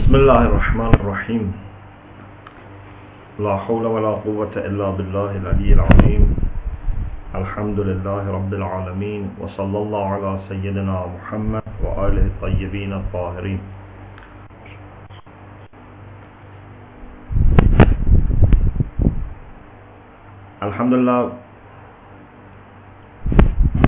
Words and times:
بسم 0.00 0.14
الله 0.16 0.42
الرحمن 0.42 0.92
الرحيم. 0.96 1.44
لا 3.38 3.56
حول 3.56 3.84
ولا 3.86 4.24
قوة 4.24 4.56
إلا 4.56 4.90
بالله 4.96 5.30
العلي 5.44 5.72
العظيم. 5.76 6.24
الحمد 7.34 7.78
لله 7.80 8.22
رب 8.32 8.52
العالمين 8.54 9.22
وصلى 9.40 9.78
الله 9.78 10.04
على 10.16 10.32
سيدنا 10.48 10.96
محمد 11.06 11.66
وآله 11.84 12.24
الطيبين 12.32 12.92
الطاهرين. 12.96 13.60
Alhamdulillah 20.64 21.36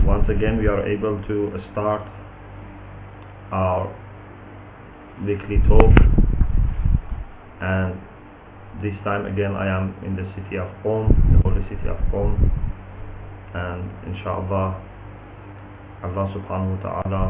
once 0.04 0.28
again 0.28 0.60
we 0.60 0.68
are 0.68 0.84
able 0.84 1.16
to 1.24 1.56
start 1.72 2.04
our 3.48 3.88
weekly 5.26 5.58
talk. 5.68 5.94
And 7.62 7.94
this 8.82 8.94
time 9.04 9.26
again 9.26 9.54
I 9.54 9.70
am 9.70 9.94
in 10.02 10.16
the 10.16 10.26
city 10.34 10.58
of 10.58 10.66
Qom, 10.82 11.06
the 11.30 11.38
holy 11.46 11.62
city 11.70 11.86
of 11.86 11.98
Qom. 12.10 12.34
And 13.54 13.86
inshallah 14.10 14.82
Allah 16.02 16.26
subhanahu 16.34 16.82
wa 16.82 16.82
ta'ala 16.82 17.22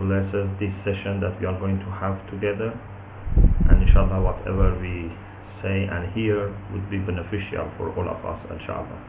blesses 0.00 0.48
this 0.60 0.72
session 0.84 1.20
that 1.20 1.36
we 1.40 1.46
are 1.46 1.58
going 1.60 1.78
to 1.80 1.90
have 1.92 2.16
together. 2.32 2.72
And 3.68 3.82
inshallah 3.84 4.24
whatever 4.24 4.72
we 4.80 5.12
say 5.60 5.84
and 5.90 6.12
hear 6.14 6.48
would 6.72 6.88
be 6.88 6.98
beneficial 6.98 7.68
for 7.76 7.92
all 7.92 8.08
of 8.08 8.24
us 8.24 8.40
inshallah. 8.48 9.00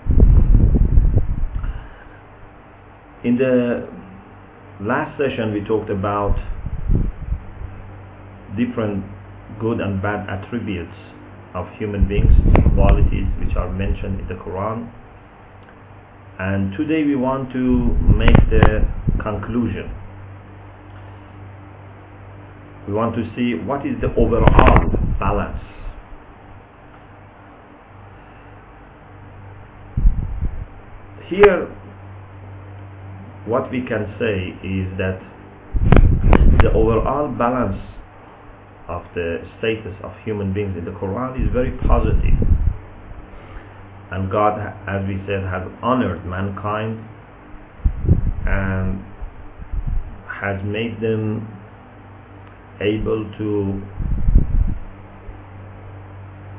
In 3.23 3.37
the 3.37 3.87
last 4.81 5.17
session 5.17 5.53
we 5.53 5.61
talked 5.65 5.89
about 5.89 6.37
different 8.53 9.03
good 9.59 9.81
and 9.81 10.01
bad 10.01 10.29
attributes 10.29 10.93
of 11.55 11.65
human 11.79 12.07
beings, 12.07 12.29
qualities 12.75 13.25
which 13.41 13.55
are 13.57 13.71
mentioned 13.73 14.19
in 14.19 14.27
the 14.27 14.35
Quran. 14.35 14.85
And 16.39 16.77
today 16.77 17.03
we 17.03 17.15
want 17.15 17.51
to 17.53 17.89
make 18.13 18.37
the 18.51 18.85
conclusion. 19.23 19.89
We 22.87 22.93
want 22.93 23.15
to 23.15 23.25
see 23.35 23.57
what 23.65 23.81
is 23.81 23.99
the 23.99 24.13
overall 24.13 24.77
balance. 25.17 25.57
Here 31.27 31.67
what 33.47 33.71
we 33.71 33.79
can 33.87 34.03
say 34.19 34.51
is 34.59 34.91
that 34.99 35.23
the 36.61 36.69
overall 36.75 37.31
balance 37.31 37.79
of 38.89 39.03
the 39.15 39.39
status 39.59 39.95
of 40.03 40.11
human 40.25 40.53
beings 40.53 40.75
in 40.77 40.83
the 40.83 40.91
Quran 40.91 41.39
is 41.39 41.51
very 41.53 41.71
positive. 41.87 42.35
And 44.11 44.31
God, 44.31 44.59
as 44.87 45.07
we 45.07 45.15
said, 45.27 45.43
has 45.47 45.63
honored 45.81 46.25
mankind 46.25 46.99
and 48.47 49.03
has 50.27 50.59
made 50.63 50.99
them 50.99 51.47
able 52.79 53.31
to 53.37 53.81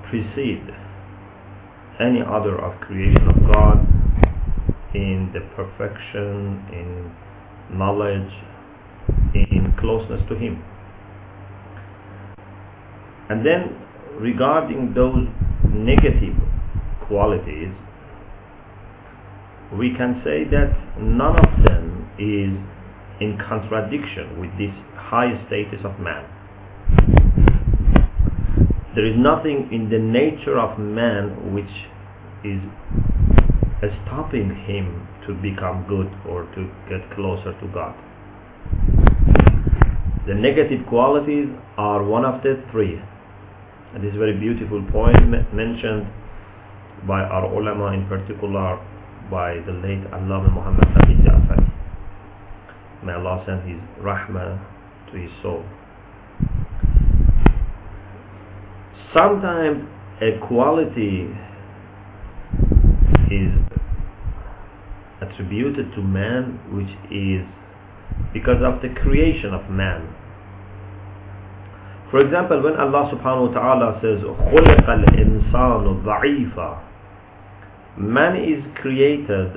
precede 0.09 0.64
any 2.00 2.20
other 2.25 2.56
of 2.64 2.81
creation 2.81 3.28
of 3.28 3.36
God 3.53 3.97
in 4.98 5.30
the 5.32 5.41
perfection, 5.54 6.58
in 6.72 7.78
knowledge, 7.78 8.32
in 9.34 9.72
closeness 9.78 10.20
to 10.28 10.34
Him. 10.34 10.62
And 13.30 13.46
then 13.46 13.78
regarding 14.19 14.94
those 14.94 15.28
negative 15.72 16.34
qualities, 17.06 17.70
we 19.78 19.94
can 19.97 20.20
say 20.25 20.44
that 20.50 20.72
none 20.98 21.36
of 21.38 21.62
them 21.62 22.10
is 22.19 22.59
in 23.20 23.38
contradiction 23.48 24.41
with 24.41 24.50
this 24.59 24.75
high 24.97 25.30
status 25.47 25.78
of 25.84 26.00
man. 26.00 26.25
There 28.97 29.04
is 29.04 29.15
nothing 29.16 29.69
in 29.70 29.91
the 29.91 29.98
nature 29.98 30.59
of 30.59 30.78
man 30.78 31.54
which 31.54 31.70
is 32.42 32.60
stopping 34.06 34.50
him 34.66 35.06
to 35.27 35.34
become 35.34 35.87
good 35.89 36.11
or 36.28 36.44
to 36.55 36.71
get 36.89 37.03
closer 37.15 37.53
to 37.61 37.66
God. 37.72 37.94
The 40.27 40.34
negative 40.34 40.87
qualities 40.89 41.49
are 41.77 42.03
one 42.03 42.25
of 42.25 42.43
the 42.43 42.62
three. 42.71 43.00
And 43.94 44.05
this 44.05 44.15
very 44.15 44.37
beautiful 44.39 44.84
point 44.93 45.33
mentioned 45.55 46.06
by 47.06 47.21
our 47.22 47.47
ulama 47.47 47.93
in 47.94 48.06
particular 48.09 48.77
by 49.31 49.55
the 49.65 49.72
late 49.72 50.05
Allama 50.10 50.53
Muhammad 50.53 50.84
Taqi 50.97 51.16
Ja'fari. 51.25 51.71
May 53.05 53.12
Allah 53.12 53.43
send 53.47 53.62
his 53.69 53.81
rahmah 54.03 54.59
to 55.12 55.16
his 55.16 55.31
soul. 55.43 55.65
Sometimes 59.16 59.84
a 60.21 60.37
quality 60.47 61.28
is 63.31 63.53
attributed 65.22 65.91
to 65.95 66.01
man 66.01 66.59
which 66.75 66.91
is 67.11 67.44
because 68.34 68.61
of 68.63 68.81
the 68.81 68.89
creation 69.01 69.53
of 69.53 69.69
man 69.69 70.07
for 72.11 72.19
example 72.19 72.61
when 72.61 72.75
Allah 72.75 73.09
subhanahu 73.13 73.50
wa 73.50 73.53
ta'ala 73.53 74.00
says 74.01 74.22
خُلِقَ 74.22 74.85
الْإِنسَانُ 74.85 76.03
ضَعِيفًا 76.03 76.84
man 77.97 78.35
is 78.38 78.63
created 78.81 79.53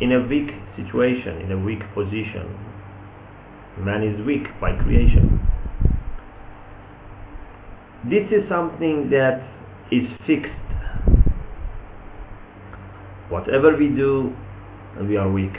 in 0.00 0.12
a 0.12 0.20
weak 0.26 0.50
situation 0.76 1.40
in 1.42 1.52
a 1.52 1.58
weak 1.58 1.80
position 1.94 2.48
man 3.78 4.02
is 4.02 4.26
weak 4.26 4.44
by 4.60 4.72
creation 4.82 5.40
this 8.10 8.26
is 8.32 8.42
something 8.48 9.08
that 9.10 9.40
is 9.92 10.08
fixed 10.26 10.65
whatever 13.29 13.75
we 13.77 13.87
do 13.89 14.33
we 15.07 15.17
are 15.17 15.31
weak 15.31 15.53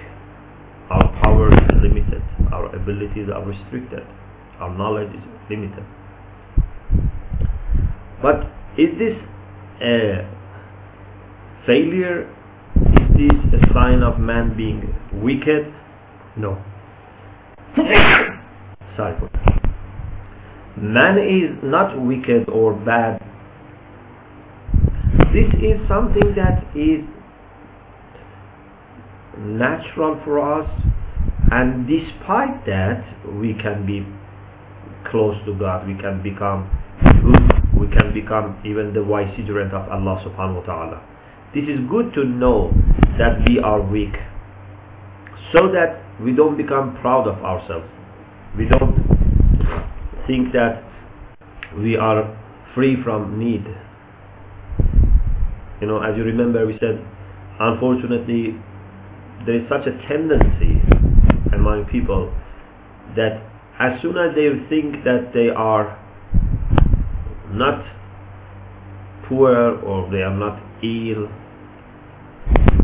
our 0.91 1.13
power 1.23 1.53
is 1.53 1.83
limited. 1.83 2.23
Our 2.51 2.75
abilities 2.75 3.29
are 3.35 3.45
restricted. 3.45 4.07
Our 4.59 4.77
knowledge 4.77 5.13
is 5.13 5.23
limited. 5.51 5.85
But 8.23 8.41
is 8.79 8.89
this 8.99 9.17
a 9.83 10.25
failure? 11.67 12.35
Is 12.77 13.09
this 13.17 13.61
a 13.61 13.75
sign 13.75 14.03
of 14.03 14.19
man 14.19 14.57
being 14.57 14.95
wicked? 15.23 15.73
No. 16.37 16.57
Sorry 18.97 19.19
for 19.21 19.29
that. 19.33 20.81
man 20.81 21.19
is 21.19 21.59
not 21.63 22.01
wicked 22.01 22.49
or 22.49 22.73
bad. 22.73 23.21
This 25.35 25.53
is 25.61 25.77
something 25.87 26.35
that 26.35 26.65
is 26.75 27.05
natural 29.39 30.21
for 30.25 30.41
us 30.41 30.69
and 31.51 31.87
despite 31.87 32.65
that 32.67 33.05
we 33.41 33.55
can 33.55 33.87
be 33.87 34.05
close 35.11 35.37
to 35.47 35.55
God 35.59 35.87
we 35.87 35.95
can 35.95 36.23
become 36.23 36.69
good 37.23 37.59
we 37.79 37.87
can 37.89 38.13
become 38.13 38.59
even 38.67 38.93
the 38.93 39.01
vicegerent 39.01 39.73
of 39.73 39.89
Allah 39.89 40.19
subhanahu 40.27 40.61
wa 40.61 40.67
ta'ala. 40.67 40.99
This 41.55 41.65
is 41.65 41.79
good 41.89 42.13
to 42.15 42.25
know 42.25 42.71
that 43.17 43.39
we 43.47 43.59
are 43.61 43.81
weak 43.81 44.15
so 45.55 45.71
that 45.73 46.03
we 46.21 46.33
don't 46.33 46.57
become 46.57 46.99
proud 47.01 47.27
of 47.29 47.39
ourselves. 47.45 47.87
We 48.59 48.67
don't 48.67 48.99
think 50.27 50.53
that 50.53 50.83
we 51.79 51.97
are 51.97 52.27
free 52.75 52.97
from 53.03 53.39
need. 53.39 53.65
You 55.81 55.87
know 55.87 56.03
as 56.03 56.17
you 56.17 56.25
remember 56.25 56.67
we 56.67 56.77
said 56.81 56.99
unfortunately 57.61 58.59
there 59.48 59.56
is 59.56 59.68
such 59.70 59.86
a 59.88 59.94
tendency 60.08 60.80
among 61.54 61.86
people 61.92 62.32
that 63.16 63.42
as 63.80 64.02
soon 64.02 64.18
as 64.18 64.36
they 64.36 64.50
think 64.70 65.04
that 65.04 65.32
they 65.34 65.50
are 65.50 65.98
not 67.52 67.84
poor 69.28 69.80
or 69.84 70.10
they 70.12 70.22
are 70.22 70.36
not 70.36 70.60
ill 70.84 71.28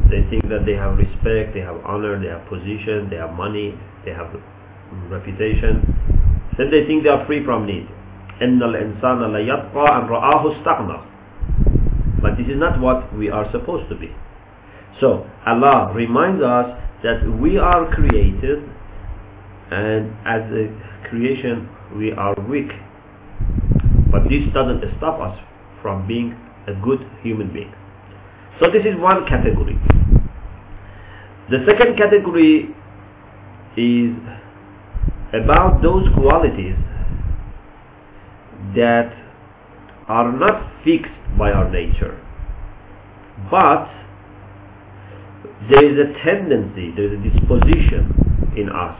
they 0.10 0.22
think 0.30 0.44
that 0.50 0.66
they 0.66 0.74
have 0.74 0.98
respect 0.98 1.54
they 1.54 1.60
have 1.62 1.78
honor 1.86 2.20
they 2.22 2.28
have 2.28 2.46
position 2.50 3.10
they 3.10 3.16
have 3.18 3.34
money 3.34 3.74
they 4.06 4.12
have 4.12 4.28
reputation 5.10 5.82
then 6.58 6.70
they 6.72 6.86
think 6.86 7.04
they 7.04 7.10
are 7.10 7.26
free 7.26 7.44
from 7.46 7.66
need 7.66 7.88
إن 8.42 8.64
الإنسان 8.64 9.20
ليطغى 9.34 9.88
أن 9.92 10.08
رآه 10.08 10.52
استغنى 10.52 11.00
but 12.22 12.36
this 12.38 12.48
is 12.48 12.58
not 12.60 12.80
what 12.80 13.14
we 13.18 13.30
are 13.30 13.50
supposed 13.52 13.88
to 13.90 13.96
be 13.96 14.12
so 15.01 15.29
Allah 15.47 15.93
reminds 15.95 16.43
us 16.43 16.81
that 17.03 17.21
we 17.41 17.59
are 17.59 17.93
created 17.95 18.63
and 19.71 20.13
as 20.27 20.43
a 20.53 21.09
creation 21.09 21.69
we 21.97 22.13
are 22.13 22.35
weak. 22.49 22.71
But 24.11 24.25
this 24.29 24.43
doesn't 24.53 24.83
stop 24.99 25.21
us 25.21 25.39
from 25.83 26.07
being 26.07 26.37
a 26.67 26.75
good 26.85 27.01
human 27.23 27.53
being. 27.53 27.73
So 28.61 28.71
this 28.71 28.83
is 28.87 28.99
one 29.01 29.27
category. 29.27 29.79
The 31.51 31.65
second 31.67 31.99
category 31.99 32.75
is 33.77 34.15
about 35.35 35.83
those 35.83 36.07
qualities 36.15 36.77
that 38.77 39.13
are 40.09 40.33
not 40.33 40.85
fixed 40.85 41.13
by 41.37 41.51
our 41.51 41.69
nature, 41.71 42.21
but 43.51 43.89
there 45.71 45.85
is 45.85 45.99
a 45.99 46.13
tendency, 46.25 46.93
there 46.95 47.13
is 47.13 47.19
a 47.19 47.23
disposition 47.23 48.53
in 48.57 48.69
us. 48.69 48.99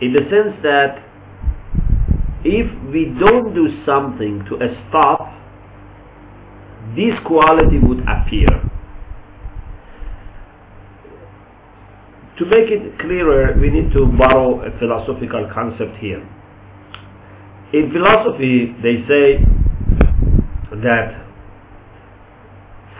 In 0.00 0.12
the 0.12 0.20
sense 0.30 0.56
that 0.62 1.04
if 2.44 2.66
we 2.92 3.12
don't 3.20 3.54
do 3.54 3.68
something 3.84 4.44
to 4.48 4.56
stop, 4.88 5.20
this 6.96 7.14
quality 7.26 7.78
would 7.78 8.00
appear. 8.08 8.48
To 12.38 12.46
make 12.46 12.70
it 12.70 12.98
clearer, 12.98 13.54
we 13.60 13.68
need 13.68 13.92
to 13.92 14.06
borrow 14.16 14.64
a 14.64 14.78
philosophical 14.78 15.50
concept 15.52 15.98
here. 16.00 16.26
In 17.74 17.92
philosophy, 17.92 18.74
they 18.82 19.04
say 19.06 19.44
that 20.82 21.29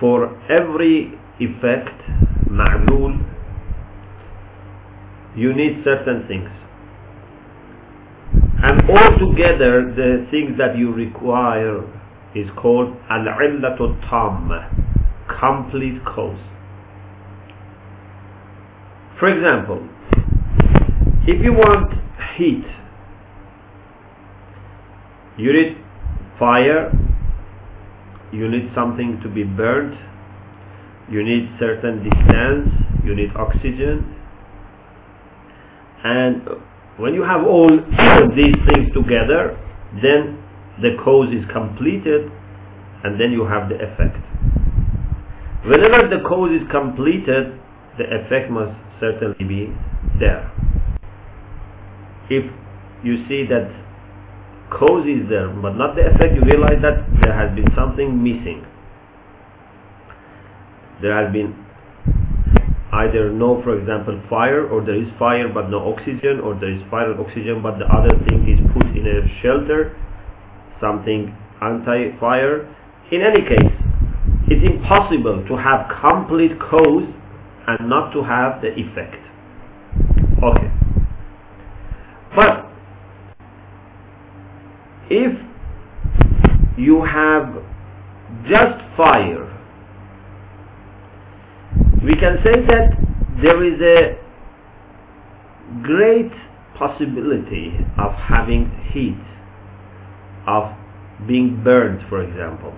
for 0.01 0.35
every 0.51 1.13
effect, 1.39 1.95
ma'lul, 2.49 3.27
you 5.37 5.53
need 5.55 5.83
certain 5.85 6.27
things. 6.27 6.49
And 8.63 8.91
altogether, 8.91 9.95
the 9.95 10.27
things 10.31 10.59
that 10.59 10.77
you 10.77 10.93
require 10.93 11.83
is 12.35 12.49
called 12.57 12.97
al-illatu 13.11 14.01
tamma, 14.09 14.69
complete 15.41 16.05
cause. 16.05 16.39
For 19.19 19.29
example, 19.29 19.87
if 21.27 21.45
you 21.45 21.53
want 21.53 21.93
heat, 22.37 22.65
you 25.37 25.53
need 25.53 25.77
fire, 26.39 26.91
you 28.33 28.49
need 28.49 28.71
something 28.75 29.21
to 29.23 29.29
be 29.29 29.45
burnt, 29.45 29.95
you 31.11 31.23
need 31.23 31.49
certain 31.59 32.05
distance, 32.05 32.69
you 33.05 33.15
need 33.15 33.31
oxygen, 33.37 34.17
and 36.05 36.43
when 36.99 37.15
you 37.15 37.23
have 37.23 37.47
all 37.47 37.69
these 38.37 38.55
things 38.69 38.93
together, 38.95 39.59
then 40.03 40.39
the 40.83 40.97
cause 41.05 41.29
is 41.29 41.45
completed 41.53 42.31
and 43.05 43.21
then 43.21 43.33
you 43.33 43.45
have 43.45 43.69
the 43.69 43.77
effect. 43.77 44.17
Whenever 45.65 46.09
the 46.09 46.23
cause 46.29 46.53
is 46.53 46.67
completed, 46.71 47.59
the 47.99 48.05
effect 48.05 48.51
must 48.51 48.73
certainly 49.01 49.45
be 49.45 49.73
there. 50.19 50.51
If 52.31 52.45
you 53.03 53.27
see 53.29 53.45
that 53.47 53.69
cause 54.71 55.07
is 55.07 55.29
there 55.29 55.49
but 55.49 55.75
not 55.77 55.95
the 55.97 56.07
effect, 56.07 56.35
you 56.35 56.43
realize 56.43 56.81
that 56.83 57.05
there 57.21 57.35
has 57.35 57.55
been 57.55 57.69
something 57.77 58.23
missing. 58.23 58.65
There 61.03 61.17
has 61.17 61.33
been 61.33 61.57
either 62.93 63.31
no, 63.33 63.63
for 63.63 63.79
example, 63.79 64.21
fire, 64.29 64.69
or 64.69 64.85
there 64.85 65.01
is 65.01 65.09
fire 65.19 65.49
but 65.49 65.71
no 65.71 65.93
oxygen, 65.93 66.41
or 66.41 66.55
there 66.59 66.73
is 66.73 66.83
fire 66.91 67.13
and 67.13 67.21
oxygen 67.21 67.63
but 67.63 67.79
the 67.79 67.87
other 67.87 68.13
thing 68.27 68.47
is 68.49 68.61
put 68.75 68.87
in 68.97 69.07
a 69.07 69.27
shelter, 69.43 69.97
something 70.81 71.35
anti-fire. 71.63 72.67
In 73.13 73.23
any 73.23 73.43
case, 73.43 73.73
it's 74.49 74.67
impossible 74.67 75.45
to 75.47 75.57
have 75.57 75.87
complete 76.01 76.59
cause 76.59 77.07
and 77.67 77.89
not 77.89 78.13
to 78.13 78.23
have 78.23 78.61
the 78.63 78.75
effect. 78.75 79.19
Okay. 80.43 80.71
But 82.35 82.70
if 85.11 85.33
you 86.79 87.05
have 87.05 87.63
just 88.49 88.81
fire, 88.97 89.47
we 92.03 92.15
can 92.15 92.39
say 92.45 92.65
that 92.67 92.97
there 93.43 93.63
is 93.65 93.81
a 93.81 94.17
great 95.83 96.33
possibility 96.79 97.77
of 97.99 98.13
having 98.15 98.71
heat, 98.93 99.21
of 100.47 100.73
being 101.27 101.63
burned, 101.63 102.01
for 102.09 102.23
example, 102.23 102.73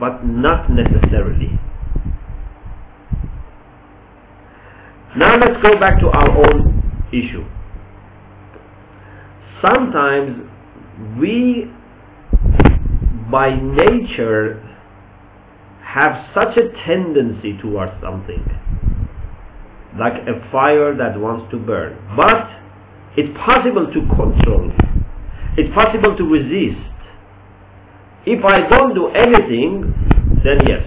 but 0.00 0.24
not 0.24 0.68
necessarily. 0.70 1.50
Now 5.16 5.38
let's 5.38 5.62
go 5.62 5.78
back 5.78 6.00
to 6.00 6.08
our 6.08 6.30
own 6.30 7.08
issue. 7.12 7.44
Sometimes 9.62 10.47
we, 11.18 11.70
by 13.30 13.54
nature, 13.54 14.62
have 15.84 16.26
such 16.34 16.56
a 16.56 16.68
tendency 16.86 17.56
towards 17.62 17.92
something, 18.02 18.44
like 19.98 20.14
a 20.26 20.50
fire 20.50 20.96
that 20.96 21.18
wants 21.18 21.50
to 21.50 21.58
burn. 21.58 21.96
But 22.16 22.48
it's 23.16 23.36
possible 23.38 23.86
to 23.86 24.00
control. 24.14 24.70
It's 25.56 25.74
possible 25.74 26.16
to 26.16 26.24
resist. 26.24 26.86
If 28.26 28.44
I 28.44 28.68
don't 28.68 28.94
do 28.94 29.08
anything, 29.08 29.94
then 30.44 30.58
yes, 30.66 30.84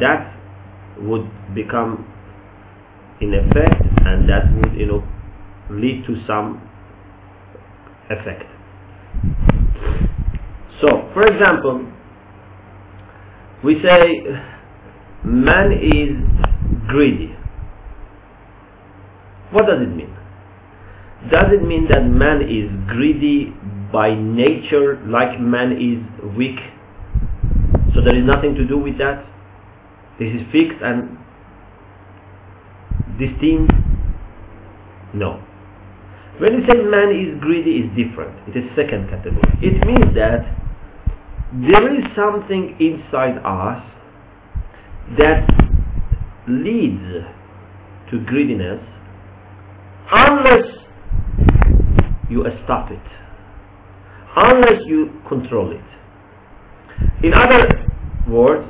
that 0.00 0.36
would 1.00 1.28
become 1.54 2.06
in 3.20 3.34
effect 3.34 3.82
and 4.04 4.28
that 4.28 4.50
would 4.56 4.74
you 4.78 4.86
know 4.86 5.02
lead 5.70 6.04
to 6.06 6.16
some 6.26 6.60
effect. 8.12 8.44
So 10.80 11.08
for 11.14 11.26
example 11.26 11.86
we 13.64 13.80
say 13.82 14.22
man 15.24 15.72
is 15.72 16.10
greedy. 16.88 17.34
What 19.52 19.66
does 19.66 19.82
it 19.82 19.94
mean? 19.94 20.16
Does 21.30 21.52
it 21.52 21.62
mean 21.62 21.86
that 21.88 22.02
man 22.04 22.42
is 22.42 22.68
greedy 22.88 23.54
by 23.92 24.14
nature 24.14 25.00
like 25.06 25.38
man 25.40 25.72
is 25.72 26.36
weak? 26.36 26.58
So 27.94 28.00
there 28.02 28.18
is 28.18 28.24
nothing 28.24 28.54
to 28.56 28.66
do 28.66 28.78
with 28.78 28.98
that. 28.98 29.24
This 30.18 30.28
is 30.34 30.42
fixed 30.50 30.82
and 30.82 31.18
distinct? 33.18 33.72
No. 35.14 35.40
When 36.38 36.54
you 36.54 36.60
say 36.66 36.74
man 36.82 37.10
is 37.12 37.40
greedy, 37.40 37.84
is 37.84 37.88
different. 37.96 38.36
It 38.48 38.56
is 38.56 38.64
second 38.74 39.08
category. 39.10 39.42
It 39.60 39.84
means 39.86 40.14
that 40.14 40.44
there 41.52 41.94
is 41.94 42.04
something 42.16 42.74
inside 42.80 43.36
us 43.44 43.82
that 45.18 45.46
leads 46.48 47.26
to 48.10 48.24
greediness 48.24 48.80
unless 50.10 50.64
you 52.30 52.44
stop 52.64 52.90
it, 52.90 53.02
unless 54.36 54.80
you 54.86 55.10
control 55.28 55.72
it. 55.72 57.24
In 57.24 57.34
other 57.34 57.86
words, 58.26 58.66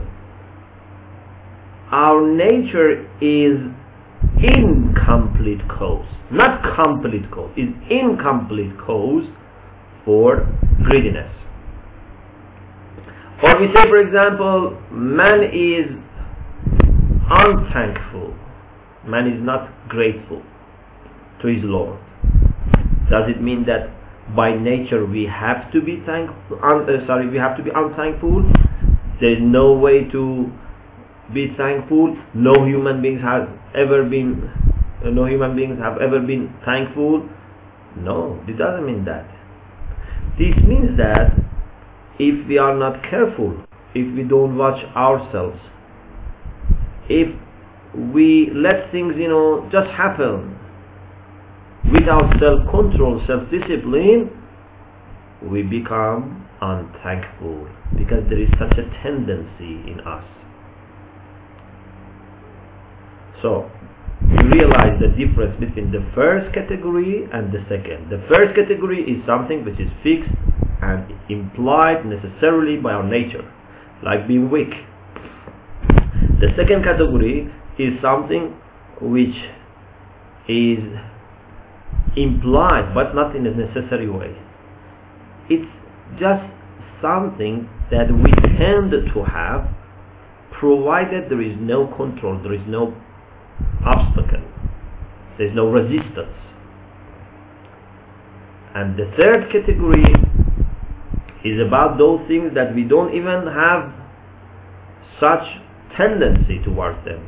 our 1.92 2.26
nature 2.26 3.06
is 3.20 3.58
incomplete 4.42 5.60
cause, 5.68 6.06
not 6.32 6.74
complete 6.74 7.30
cause, 7.30 7.50
is 7.56 7.68
incomplete 7.90 8.72
cause 8.84 9.24
for 10.04 10.46
greediness. 10.84 11.30
Or 13.42 13.60
we 13.60 13.66
say, 13.74 13.82
for 13.88 13.98
example, 13.98 14.80
man 14.90 15.42
is 15.52 15.86
unthankful, 17.28 18.34
man 19.06 19.26
is 19.26 19.42
not 19.42 19.68
grateful 19.88 20.42
to 21.42 21.48
his 21.48 21.62
Lord. 21.64 21.98
Does 23.10 23.28
it 23.28 23.42
mean 23.42 23.66
that 23.66 23.90
by 24.34 24.56
nature 24.56 25.04
we 25.04 25.24
have 25.24 25.70
to 25.72 25.82
be 25.82 26.02
thankful? 26.06 26.58
Uh, 26.62 27.06
sorry, 27.06 27.28
we 27.28 27.36
have 27.36 27.56
to 27.56 27.62
be 27.62 27.70
unthankful? 27.74 28.42
There 29.20 29.32
is 29.32 29.38
no 29.40 29.72
way 29.72 30.04
to 30.10 30.50
be 31.34 31.54
thankful. 31.56 32.16
No 32.34 32.64
human 32.64 33.02
beings 33.02 33.20
have 33.22 33.48
ever 33.74 34.04
been, 34.04 34.50
no 35.10 35.26
human 35.26 35.56
beings 35.56 35.78
have 35.78 36.00
ever 36.00 36.20
been 36.20 36.54
thankful. 36.64 37.28
No, 37.96 38.42
this 38.46 38.56
doesn't 38.56 38.86
mean 38.86 39.04
that. 39.04 39.28
This 40.38 40.54
means 40.66 40.96
that 40.96 41.32
if 42.18 42.46
we 42.48 42.58
are 42.58 42.76
not 42.76 43.02
careful, 43.10 43.64
if 43.94 44.14
we 44.16 44.22
don't 44.22 44.56
watch 44.56 44.82
ourselves, 44.96 45.58
if 47.08 47.28
we 48.14 48.50
let 48.54 48.90
things, 48.90 49.14
you 49.18 49.28
know, 49.28 49.68
just 49.70 49.90
happen 49.90 50.58
without 51.92 52.32
self-control, 52.40 53.22
self-discipline, 53.26 54.30
we 55.42 55.62
become 55.62 56.48
unthankful 56.60 57.68
because 57.98 58.22
there 58.30 58.40
is 58.40 58.48
such 58.58 58.78
a 58.78 58.86
tendency 59.02 59.90
in 59.90 60.00
us. 60.06 60.24
So, 63.42 63.68
you 64.30 64.48
realize 64.48 64.81
the 65.02 65.08
difference 65.18 65.58
between 65.58 65.90
the 65.90 66.06
first 66.14 66.54
category 66.54 67.26
and 67.32 67.50
the 67.50 67.58
second. 67.68 68.08
The 68.08 68.22
first 68.30 68.54
category 68.54 69.02
is 69.02 69.18
something 69.26 69.64
which 69.64 69.80
is 69.80 69.90
fixed 70.02 70.30
and 70.80 71.10
implied 71.28 72.06
necessarily 72.06 72.76
by 72.76 72.92
our 72.92 73.02
nature, 73.02 73.42
like 74.04 74.28
being 74.28 74.48
weak. 74.48 74.70
The 76.38 76.54
second 76.56 76.84
category 76.84 77.50
is 77.78 77.98
something 78.00 78.54
which 79.00 79.34
is 80.48 80.78
implied 82.16 82.94
but 82.94 83.14
not 83.14 83.34
in 83.34 83.46
a 83.46 83.54
necessary 83.54 84.08
way. 84.08 84.36
It's 85.50 85.70
just 86.20 86.46
something 87.02 87.68
that 87.90 88.06
we 88.06 88.30
tend 88.56 88.92
to 88.92 89.24
have 89.24 89.66
provided 90.52 91.28
there 91.28 91.42
is 91.42 91.56
no 91.58 91.88
control, 91.96 92.38
there 92.42 92.54
is 92.54 92.62
no 92.68 92.94
obstacle, 93.84 94.42
there 95.38 95.48
is 95.48 95.54
no 95.54 95.70
resistance. 95.70 96.36
And 98.74 98.96
the 98.96 99.10
third 99.18 99.50
category 99.52 100.04
is 101.44 101.60
about 101.60 101.98
those 101.98 102.20
things 102.28 102.52
that 102.54 102.74
we 102.74 102.84
don't 102.84 103.14
even 103.14 103.46
have 103.46 103.92
such 105.20 105.44
tendency 105.96 106.60
towards 106.64 107.04
them. 107.04 107.26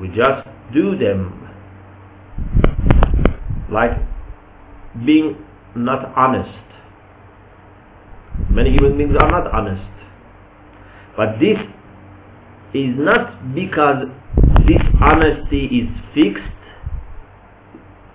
We 0.00 0.08
just 0.08 0.46
do 0.74 0.96
them 0.98 1.42
like 3.72 3.92
being 5.04 5.36
not 5.74 6.12
honest. 6.16 6.50
Many 8.50 8.70
human 8.70 8.98
beings 8.98 9.16
are 9.18 9.30
not 9.30 9.52
honest. 9.52 9.82
But 11.16 11.38
this 11.40 11.56
is 12.74 12.94
not 12.96 13.54
because 13.54 14.04
this 14.66 14.82
honesty 15.00 15.66
is 15.66 15.88
fixed, 16.14 16.42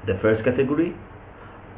the 0.07 0.17
first 0.21 0.43
category, 0.43 0.95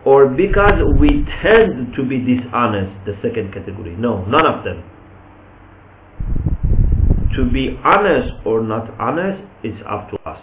or 0.06 0.28
because 0.28 0.80
we 1.00 1.26
tend 1.42 1.94
to 1.96 2.04
be 2.04 2.18
dishonest, 2.20 3.06
the 3.06 3.16
second 3.22 3.54
category. 3.54 3.96
No, 3.96 4.26
none 4.26 4.46
of 4.46 4.64
them. 4.64 4.84
To 7.36 7.50
be 7.50 7.80
honest 7.84 8.32
or 8.46 8.62
not 8.62 9.00
honest 9.00 9.42
is 9.64 9.74
up 9.90 10.10
to 10.12 10.18
us. 10.30 10.40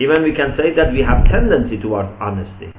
Even 0.00 0.22
we 0.22 0.34
can 0.34 0.56
say 0.56 0.74
that 0.74 0.92
we 0.92 1.00
have 1.00 1.24
tendency 1.30 1.78
towards 1.78 2.08
honesty. 2.20 2.72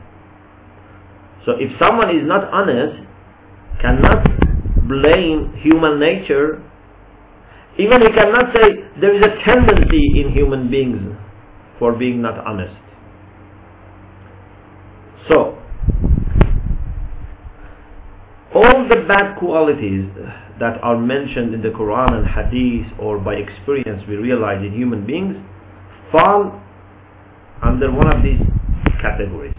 So 1.45 1.53
if 1.59 1.71
someone 1.79 2.09
is 2.09 2.23
not 2.23 2.51
honest, 2.53 3.01
cannot 3.81 4.23
blame 4.87 5.53
human 5.61 5.99
nature, 5.99 6.61
even 7.77 8.01
he 8.01 8.09
cannot 8.09 8.53
say 8.55 8.69
there 9.01 9.15
is 9.15 9.23
a 9.23 9.43
tendency 9.43 10.21
in 10.21 10.31
human 10.31 10.69
beings 10.69 11.15
for 11.79 11.93
being 11.93 12.21
not 12.21 12.37
honest. 12.45 12.75
So, 15.27 15.57
all 18.53 18.87
the 18.87 19.05
bad 19.07 19.37
qualities 19.39 20.05
that 20.59 20.77
are 20.83 20.97
mentioned 20.99 21.53
in 21.55 21.61
the 21.61 21.69
Quran 21.69 22.13
and 22.13 22.27
Hadith 22.27 22.85
or 22.99 23.17
by 23.17 23.35
experience 23.35 24.03
we 24.07 24.17
realize 24.17 24.63
in 24.63 24.71
human 24.73 25.05
beings 25.05 25.35
fall 26.11 26.61
under 27.63 27.91
one 27.91 28.15
of 28.15 28.21
these 28.21 28.39
categories. 29.01 29.55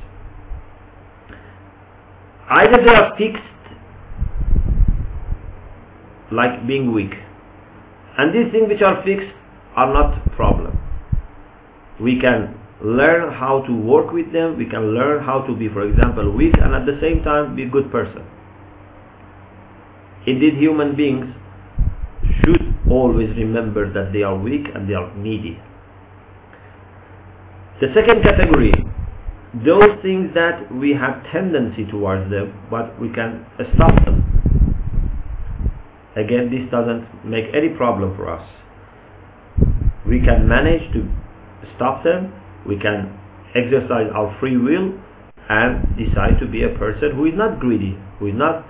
Either 2.48 2.84
they 2.84 2.94
are 2.94 3.16
fixed, 3.16 3.42
like 6.30 6.66
being 6.66 6.92
weak, 6.92 7.12
and 8.18 8.34
these 8.34 8.52
things 8.52 8.68
which 8.68 8.82
are 8.82 9.02
fixed 9.04 9.30
are 9.76 9.92
not 9.92 10.24
problem. 10.36 10.78
We 12.00 12.20
can 12.20 12.58
learn 12.82 13.32
how 13.32 13.62
to 13.66 13.72
work 13.74 14.12
with 14.12 14.32
them, 14.32 14.58
we 14.58 14.66
can 14.66 14.94
learn 14.94 15.24
how 15.24 15.40
to 15.42 15.56
be, 15.56 15.68
for 15.68 15.88
example, 15.88 16.30
weak 16.30 16.54
and 16.60 16.74
at 16.74 16.86
the 16.86 16.98
same 17.00 17.22
time 17.22 17.56
be 17.56 17.64
a 17.64 17.68
good 17.68 17.90
person. 17.90 18.24
Indeed, 20.26 20.54
human 20.54 20.96
beings 20.96 21.26
should 22.40 22.74
always 22.90 23.28
remember 23.36 23.92
that 23.92 24.12
they 24.12 24.22
are 24.22 24.36
weak 24.36 24.66
and 24.74 24.88
they 24.88 24.94
are 24.94 25.14
needy. 25.16 25.60
The 27.80 27.88
second 27.94 28.22
category, 28.22 28.72
those 29.64 30.00
things 30.02 30.30
that 30.34 30.72
we 30.74 30.92
have 30.92 31.22
tendency 31.32 31.84
towards 31.90 32.30
them, 32.30 32.54
but 32.70 32.98
we 33.00 33.08
can 33.10 33.44
stop 33.74 33.94
them. 34.04 34.23
Again, 36.16 36.50
this 36.50 36.70
doesn't 36.70 37.24
make 37.24 37.46
any 37.54 37.70
problem 37.70 38.16
for 38.16 38.30
us. 38.30 38.46
We 40.06 40.20
can 40.20 40.48
manage 40.48 40.92
to 40.92 41.08
stop 41.76 42.04
them, 42.04 42.32
we 42.66 42.78
can 42.78 43.18
exercise 43.54 44.10
our 44.14 44.36
free 44.38 44.56
will 44.56 44.98
and 45.48 45.96
decide 45.96 46.38
to 46.40 46.46
be 46.46 46.62
a 46.62 46.70
person 46.70 47.14
who 47.16 47.26
is 47.26 47.34
not 47.34 47.60
greedy, 47.60 47.98
who 48.18 48.28
is 48.28 48.34
not, 48.34 48.64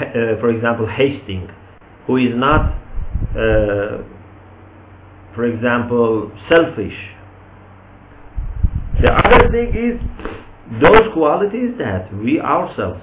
uh, 0.00 0.40
for 0.40 0.50
example, 0.50 0.86
hasting, 0.86 1.48
who 2.06 2.16
is 2.16 2.34
not, 2.34 2.72
uh, 3.32 4.02
for 5.34 5.44
example, 5.44 6.32
selfish, 6.48 6.96
the 9.00 9.12
other 9.12 9.48
thing 9.50 9.70
is 9.76 10.82
those 10.82 11.12
qualities 11.12 11.70
that 11.78 12.12
we 12.18 12.40
ourselves 12.40 13.00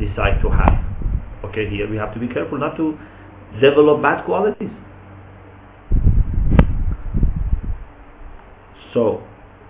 decide 0.00 0.42
to 0.42 0.50
have. 0.50 0.83
Okay, 1.48 1.68
here 1.68 1.88
we 1.88 1.96
have 1.96 2.14
to 2.14 2.20
be 2.20 2.28
careful 2.28 2.58
not 2.58 2.76
to 2.76 2.98
develop 3.60 4.00
bad 4.02 4.24
qualities. 4.24 4.70
So, 8.94 9.22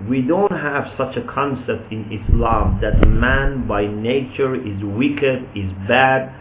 we 0.08 0.20
don't 0.20 0.52
have 0.52 0.92
such 0.98 1.16
a 1.16 1.22
concept 1.32 1.90
in 1.90 2.04
Islam 2.12 2.78
that 2.82 3.08
man 3.08 3.66
by 3.66 3.86
nature 3.86 4.54
is 4.54 4.76
wicked, 4.82 5.48
is 5.56 5.70
bad, 5.88 6.34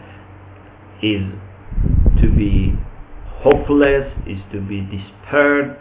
is 1.02 1.22
to 2.20 2.30
be 2.36 2.74
hopeless, 3.42 4.12
is 4.26 4.38
to 4.52 4.60
be 4.60 4.82
despaired, 4.82 5.78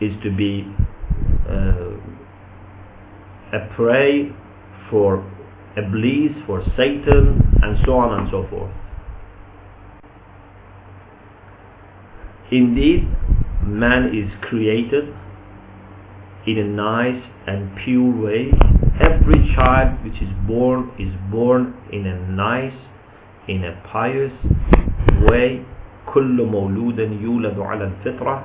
is 0.00 0.12
to 0.22 0.30
be 0.30 0.66
uh, 1.48 1.96
a 3.56 3.74
prey 3.74 4.30
for 4.90 5.24
Iblis, 5.79 6.31
for 6.45 6.63
Satan, 6.77 7.41
and 7.61 7.77
so 7.85 7.93
on 7.93 8.19
and 8.19 8.29
so 8.31 8.47
forth. 8.49 8.71
Indeed, 12.51 13.07
man 13.65 14.15
is 14.15 14.31
created 14.47 15.13
in 16.47 16.57
a 16.59 16.63
nice 16.63 17.23
and 17.47 17.75
pure 17.83 18.11
way. 18.23 18.51
Every 19.01 19.53
child 19.55 20.03
which 20.03 20.21
is 20.21 20.29
born 20.47 20.91
is 20.99 21.11
born 21.31 21.73
in 21.91 22.05
a 22.05 22.19
nice, 22.29 22.77
in 23.47 23.63
a 23.65 23.81
pious 23.91 24.31
way. 25.29 25.65
كل 26.05 26.37
مولود 26.37 26.99
يولد 26.99 27.59
على 27.59 27.91
الفطرة. 27.91 28.43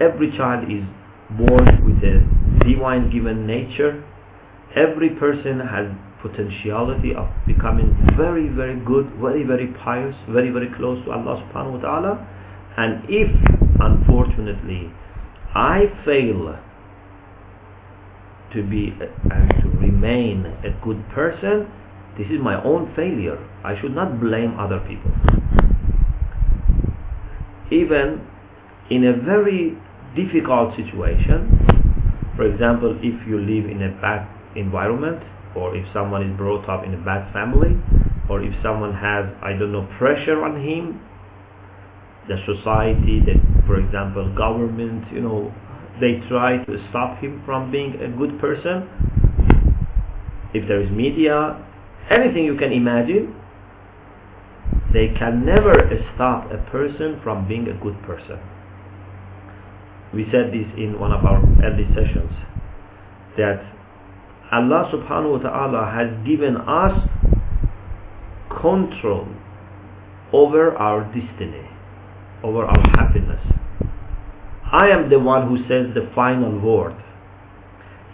Every 0.00 0.30
child 0.36 0.70
is 0.70 0.84
born 1.36 1.84
with 1.84 2.02
a 2.04 2.22
divine 2.64 3.10
given 3.10 3.46
nature. 3.46 4.04
Every 4.74 5.10
person 5.10 5.60
has 5.60 5.86
potentiality 6.21 7.13
of 7.15 7.27
becoming 7.47 7.95
very, 8.17 8.47
very 8.47 8.79
good, 8.85 9.09
very, 9.19 9.43
very 9.43 9.67
pious, 9.83 10.15
very, 10.29 10.49
very 10.49 10.69
close 10.77 11.03
to 11.05 11.11
Allah 11.11 11.41
subhanahu 11.49 11.77
wa 11.77 11.81
ta'ala. 11.81 12.13
And 12.77 13.03
if, 13.09 13.29
unfortunately, 13.79 14.91
I 15.53 15.91
fail 16.05 16.57
to 18.53 18.63
be 18.63 18.93
and 19.31 19.49
to 19.61 19.67
remain 19.79 20.45
a 20.63 20.71
good 20.83 21.03
person, 21.09 21.67
this 22.17 22.27
is 22.27 22.39
my 22.41 22.61
own 22.63 22.93
failure. 22.95 23.39
I 23.63 23.79
should 23.79 23.95
not 23.95 24.19
blame 24.19 24.59
other 24.59 24.79
people. 24.87 25.11
Even 27.71 28.27
in 28.89 29.05
a 29.07 29.13
very 29.23 29.77
difficult 30.15 30.75
situation. 30.75 31.47
For 32.35 32.43
example, 32.43 32.97
if 32.99 33.15
you 33.27 33.39
live 33.39 33.71
in 33.71 33.81
a 33.83 33.91
bad 34.01 34.27
environment, 34.55 35.23
or 35.55 35.75
if 35.75 35.85
someone 35.93 36.23
is 36.29 36.37
brought 36.37 36.67
up 36.69 36.85
in 36.85 36.93
a 36.93 37.01
bad 37.03 37.31
family, 37.33 37.75
or 38.29 38.41
if 38.41 38.53
someone 38.63 38.93
has, 38.93 39.25
I 39.43 39.53
don't 39.57 39.71
know, 39.71 39.87
pressure 39.97 40.43
on 40.43 40.61
him, 40.63 41.01
the 42.27 42.37
society, 42.45 43.19
the, 43.19 43.35
for 43.67 43.79
example, 43.79 44.33
government, 44.35 45.11
you 45.11 45.21
know, 45.21 45.53
they 45.99 46.21
try 46.29 46.63
to 46.63 46.87
stop 46.89 47.19
him 47.19 47.41
from 47.45 47.71
being 47.71 47.99
a 47.99 48.09
good 48.17 48.39
person. 48.39 48.87
If 50.53 50.67
there 50.67 50.81
is 50.81 50.89
media, 50.91 51.59
anything 52.09 52.45
you 52.45 52.55
can 52.55 52.71
imagine, 52.71 53.35
they 54.93 55.13
can 55.17 55.45
never 55.45 55.73
stop 56.15 56.51
a 56.51 56.57
person 56.71 57.19
from 57.23 57.47
being 57.47 57.67
a 57.67 57.77
good 57.83 58.01
person 58.03 58.39
we 60.13 60.27
said 60.31 60.51
this 60.51 60.67
in 60.77 60.99
one 60.99 61.11
of 61.11 61.23
our 61.23 61.39
early 61.63 61.87
sessions, 61.95 62.31
that 63.37 63.63
Allah 64.51 64.91
subhanahu 64.91 65.39
wa 65.39 65.49
ta'ala 65.49 65.81
has 65.95 66.11
given 66.27 66.57
us 66.57 66.91
control 68.61 69.27
over 70.33 70.75
our 70.75 71.03
destiny, 71.15 71.63
over 72.43 72.65
our 72.65 72.83
happiness. 72.99 73.39
I 74.71 74.89
am 74.89 75.09
the 75.09 75.19
one 75.19 75.47
who 75.47 75.57
says 75.67 75.93
the 75.95 76.11
final 76.13 76.59
word. 76.59 76.95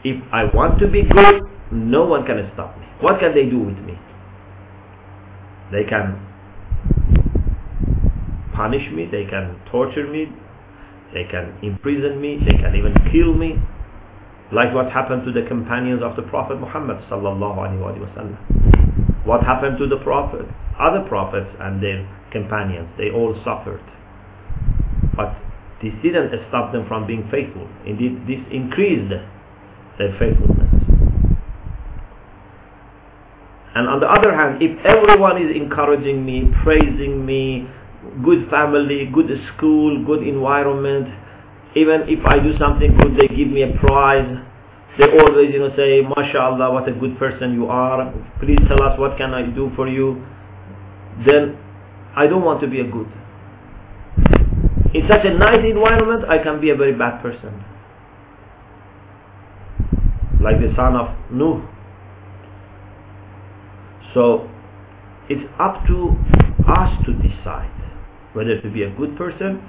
If 0.03 0.21
I 0.31 0.45
want 0.45 0.79
to 0.79 0.87
be 0.87 1.01
good, 1.01 1.41
no 1.71 2.05
one 2.05 2.25
can 2.25 2.37
stop 2.53 2.77
me. 2.77 2.85
What 3.01 3.19
can 3.19 3.33
they 3.33 3.49
do 3.49 3.59
with 3.59 3.77
me? 3.79 3.97
They 5.71 5.83
can 5.83 6.21
punish 8.53 8.91
me, 8.91 9.05
they 9.05 9.25
can 9.25 9.59
torture 9.71 10.07
me, 10.07 10.29
they 11.13 11.25
can 11.25 11.57
imprison 11.61 12.21
me, 12.21 12.37
they 12.45 12.57
can 12.57 12.75
even 12.75 12.93
kill 13.11 13.33
me 13.33 13.57
like 14.53 14.73
what 14.73 14.91
happened 14.91 15.25
to 15.25 15.31
the 15.31 15.47
companions 15.47 16.01
of 16.01 16.15
the 16.15 16.23
Prophet 16.23 16.59
Muhammad 16.59 16.97
sallallahu 17.09 17.57
alaihi 17.57 17.99
wasallam. 17.99 18.37
What 19.25 19.43
happened 19.43 19.77
to 19.79 19.87
the 19.87 19.97
Prophet, 19.97 20.45
other 20.79 21.03
prophets 21.07 21.49
and 21.59 21.83
their 21.83 22.07
companions? 22.31 22.87
They 22.97 23.11
all 23.11 23.35
suffered. 23.43 23.83
But 25.15 25.35
this 25.81 25.91
didn't 26.01 26.31
stop 26.47 26.71
them 26.71 26.87
from 26.87 27.05
being 27.05 27.27
faithful. 27.29 27.67
Indeed, 27.85 28.23
this 28.25 28.39
increased 28.51 29.11
their 29.99 30.15
faithfulness. 30.17 30.71
And 33.75 33.87
on 33.87 33.99
the 33.99 34.07
other 34.09 34.33
hand, 34.33 34.63
if 34.63 34.73
everyone 34.85 35.37
is 35.37 35.55
encouraging 35.55 36.25
me, 36.25 36.49
praising 36.63 37.25
me, 37.25 37.69
good 38.23 38.49
family, 38.49 39.05
good 39.13 39.29
school, 39.53 40.03
good 40.05 40.25
environment, 40.25 41.07
even 41.75 42.03
if 42.07 42.25
I 42.25 42.39
do 42.39 42.57
something 42.57 42.95
good, 42.97 43.17
they 43.17 43.27
give 43.27 43.49
me 43.49 43.63
a 43.63 43.73
prize. 43.77 44.43
They 44.97 45.05
always, 45.19 45.53
you 45.53 45.59
know, 45.59 45.69
say, 45.75 46.01
MashaAllah, 46.01 46.73
what 46.73 46.87
a 46.89 46.93
good 46.93 47.17
person 47.19 47.53
you 47.53 47.67
are. 47.67 48.11
Please 48.39 48.57
tell 48.67 48.81
us 48.81 48.97
what 48.97 49.17
can 49.17 49.33
I 49.33 49.43
do 49.43 49.71
for 49.75 49.87
you. 49.87 50.25
Then 51.25 51.57
I 52.15 52.25
don't 52.25 52.43
want 52.43 52.61
to 52.61 52.67
be 52.67 52.79
a 52.79 52.83
good. 52.83 53.07
In 54.95 55.07
such 55.09 55.25
a 55.25 55.33
nice 55.37 55.59
environment, 55.63 56.25
I 56.29 56.39
can 56.39 56.59
be 56.61 56.69
a 56.71 56.75
very 56.75 56.93
bad 56.93 57.21
person. 57.21 57.63
Like 60.41 60.59
the 60.59 60.73
son 60.75 60.95
of 60.95 61.13
Nuh. 61.31 61.61
So, 64.13 64.49
it's 65.29 65.43
up 65.59 65.85
to 65.87 66.15
us 66.67 67.05
to 67.05 67.13
decide 67.13 67.69
whether 68.33 68.59
to 68.61 68.69
be 68.71 68.83
a 68.83 68.89
good 68.95 69.17
person 69.17 69.61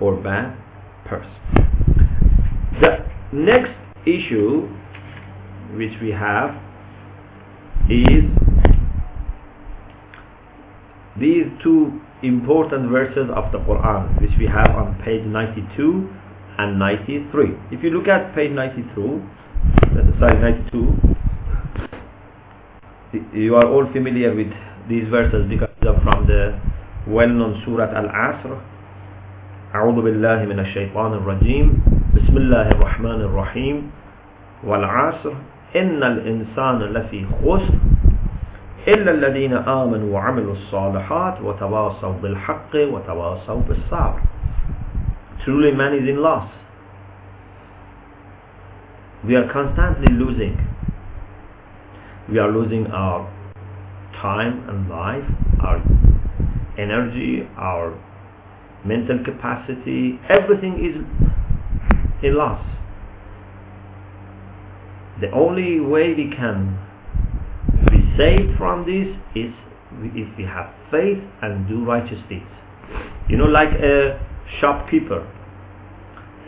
or 0.00 0.16
bad 0.22 0.56
person. 1.06 1.30
The 2.80 3.04
next 3.32 3.72
issue 4.06 4.68
which 5.74 5.92
we 6.00 6.10
have 6.10 6.54
is 7.90 8.24
these 11.18 11.46
two 11.62 12.00
important 12.22 12.90
verses 12.90 13.28
of 13.34 13.52
the 13.52 13.58
Quran 13.58 14.20
which 14.20 14.30
we 14.38 14.46
have 14.46 14.70
on 14.70 15.00
page 15.04 15.24
92 15.24 16.08
and 16.58 16.78
93. 16.78 17.54
If 17.70 17.82
you 17.82 17.90
look 17.90 18.08
at 18.08 18.34
page 18.34 18.52
92, 18.52 19.22
sorry 20.18 20.40
92, 20.40 21.16
you 23.32 23.56
are 23.56 23.66
all 23.66 23.86
familiar 23.92 24.34
with 24.34 24.52
these 24.88 25.08
verses 25.08 25.48
because 25.48 25.70
they 25.80 25.88
are 25.88 26.00
from 26.02 26.26
the 26.26 26.58
well-known 27.06 27.62
Surah 27.64 27.92
Al-Asr 27.94 28.60
أعوذ 29.76 30.02
بالله 30.02 30.44
من 30.44 30.58
الشيطان 30.58 31.12
الرجيم 31.12 31.66
بسم 32.16 32.36
الله 32.36 32.68
الرحمن 32.70 33.20
الرحيم 33.28 33.90
والعصر 34.64 35.32
إن 35.76 36.02
الإنسان 36.02 36.78
لفي 36.78 37.26
خسر 37.26 37.74
إلا 38.88 39.10
الذين 39.10 39.52
آمنوا 39.52 40.14
وعملوا 40.14 40.52
الصالحات 40.52 41.40
وتواصوا 41.42 42.14
بالحق 42.22 42.72
وتواصوا 42.74 43.60
بالصبر 43.68 44.20
Truly 45.44 45.72
man 45.72 45.92
is 45.94 46.08
in 46.08 46.22
loss. 46.22 46.48
We 49.28 49.36
are 49.36 49.52
constantly 49.52 50.10
losing. 50.14 50.56
We 52.32 52.38
are 52.38 52.50
losing 52.50 52.86
our 52.86 53.28
time 54.22 54.64
and 54.70 54.88
life, 54.88 55.28
our 55.60 55.78
energy, 56.78 57.46
our 57.58 57.92
mental 58.86 59.18
capacity, 59.24 60.18
everything 60.28 60.78
is 60.84 60.96
a 62.24 62.32
loss. 62.32 62.64
The 65.20 65.30
only 65.32 65.80
way 65.80 66.14
we 66.14 66.30
can 66.36 66.78
be 67.90 67.98
saved 68.18 68.56
from 68.58 68.84
this 68.84 69.08
is 69.34 69.52
if 70.14 70.36
we 70.36 70.44
have 70.44 70.74
faith 70.90 71.22
and 71.42 71.66
do 71.68 71.84
righteous 71.84 72.20
deeds. 72.28 72.44
You 73.28 73.38
know, 73.38 73.46
like 73.46 73.70
a 73.70 74.20
shopkeeper. 74.60 75.26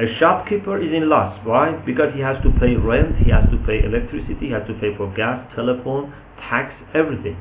A 0.01 0.19
shopkeeper 0.19 0.81
is 0.81 0.93
in 0.93 1.09
loss. 1.09 1.41
Why? 1.45 1.73
Because 1.85 2.15
he 2.15 2.21
has 2.21 2.37
to 2.45 2.51
pay 2.61 2.77
rent, 2.77 3.17
he 3.25 3.31
has 3.31 3.49
to 3.51 3.59
pay 3.67 3.83
electricity, 3.83 4.47
he 4.47 4.51
has 4.53 4.67
to 4.69 4.75
pay 4.75 4.97
for 4.97 5.13
gas, 5.17 5.45
telephone, 5.57 6.13
tax, 6.39 6.73
everything. 6.95 7.37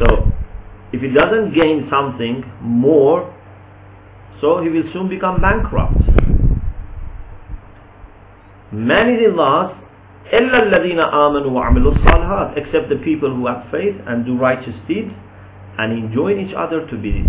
So 0.00 0.31
if 0.93 1.01
he 1.01 1.09
doesn't 1.09 1.53
gain 1.53 1.87
something 1.91 2.43
more, 2.61 3.33
so 4.41 4.61
he 4.61 4.69
will 4.69 4.83
soon 4.93 5.09
become 5.09 5.41
bankrupt. 5.41 5.97
Man 8.71 9.09
is 9.09 9.25
in 9.25 9.35
loss, 9.35 9.73
إلا 10.33 10.63
الذين 10.63 10.99
آمنوا 10.99 11.51
وعملوا 11.51 11.91
الصالحات 11.95 12.57
except 12.57 12.89
the 12.89 12.97
people 12.97 13.33
who 13.33 13.47
have 13.47 13.63
faith 13.71 13.95
and 14.07 14.25
do 14.25 14.37
righteous 14.37 14.75
deeds 14.87 15.11
and 15.77 15.93
enjoin 15.93 16.39
each 16.39 16.53
other 16.53 16.85
to 16.87 16.97
be 16.97 17.23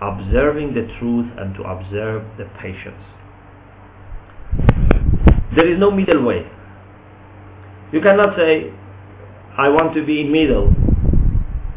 observing 0.00 0.72
the 0.72 0.88
truth 0.98 1.26
and 1.36 1.54
to 1.54 1.62
observe 1.62 2.24
the 2.38 2.46
patience. 2.62 2.96
There 5.54 5.70
is 5.70 5.78
no 5.78 5.90
middle 5.90 6.24
way. 6.24 6.46
You 7.92 8.00
cannot 8.00 8.36
say, 8.36 8.72
I 9.58 9.68
want 9.68 9.94
to 9.94 10.06
be 10.06 10.22
in 10.22 10.32
middle. 10.32 10.72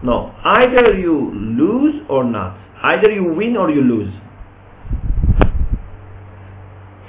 no, 0.03 0.35
either 0.45 0.97
you 0.99 1.33
lose 1.35 1.95
or 2.09 2.25
not. 2.25 2.57
Either 2.83 3.11
you 3.11 3.25
win 3.35 3.57
or 3.57 3.71
you 3.71 3.83
lose. 3.83 4.13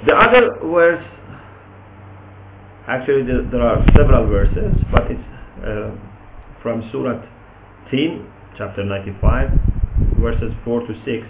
The 0.06 0.14
other 0.14 0.58
verse, 0.64 1.04
actually 2.88 3.22
the, 3.22 3.48
there 3.52 3.62
are 3.62 3.84
several 3.96 4.26
verses, 4.26 4.74
but 4.90 5.10
it's 5.10 5.20
uh, 5.64 5.90
from 6.62 6.88
Surah 6.90 7.22
Tin, 7.90 8.26
chapter 8.56 8.82
95, 8.84 9.50
verses 10.18 10.52
4 10.64 10.80
to 10.86 10.94
6. 11.04 11.26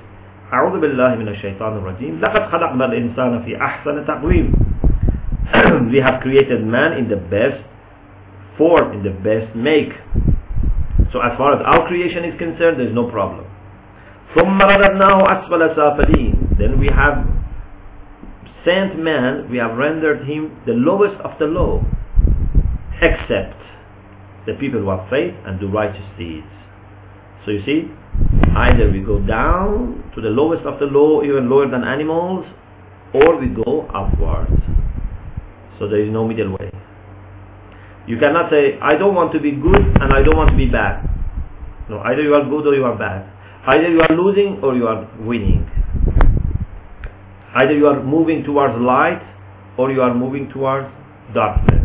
أعوذ 0.53 0.81
بالله 0.81 1.14
من 1.14 1.29
الشيطان 1.29 1.73
الرجيم 1.79 2.20
لقد 2.20 2.42
خلقنا 2.51 2.85
الإنسان 2.85 3.42
في 3.42 3.55
أحسن 3.62 4.07
تقويم 4.07 4.53
We 5.92 5.99
have 5.99 6.20
created 6.23 6.64
man 6.66 6.92
in 6.94 7.09
the 7.09 7.16
best 7.16 7.62
form, 8.59 8.92
in 8.92 9.03
the 9.03 9.11
best 9.11 9.55
make. 9.55 9.92
So 11.12 11.21
as 11.21 11.38
far 11.38 11.56
as 11.56 11.62
our 11.65 11.88
creation 11.88 12.25
is 12.25 12.38
concerned, 12.38 12.80
there 12.80 12.88
is 12.88 12.93
no 12.95 13.10
problem. 13.10 13.45
ثم 14.36 14.62
رددناه 14.62 15.23
أسفل 15.32 15.75
سافلين 15.75 16.58
Then 16.58 16.80
we 16.80 16.88
have 16.88 17.23
sent 18.65 18.97
man, 18.99 19.49
we 19.49 19.58
have 19.58 19.78
rendered 19.78 20.28
him 20.28 20.51
the 20.65 20.73
lowest 20.73 21.15
of 21.21 21.38
the 21.39 21.45
low, 21.45 21.84
except 23.01 23.56
the 24.45 24.54
people 24.60 24.80
who 24.82 24.89
have 24.89 25.08
faith 25.10 25.34
and 25.45 25.60
do 25.60 25.67
righteous 25.69 26.06
deeds. 26.17 26.47
So 27.45 27.51
you 27.51 27.63
see, 27.65 27.91
either 28.56 28.91
we 28.91 29.01
go 29.01 29.19
down 29.19 30.04
to 30.15 30.21
the 30.21 30.30
lowest 30.30 30.65
of 30.65 30.80
the 30.80 30.86
low, 30.86 31.23
even 31.23 31.49
lower 31.49 31.69
than 31.69 31.84
animals, 31.84 32.45
or 33.13 33.38
we 33.38 33.47
go 33.47 33.88
upwards. 33.93 34.51
So 35.80 35.88
there 35.88 36.01
is 36.01 36.12
no 36.12 36.28
middle 36.28 36.51
way. 36.51 36.71
You 38.06 38.18
cannot 38.18 38.50
say, 38.50 38.78
I 38.80 38.96
don't 38.96 39.14
want 39.14 39.32
to 39.32 39.40
be 39.40 39.52
good 39.52 39.80
and 40.00 40.12
I 40.12 40.22
don't 40.22 40.36
want 40.36 40.50
to 40.50 40.56
be 40.56 40.66
bad. 40.66 41.08
No, 41.88 41.98
either 42.00 42.22
you 42.22 42.34
are 42.34 42.44
good 42.44 42.66
or 42.66 42.74
you 42.74 42.84
are 42.84 42.96
bad. 42.96 43.30
Either 43.66 43.88
you 43.88 44.00
are 44.00 44.16
losing 44.16 44.60
or 44.62 44.74
you 44.74 44.88
are 44.88 45.08
winning. 45.20 45.68
Either 47.54 47.72
you 47.76 47.86
are 47.86 48.02
moving 48.02 48.44
towards 48.44 48.80
light 48.80 49.20
or 49.76 49.90
you 49.90 50.02
are 50.02 50.14
moving 50.14 50.48
towards 50.50 50.88
darkness. 51.34 51.84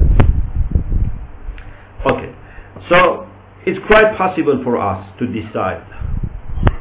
Okay, 2.06 2.36
so 2.90 3.28
it's 3.66 3.80
quite 3.88 4.16
possible 4.16 4.62
for 4.64 4.78
us 4.78 5.08
to 5.20 5.26
decide 5.26 5.82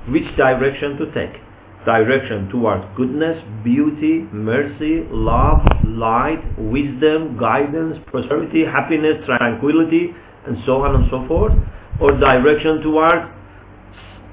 which 0.08 0.24
direction 0.36 0.96
to 0.98 1.06
take. 1.12 1.43
Direction 1.84 2.48
towards 2.48 2.84
goodness, 2.96 3.42
beauty, 3.62 4.26
mercy, 4.32 5.06
love, 5.10 5.60
light, 5.86 6.42
wisdom, 6.58 7.36
guidance, 7.38 7.98
prosperity, 8.06 8.64
happiness, 8.64 9.22
tranquility, 9.26 10.14
and 10.46 10.56
so 10.64 10.82
on 10.82 10.94
and 10.94 11.04
so 11.10 11.26
forth. 11.28 11.52
Or 12.00 12.18
direction 12.18 12.80
towards 12.80 13.28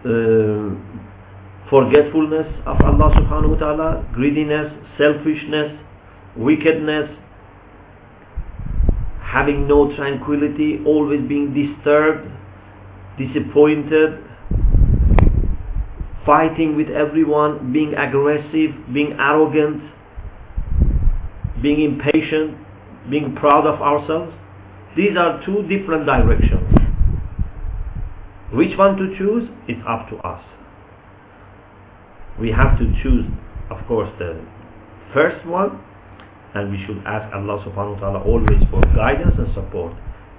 uh, 0.05 0.71
forgetfulness 1.69 2.47
of 2.65 2.79
Allah 2.81 3.11
subhanahu 3.19 3.51
wa 3.51 3.59
ta'ala, 3.59 4.09
greediness, 4.13 4.71
selfishness, 4.97 5.77
wickedness, 6.37 7.09
having 9.21 9.67
no 9.67 9.95
tranquility, 9.95 10.79
always 10.85 11.21
being 11.27 11.53
disturbed, 11.53 12.27
disappointed, 13.17 14.19
fighting 16.24 16.76
with 16.76 16.88
everyone, 16.88 17.72
being 17.72 17.94
aggressive, 17.94 18.74
being 18.92 19.12
arrogant, 19.18 19.82
being 21.62 21.80
impatient, 21.82 22.56
being 23.10 23.34
proud 23.34 23.66
of 23.66 23.80
ourselves. 23.80 24.32
These 24.96 25.16
are 25.16 25.44
two 25.44 25.62
different 25.68 26.06
directions. 26.06 26.62
Which 28.52 28.76
one 28.78 28.96
to 28.96 29.16
choose 29.18 29.48
is 29.68 29.76
up 29.86 30.08
to 30.10 30.16
us. 30.16 30.42
We 32.40 32.50
have 32.50 32.78
to 32.78 32.84
choose, 33.02 33.24
of 33.70 33.86
course, 33.86 34.10
the 34.18 34.40
first 35.14 35.46
one 35.46 35.80
and 36.56 36.70
we 36.72 36.80
should 36.86 36.98
ask 37.04 37.28
Allah 37.36 37.60
subhanahu 37.68 38.00
wa 38.00 38.00
ta'ala 38.00 38.20
always 38.24 38.62
for 38.70 38.80
guidance 38.96 39.36
and 39.38 39.52
support. 39.54 39.92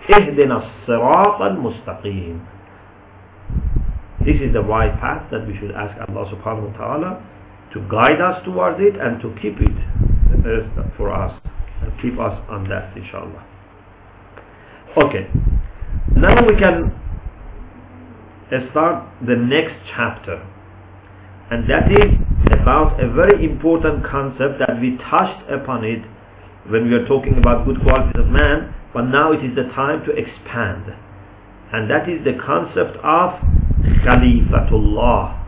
اهدنا 0.10 0.56
الصراط 0.64 1.42
المستقيم 1.42 2.40
this 4.25 4.39
is 4.41 4.53
the 4.53 4.63
right 4.63 4.93
path 5.01 5.31
that 5.31 5.47
we 5.47 5.57
should 5.59 5.73
ask 5.73 5.99
Allah 6.09 6.31
subhanahu 6.31 6.73
wa 6.73 6.79
ta'ala 6.79 7.11
to 7.75 7.81
guide 7.91 8.21
us 8.21 8.45
towards 8.45 8.79
it 8.81 8.95
and 9.01 9.21
to 9.23 9.35
keep 9.43 9.59
it 9.59 9.77
uh, 10.47 10.87
for 10.97 11.11
us 11.11 11.35
and 11.83 11.91
keep 12.01 12.19
us 12.21 12.39
on 12.49 12.69
that 12.69 12.97
inshallah. 12.97 13.43
Okay, 14.97 15.27
now 16.15 16.39
we 16.47 16.55
can 16.55 16.95
start 18.71 19.09
the 19.27 19.35
next 19.35 19.75
chapter 19.91 20.39
and 21.51 21.69
that 21.69 21.91
is 21.91 22.15
about 22.63 23.03
a 23.03 23.11
very 23.13 23.45
important 23.45 24.05
concept 24.07 24.57
that 24.61 24.81
we 24.81 24.97
touched 25.11 25.43
upon 25.51 25.85
it 25.85 26.01
when 26.71 26.89
we 26.89 26.97
were 26.97 27.07
talking 27.07 27.37
about 27.39 27.67
good 27.67 27.77
qualities 27.83 28.15
of 28.17 28.29
man, 28.29 28.73
but 28.95 29.03
now 29.11 29.33
it 29.33 29.45
is 29.45 29.55
the 29.57 29.65
time 29.75 30.05
to 30.07 30.13
expand. 30.13 30.87
And 31.73 31.91
that 31.91 32.09
is 32.09 32.23
the 32.25 32.39
concept 32.39 32.97
of 33.03 33.37
Khalifatullah. 33.83 35.39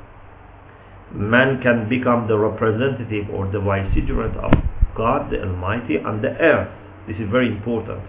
Man 1.13 1.63
can 1.63 1.89
become 1.89 2.27
the 2.27 2.37
representative 2.37 3.31
or 3.31 3.47
the 3.51 3.61
vicegerent 3.61 4.37
of 4.37 4.53
God 4.97 5.31
the 5.31 5.43
Almighty 5.43 5.99
on 5.99 6.23
the 6.23 6.31
earth. 6.41 6.71
This 7.07 7.17
is 7.17 7.31
very 7.31 7.49
important. 7.49 8.03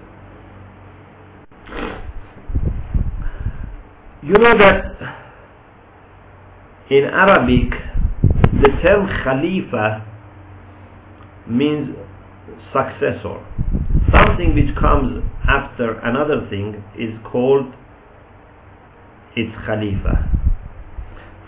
You 4.23 4.33
know 4.33 4.57
that 4.57 4.85
in 6.89 7.03
Arabic 7.03 7.69
the 8.61 8.69
term 8.83 9.07
Khalifa 9.23 10.05
means 11.47 11.95
successor. 12.73 13.43
Something 14.11 14.55
which 14.55 14.75
comes 14.75 15.23
after 15.47 15.99
another 15.99 16.47
thing 16.49 16.83
is 16.97 17.13
called 17.23 17.73
its 19.36 19.52
Khalifa. 19.66 20.28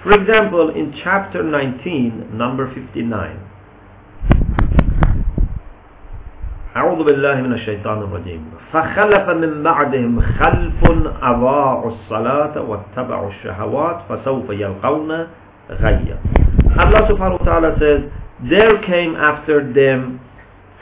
For 0.02 0.12
example, 0.12 0.70
in 0.70 0.94
chapter 1.02 1.42
19, 1.42 2.36
number 2.36 2.66
59, 2.74 3.48
أعوذ 6.76 7.04
بالله 7.04 7.34
من 7.42 7.52
الشيطان 7.52 7.98
الرجيم 7.98 8.42
فخلف 8.72 9.28
من 9.28 9.62
بعدهم 9.62 10.20
خلف 10.20 10.80
أضاعوا 11.22 11.90
الصلاة 11.92 12.54
واتبعوا 12.60 13.28
الشهوات 13.30 13.98
فسوف 14.08 14.50
يلقون 14.50 15.26
غيا 15.70 16.16
Allah 16.72 17.04
subhanahu 17.04 17.36
wa 17.36 17.44
ta'ala 17.44 17.76
says, 17.76 18.00
there 18.48 18.80
came 18.88 19.12
after 19.14 19.60
them 19.60 20.16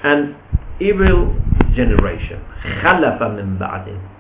an 0.07 0.39
evil 0.79 1.35
generation. 1.75 2.39
خَلَفَ 2.79 3.19
مِن 3.19 3.59
بَعْدِهِمْ 3.59 4.14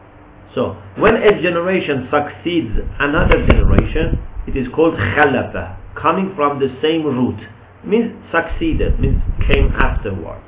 So, 0.55 0.81
when 0.97 1.15
a 1.17 1.41
generation 1.41 2.07
succeeds 2.09 2.71
another 2.99 3.45
generation, 3.45 4.17
it 4.47 4.55
is 4.55 4.67
called 4.73 4.95
khalafa, 4.95 5.77
coming 6.01 6.31
from 6.35 6.59
the 6.59 6.73
same 6.81 7.03
root. 7.03 7.35
Means 7.83 8.13
succeeded, 8.31 8.97
means 8.99 9.21
came 9.47 9.67
afterwards. 9.75 10.47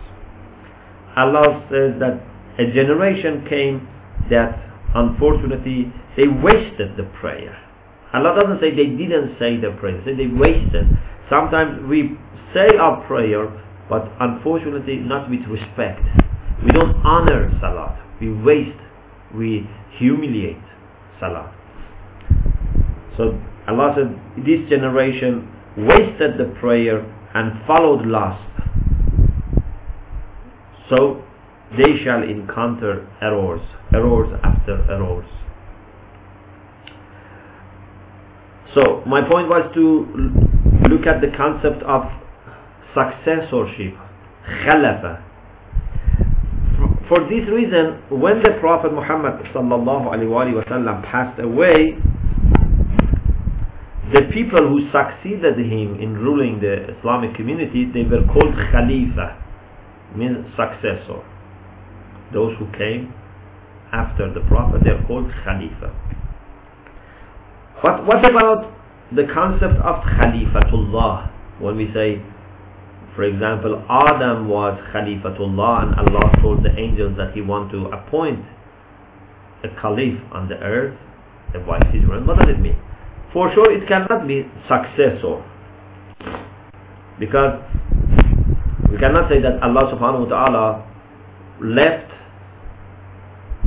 Allah 1.17 1.67
says 1.69 1.99
that 1.99 2.23
a 2.57 2.71
generation 2.73 3.45
came 3.49 3.87
that 4.31 4.57
unfortunately 4.95 5.91
they 6.15 6.27
wasted 6.27 6.95
the 6.95 7.03
prayer. 7.19 7.55
Allah 8.13 8.39
doesn't 8.39 8.61
say 8.61 8.71
they 8.71 8.85
didn't 8.87 9.35
say 9.37 9.57
the 9.57 9.75
prayer, 9.79 10.01
say 10.05 10.15
they 10.15 10.27
wasted. 10.27 10.87
Sometimes 11.29 11.85
we 11.89 12.17
say 12.53 12.77
our 12.79 13.05
prayer, 13.07 13.45
but 13.89 14.09
unfortunately 14.21 14.97
not 14.97 15.29
with 15.29 15.41
respect. 15.49 15.99
We 16.63 16.71
don't 16.71 16.95
honor 17.05 17.51
Salat. 17.59 17.99
We 18.21 18.31
waste, 18.33 18.79
we 19.35 19.67
humiliate 19.97 20.57
Salah. 21.19 21.53
So 23.17 23.39
Allah 23.67 23.95
said, 23.97 24.45
this 24.45 24.69
generation 24.69 25.49
wasted 25.75 26.37
the 26.37 26.53
prayer 26.59 27.01
and 27.33 27.65
followed 27.65 28.05
lust. 28.05 28.43
So 30.89 31.23
they 31.77 31.97
shall 32.03 32.23
encounter 32.23 33.07
errors, 33.21 33.61
errors 33.93 34.39
after 34.43 34.89
errors. 34.89 35.25
So 38.73 39.03
my 39.05 39.21
point 39.21 39.49
was 39.49 39.69
to 39.73 40.87
look 40.89 41.07
at 41.07 41.19
the 41.19 41.35
concept 41.35 41.83
of 41.83 42.03
successorship, 42.93 43.95
khalafa. 44.63 45.23
For 47.07 47.19
this 47.31 47.47
reason, 47.47 48.03
when 48.11 48.43
the 48.43 48.59
Prophet 48.59 48.91
Muhammad 48.91 49.39
wasallam 49.55 51.03
passed 51.09 51.39
away, 51.39 51.95
the 54.11 54.27
people 54.33 54.59
who 54.67 54.91
succeeded 54.91 55.55
him 55.57 55.99
in 55.99 56.15
ruling 56.19 56.59
the 56.59 56.95
Islamic 56.99 57.35
community, 57.35 57.85
they 57.93 58.03
were 58.03 58.23
called 58.27 58.53
Khalifa, 58.71 59.39
means 60.15 60.43
successor. 60.59 61.23
Those 62.33 62.57
who 62.59 62.67
came 62.77 63.13
after 63.93 64.27
the 64.33 64.41
Prophet, 64.47 64.81
they 64.83 64.91
are 64.91 65.03
called 65.07 65.31
Khalifa. 65.43 65.91
But 67.83 68.05
what 68.05 68.19
about 68.29 68.73
the 69.15 69.23
concept 69.33 69.79
of 69.79 70.03
Khalifatullah, 70.03 71.31
when 71.61 71.77
we 71.77 71.87
say, 71.93 72.19
for 73.17 73.23
example, 73.23 73.81
Adam 73.89 74.47
was 74.47 74.77
Khalifatullah 74.93 75.89
and 75.89 75.91
Allah 75.97 76.29
told 76.39 76.61
the 76.61 76.69
angels 76.77 77.17
that 77.17 77.33
he 77.33 77.41
want 77.41 77.71
to 77.71 77.87
appoint 77.89 78.45
a 79.63 79.69
caliph 79.81 80.21
on 80.31 80.47
the 80.47 80.53
earth, 80.61 80.93
a 81.55 81.57
vicegerent, 81.57 82.27
what 82.27 82.37
does 82.37 82.49
it 82.49 82.59
mean? 82.59 82.77
For 83.33 83.51
sure 83.55 83.73
it 83.73 83.87
cannot 83.87 84.27
be 84.27 84.45
successor. 84.69 85.41
Because 87.19 87.57
we 88.91 88.99
cannot 88.99 89.31
say 89.31 89.41
that 89.41 89.63
Allah 89.63 89.89
subhanahu 89.97 90.29
wa 90.29 90.45
ta'ala 90.45 90.65
left 91.59 92.13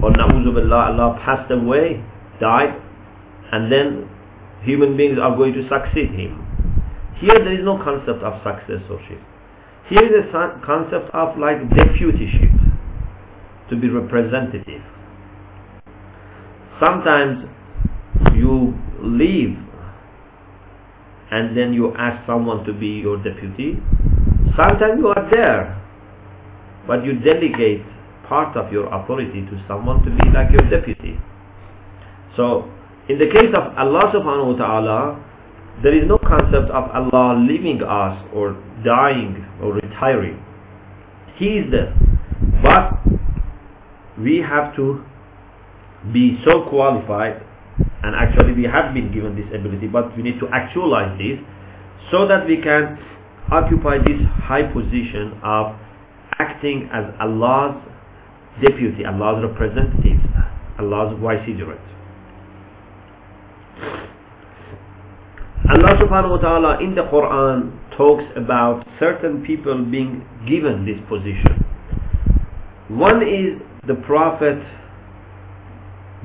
or 0.00 0.12
na'udhu 0.12 0.62
Allah 0.70 1.18
passed 1.26 1.50
away, 1.50 1.98
died, 2.40 2.80
and 3.50 3.66
then 3.66 4.08
human 4.62 4.96
beings 4.96 5.18
are 5.20 5.34
going 5.36 5.54
to 5.54 5.66
succeed 5.66 6.14
him. 6.14 6.38
Here 7.18 7.34
there 7.34 7.58
is 7.58 7.64
no 7.64 7.82
concept 7.82 8.22
of 8.22 8.38
successorship. 8.46 9.18
Here 9.90 10.06
is 10.06 10.30
a 10.32 10.60
concept 10.64 11.10
of 11.12 11.36
like 11.36 11.58
deputyship, 11.74 12.54
to 13.70 13.76
be 13.76 13.88
representative. 13.88 14.82
Sometimes 16.78 17.44
you 18.34 18.74
leave 19.02 19.56
and 21.32 21.56
then 21.56 21.72
you 21.72 21.94
ask 21.96 22.24
someone 22.26 22.64
to 22.66 22.72
be 22.72 23.02
your 23.02 23.16
deputy. 23.22 23.78
Sometimes 24.56 24.98
you 24.98 25.08
are 25.08 25.28
there, 25.30 25.74
but 26.86 27.04
you 27.04 27.18
delegate 27.18 27.82
part 28.28 28.56
of 28.56 28.72
your 28.72 28.86
authority 28.94 29.42
to 29.42 29.64
someone 29.66 30.04
to 30.04 30.10
be 30.10 30.30
like 30.34 30.52
your 30.52 30.70
deputy. 30.70 31.18
So 32.36 32.70
in 33.08 33.18
the 33.18 33.26
case 33.26 33.50
of 33.58 33.74
Allah 33.76 34.06
subhanahu 34.14 34.54
wa 34.54 34.66
ta'ala, 34.66 35.24
there 35.82 35.94
is 35.94 36.06
no 36.06 36.18
concept 36.18 36.70
of 36.70 36.90
Allah 36.94 37.38
leaving 37.42 37.82
us 37.82 38.22
or 38.32 38.54
dying 38.84 39.46
or 39.62 39.74
retiring. 39.74 40.42
He 41.36 41.58
is 41.58 41.70
there. 41.70 41.94
But 42.62 43.00
we 44.18 44.38
have 44.38 44.74
to 44.76 45.02
be 46.12 46.38
so 46.44 46.68
qualified 46.68 47.42
and 48.02 48.14
actually 48.14 48.52
we 48.54 48.64
have 48.64 48.94
been 48.94 49.12
given 49.12 49.36
this 49.36 49.46
ability 49.54 49.86
but 49.86 50.16
we 50.16 50.22
need 50.22 50.38
to 50.40 50.48
actualize 50.48 51.16
this 51.18 51.38
so 52.10 52.26
that 52.26 52.46
we 52.46 52.56
can 52.56 52.98
occupy 53.52 53.98
this 53.98 54.20
high 54.44 54.62
position 54.62 55.38
of 55.42 55.76
acting 56.38 56.88
as 56.92 57.04
Allah's 57.20 57.76
deputy, 58.62 59.04
Allah's 59.04 59.44
representative, 59.44 60.20
Allah's 60.78 61.18
vicegerent. 61.20 61.80
Allah 65.70 65.92
subhanahu 66.00 66.30
wa 66.30 66.40
ta'ala 66.40 66.80
in 66.82 66.94
the 66.94 67.02
Quran 67.06 67.79
talks 67.96 68.24
about 68.36 68.86
certain 68.98 69.42
people 69.44 69.84
being 69.84 70.26
given 70.48 70.84
this 70.84 71.00
position. 71.08 71.64
One 72.88 73.22
is 73.22 73.60
the 73.86 73.94
prophet 73.94 74.58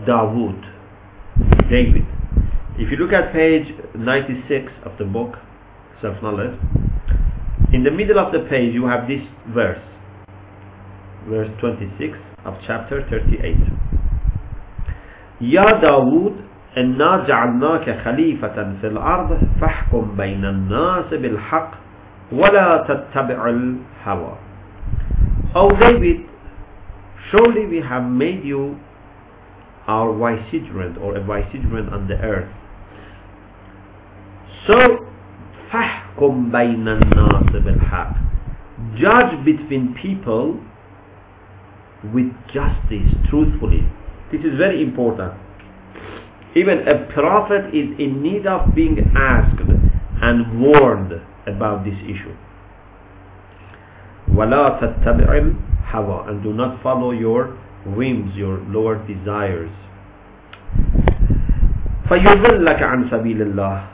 Dawood, 0.08 0.62
David. 1.70 2.06
If 2.78 2.92
you 2.92 2.98
look 2.98 3.14
at 3.14 3.32
page 3.32 3.68
96 3.96 4.72
of 4.84 4.98
the 4.98 5.06
book, 5.06 5.36
Self-Knowledge, 6.02 6.60
in 7.74 7.84
the 7.84 7.92
middle 7.92 8.20
of 8.20 8.34
the 8.34 8.48
page 8.50 8.74
you 8.74 8.86
have 8.86 9.08
this 9.08 9.22
verse, 9.54 9.80
verse 11.30 11.50
26 11.62 12.18
of 12.46 12.56
chapter 12.68 13.08
38. 13.10 13.56
Ya 15.40 15.80
Dawood, 15.82 16.46
إنا 16.79 17.25
جعلناك 17.29 17.99
خليفة 18.05 18.75
في 18.81 18.87
الأرض 18.87 19.39
فاحكم 19.61 20.15
بين 20.17 20.45
الناس 20.45 21.15
بالحق 21.15 21.71
ولا 22.33 22.85
تتبع 22.89 23.49
الهوى. 23.49 24.35
O 25.55 25.71
David, 25.75 26.21
surely 27.31 27.67
we 27.67 27.81
have 27.81 28.05
made 28.05 28.45
you 28.45 28.79
our 29.89 30.13
vicegerent 30.15 30.97
or 31.03 31.17
a 31.17 31.21
vicegerent 31.21 31.93
on 31.93 32.07
the 32.07 32.15
earth. 32.23 32.53
So, 34.67 35.07
فاحكم 35.73 36.51
بين 36.53 36.89
الناس 36.89 37.51
بالحق. 37.51 38.15
Judge 38.97 39.45
between 39.45 39.95
people 39.95 40.61
with 42.15 42.31
justice, 42.55 43.11
truthfully. 43.29 43.85
This 44.33 44.41
is 44.43 44.57
very 44.57 44.83
important. 44.83 45.35
Even 46.57 46.87
a 46.89 47.07
prophet 47.13 47.73
is 47.75 47.89
in 47.99 48.23
need 48.23 48.47
of 48.47 48.75
being 48.75 48.99
asked 49.17 49.61
and 50.23 50.61
warned 50.61 51.13
about 51.47 51.85
this 51.85 51.95
issue. 52.05 52.35
وَلَا 54.31 54.81
تَتَّبِعِ 54.81 55.55
الْهَوَى 55.93 56.29
And 56.29 56.43
do 56.43 56.53
not 56.53 56.83
follow 56.83 57.13
your 57.13 57.57
whims, 57.87 58.35
your 58.37 58.59
lower 58.69 58.97
desires. 59.07 59.71
فَيُضِلَّكَ 62.09 62.83
عَنْ 62.83 63.11
سَبِيلِ 63.11 63.39
اللَّهِ 63.55 63.89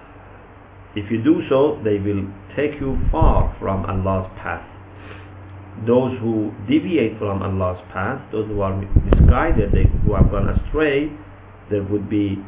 If 0.96 1.11
you 1.11 1.22
do 1.22 1.42
so, 1.51 1.79
they 1.85 1.99
will 1.99 2.25
take 2.57 2.81
you 2.81 2.99
far 3.12 3.55
from 3.61 3.85
Allah's 3.85 4.31
path. 4.38 4.64
Those 5.87 6.18
who 6.20 6.53
deviate 6.66 7.18
from 7.18 7.42
Allah's 7.42 7.83
path, 7.92 8.20
those 8.33 8.49
who 8.49 8.62
are 8.62 8.75
misguided, 8.75 9.72
they, 9.72 9.85
who 10.07 10.14
have 10.14 10.31
gone 10.31 10.49
astray, 10.49 11.12
there 11.70 11.83
would 11.83 12.09
be 12.09 12.38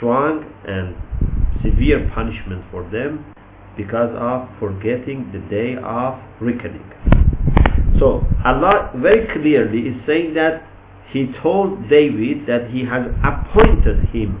strong 0.00 0.48
and 0.66 0.96
severe 1.62 2.10
punishment 2.14 2.64
for 2.70 2.88
them 2.88 3.22
because 3.76 4.08
of 4.16 4.48
forgetting 4.58 5.30
the 5.32 5.38
day 5.52 5.76
of 5.76 6.16
reckoning. 6.40 6.88
So 8.00 8.24
Allah 8.44 8.90
very 8.96 9.28
clearly 9.32 9.92
is 9.92 9.96
saying 10.06 10.32
that 10.34 10.66
He 11.12 11.28
told 11.42 11.90
David 11.90 12.46
that 12.48 12.70
He 12.70 12.80
has 12.84 13.04
appointed 13.20 14.08
him 14.08 14.40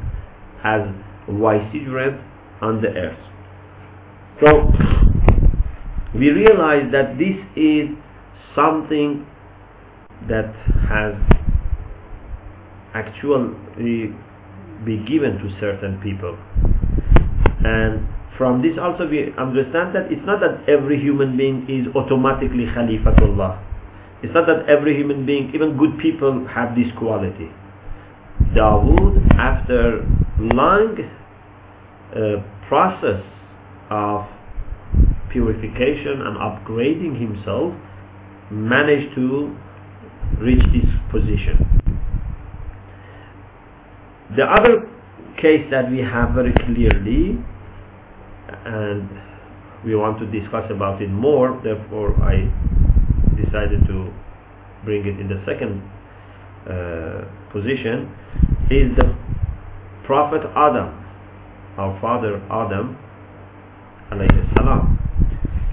as 0.64 0.80
vicegerent 1.28 2.24
on 2.62 2.80
the 2.80 2.88
earth. 2.88 3.18
So 4.40 4.72
we 6.14 6.30
realize 6.30 6.90
that 6.92 7.18
this 7.18 7.36
is 7.54 7.88
something 8.56 9.26
that 10.28 10.54
has 10.88 11.14
actually 12.94 14.14
be 14.84 14.98
given 15.04 15.38
to 15.38 15.48
certain 15.60 16.00
people. 16.00 16.38
And 17.64 18.06
from 18.38 18.62
this 18.62 18.78
also 18.80 19.06
we 19.06 19.32
understand 19.36 19.94
that 19.94 20.10
it's 20.10 20.24
not 20.24 20.40
that 20.40 20.68
every 20.68 20.98
human 20.98 21.36
being 21.36 21.68
is 21.68 21.94
automatically 21.94 22.64
Khalifatullah. 22.66 23.60
It's 24.22 24.34
not 24.34 24.46
that 24.46 24.68
every 24.68 24.96
human 24.96 25.24
being, 25.24 25.54
even 25.54 25.78
good 25.78 25.98
people, 25.98 26.46
have 26.48 26.74
this 26.74 26.88
quality. 26.98 27.48
Dawood, 28.54 29.16
after 29.38 30.04
long 30.38 30.96
uh, 32.14 32.42
process 32.68 33.22
of 33.90 34.26
purification 35.30 36.20
and 36.20 36.36
upgrading 36.36 37.18
himself, 37.18 37.72
managed 38.50 39.14
to 39.14 39.56
reach 40.38 40.62
this 40.72 40.88
position. 41.10 41.79
The 44.36 44.44
other 44.44 44.88
case 45.42 45.66
that 45.70 45.90
we 45.90 45.98
have 45.98 46.34
very 46.34 46.52
clearly, 46.52 47.38
and 48.64 49.08
we 49.84 49.96
want 49.96 50.18
to 50.20 50.26
discuss 50.30 50.70
about 50.70 51.02
it 51.02 51.08
more, 51.10 51.60
therefore 51.64 52.14
I 52.22 52.46
decided 53.34 53.86
to 53.88 54.12
bring 54.84 55.06
it 55.06 55.18
in 55.18 55.28
the 55.28 55.42
second 55.46 55.82
uh, 56.68 57.24
position, 57.52 58.14
is 58.70 58.94
the 58.96 59.16
Prophet 60.06 60.42
Adam, 60.54 60.94
our 61.76 61.98
father 62.00 62.36
Adam, 62.50 62.96
alayhi 64.12 64.54
salam. 64.54 64.98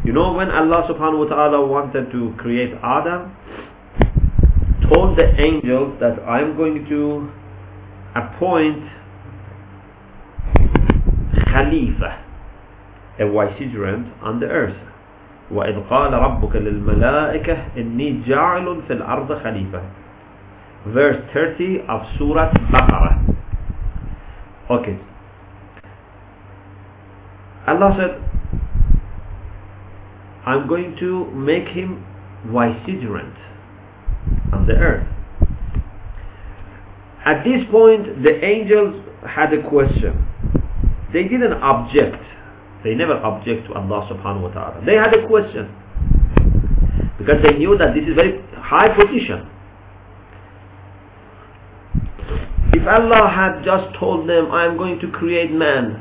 You 0.04 0.14
know 0.14 0.34
when 0.34 0.50
Allah 0.50 0.88
subhanahu 0.90 1.30
wa 1.30 1.36
ta'ala 1.36 1.66
wanted 1.68 2.12
to 2.12 2.34
create 2.38 2.74
Adam, 2.82 3.36
told 4.90 5.18
the 5.18 5.30
angels 5.40 6.00
that 6.00 6.18
I'm 6.26 6.56
going 6.58 6.86
to 6.90 7.30
appoint 8.18 8.82
Khalifa, 11.54 12.12
a 13.20 13.26
vicegerent 13.26 14.12
on 14.22 14.40
the 14.40 14.48
earth. 14.48 14.78
وإذ 15.52 15.80
قال 15.90 16.14
ربك 16.14 16.56
للملائكة 16.56 17.58
إني 17.78 18.22
جاعل 18.28 18.82
في 18.88 18.94
الأرض 18.94 19.34
خليفة 19.44 19.82
verse 20.94 21.20
30 21.34 21.88
of 21.88 22.02
Surah 22.18 22.52
Baqarah 22.72 23.16
okay 24.70 25.00
Allah 27.68 27.96
said 28.00 28.14
I'm 30.46 30.68
going 30.68 30.96
to 31.00 31.32
make 31.32 31.68
him 31.70 32.04
vicegerent 32.48 33.36
on 34.54 34.68
the 34.68 34.74
earth 34.76 35.08
at 37.28 37.44
this 37.44 37.60
point, 37.70 38.24
the 38.24 38.40
angels 38.44 38.96
had 39.28 39.52
a 39.54 39.62
question. 39.68 40.16
They 41.12 41.24
didn't 41.24 41.60
object. 41.60 42.16
They 42.86 42.96
never 42.96 43.16
object 43.20 43.68
to 43.68 43.74
Allah 43.74 44.08
subhanahu 44.08 44.44
wa 44.48 44.52
ta'ala. 44.56 44.86
They 44.86 44.96
had 44.96 45.14
a 45.14 45.28
question. 45.28 45.68
Because 47.20 47.44
they 47.44 47.58
knew 47.60 47.78
that 47.78 47.92
this 47.94 48.08
is 48.08 48.16
very 48.16 48.40
high 48.56 48.88
position. 48.96 49.44
If 52.72 52.88
Allah 52.88 53.28
had 53.28 53.60
just 53.66 53.92
told 54.00 54.30
them, 54.30 54.48
I 54.54 54.64
am 54.64 54.78
going 54.78 54.98
to 55.02 55.12
create 55.12 55.52
man, 55.52 56.00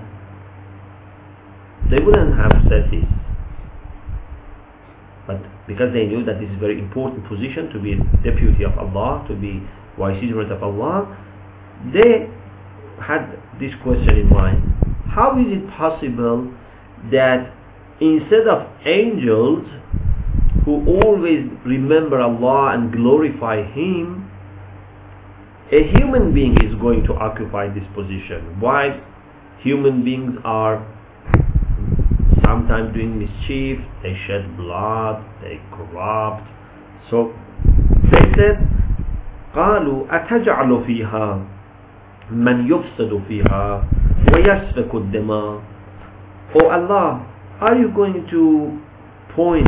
they 1.91 1.99
wouldn't 1.99 2.39
have 2.39 2.55
said 2.71 2.87
this. 2.95 3.03
But 5.27 5.43
because 5.67 5.93
they 5.93 6.07
knew 6.07 6.25
that 6.25 6.39
this 6.39 6.49
is 6.49 6.55
a 6.57 6.61
very 6.61 6.79
important 6.79 7.27
position 7.27 7.71
to 7.75 7.81
be 7.83 7.95
a 7.95 7.99
deputy 8.23 8.63
of 8.63 8.79
Allah, 8.79 9.27
to 9.27 9.35
be 9.35 9.67
vicegerent 9.99 10.53
of 10.53 10.63
Allah, 10.63 11.17
they 11.93 12.29
had 13.01 13.39
this 13.61 13.73
question 13.83 14.19
in 14.19 14.29
mind. 14.29 14.63
How 15.09 15.39
is 15.39 15.47
it 15.49 15.69
possible 15.71 16.53
that 17.11 17.53
instead 18.01 18.49
of 18.49 18.69
angels 18.85 19.65
who 20.65 20.85
always 21.03 21.47
remember 21.65 22.21
Allah 22.21 22.75
and 22.75 22.93
glorify 22.93 23.63
Him, 23.63 24.31
a 25.73 25.83
human 25.99 26.33
being 26.35 26.57
is 26.63 26.75
going 26.81 27.05
to 27.05 27.15
occupy 27.15 27.73
this 27.73 27.85
position. 27.95 28.61
Why 28.61 29.01
human 29.61 30.05
beings 30.05 30.39
are 30.45 30.87
sometimes 32.45 32.95
doing 32.95 33.19
mischief, 33.19 33.79
they 34.03 34.17
shed 34.27 34.57
blood, 34.57 35.25
they 35.43 35.61
corrupt. 35.73 36.47
So 37.11 37.35
they 38.13 38.27
said, 38.37 38.59
قالوا 39.56 40.00
أتجعل 40.12 40.72
فيها 40.88 41.40
من 42.32 42.68
يفسد 42.72 43.22
فيها 43.28 43.84
ويسفك 44.34 44.96
الدماء 44.96 45.62
Oh 46.54 46.68
Allah, 46.68 47.24
are 47.62 47.76
you 47.80 47.88
going 47.96 48.28
to 48.30 48.76
point, 49.36 49.68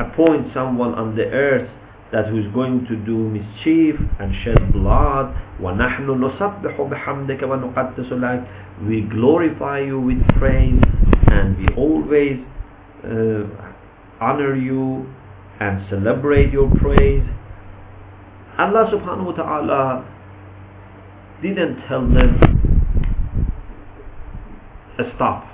appoint 0.00 0.48
someone 0.54 0.94
on 0.94 1.16
the 1.16 1.24
earth 1.24 1.68
that 2.12 2.26
who 2.28 2.38
is 2.40 2.46
going 2.54 2.86
to 2.88 2.96
do 3.04 3.16
mischief 3.28 3.96
and 4.20 4.32
shed 4.44 4.72
blood 4.72 5.34
ونحن 5.60 6.08
نسبح 6.24 6.80
بحمدك 6.80 7.42
ونقدس 7.42 8.12
لك 8.12 8.42
we 8.88 9.02
glorify 9.12 9.80
you 9.80 10.00
with 10.00 10.20
praise 10.38 10.80
and 11.28 11.58
we 11.58 11.66
always 11.76 12.38
uh, 13.04 13.44
honor 14.20 14.54
you 14.54 15.04
and 15.60 15.84
celebrate 15.90 16.52
your 16.52 16.70
praise 16.80 17.24
Allah 18.58 18.90
subhanahu 18.90 19.30
wa 19.30 19.36
ta'ala 19.38 19.82
didn't 21.42 21.78
tell 21.86 22.02
them 22.02 22.38
stop 25.14 25.46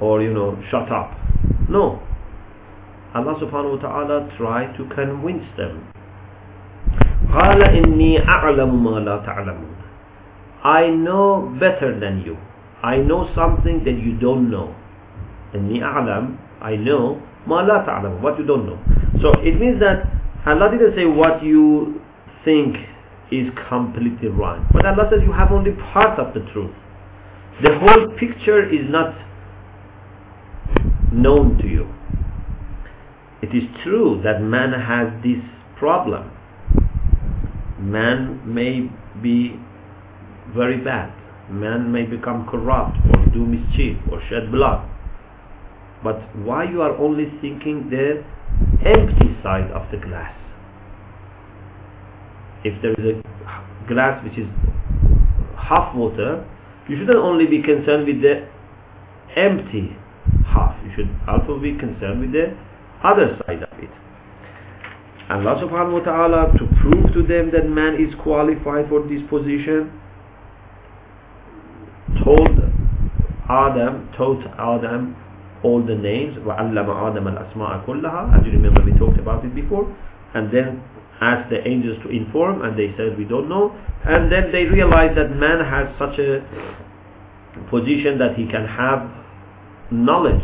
or 0.00 0.22
you 0.22 0.32
know 0.32 0.54
shut 0.70 0.86
up 0.90 1.10
no 1.68 1.98
Allah 3.14 3.34
subhanahu 3.42 3.78
wa 3.78 3.82
ta'ala 3.82 4.16
tried 4.38 4.76
to 4.78 4.86
convince 4.94 5.44
them 5.58 5.86
قال 7.30 7.62
إني 7.62 8.26
أعلم 8.28 8.70
ما 8.84 8.98
لا 9.06 9.16
تعلمون 9.26 9.74
I 10.64 10.90
know 10.90 11.46
better 11.62 11.94
than 11.98 12.22
you 12.26 12.36
I 12.82 12.96
know 12.98 13.30
something 13.34 13.82
that 13.86 13.94
you 13.98 14.18
don't 14.18 14.50
know 14.50 14.74
إني 15.54 15.82
أعلم 15.82 16.36
I 16.62 16.74
know 16.76 17.18
ما 17.46 17.62
لا 17.66 17.86
تعلم 17.86 18.22
what 18.22 18.38
you 18.38 18.46
don't 18.46 18.66
know 18.66 18.78
so 19.22 19.30
it 19.42 19.58
means 19.60 19.78
that 19.80 20.06
Allah 20.45 20.69
didn't 20.71 20.95
say 20.95 21.05
what 21.05 21.43
you 21.43 21.99
think 22.43 22.75
is 23.31 23.47
completely 23.67 24.27
wrong. 24.29 24.67
But 24.71 24.85
Allah 24.85 25.09
says 25.09 25.19
you 25.25 25.31
have 25.33 25.51
only 25.51 25.71
part 25.93 26.19
of 26.19 26.33
the 26.33 26.41
truth. 26.53 26.73
The 27.63 27.77
whole 27.79 28.07
picture 28.19 28.61
is 28.69 28.85
not 28.89 29.15
known 31.11 31.57
to 31.59 31.67
you. 31.67 31.87
It 33.41 33.55
is 33.55 33.63
true 33.83 34.21
that 34.23 34.41
man 34.41 34.71
has 34.73 35.07
this 35.23 35.41
problem. 35.79 36.31
Man 37.79 38.41
may 38.45 38.89
be 39.21 39.59
very 40.55 40.77
bad. 40.77 41.11
Man 41.49 41.91
may 41.91 42.03
become 42.03 42.47
corrupt 42.49 42.97
or 43.13 43.25
do 43.33 43.45
mischief 43.45 43.97
or 44.11 44.21
shed 44.29 44.51
blood. 44.51 44.87
But 46.03 46.21
why 46.37 46.65
you 46.69 46.81
are 46.81 46.95
only 46.97 47.25
thinking 47.41 47.89
the 47.89 48.23
empty 48.85 49.35
side 49.43 49.71
of 49.71 49.89
the 49.91 49.97
glass. 49.97 50.33
If 52.63 52.81
there 52.81 52.93
is 52.93 53.21
a 53.21 53.87
glass 53.87 54.23
which 54.23 54.37
is 54.37 54.47
half 55.57 55.95
water 55.95 56.45
you 56.87 56.97
shouldn't 56.97 57.17
only 57.17 57.47
be 57.47 57.61
concerned 57.61 58.05
with 58.05 58.21
the 58.21 58.47
empty 59.35 59.95
half 60.45 60.77
you 60.85 60.91
should 60.95 61.09
also 61.27 61.59
be 61.59 61.73
concerned 61.77 62.21
with 62.21 62.31
the 62.31 62.55
other 63.03 63.37
side 63.45 63.63
of 63.63 63.79
it. 63.79 63.89
And 65.29 65.47
Allah 65.47 65.61
subhanahu 65.65 65.93
wa 65.93 66.05
ta'ala 66.05 66.53
to 66.57 66.65
prove 66.81 67.13
to 67.13 67.23
them 67.25 67.49
that 67.51 67.67
man 67.67 67.95
is 67.95 68.13
qualified 68.21 68.89
for 68.89 69.01
this 69.01 69.21
position 69.29 69.89
told 72.23 72.49
Adam 73.49 74.09
taught 74.17 74.41
Adam 74.57 75.15
all 75.64 75.82
the 75.84 75.94
names 75.94 76.36
وَعَلَّمَ 76.38 76.88
آدَمَ 76.88 77.26
الْأَسْمَاءَ 77.28 77.84
كُلَّهَا 77.86 78.38
as 78.40 78.46
you 78.46 78.52
remember 78.52 78.82
we 78.84 78.92
talked 78.98 79.18
about 79.18 79.44
it 79.44 79.54
before 79.54 79.84
and 80.34 80.50
then 80.52 80.82
asked 81.20 81.50
the 81.50 81.66
angels 81.68 81.98
to 82.02 82.08
inform 82.08 82.62
and 82.62 82.78
they 82.78 82.94
said 82.96 83.16
we 83.18 83.24
don't 83.24 83.48
know 83.48 83.74
and 84.04 84.32
then 84.32 84.50
they 84.52 84.64
realized 84.64 85.16
that 85.18 85.28
man 85.36 85.60
has 85.60 85.86
such 85.98 86.18
a 86.18 86.40
position 87.68 88.16
that 88.18 88.34
he 88.36 88.46
can 88.46 88.66
have 88.66 89.04
knowledge 89.90 90.42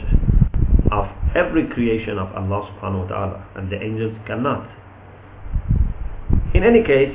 of 0.93 1.07
every 1.35 1.67
creation 1.69 2.19
of 2.19 2.29
Allah 2.37 2.69
subhanahu 2.77 3.05
wa 3.05 3.09
ta'ala 3.09 3.47
and 3.57 3.71
the 3.73 3.81
angels 3.81 4.13
cannot 4.27 4.69
in 6.55 6.63
any 6.63 6.83
case 6.85 7.15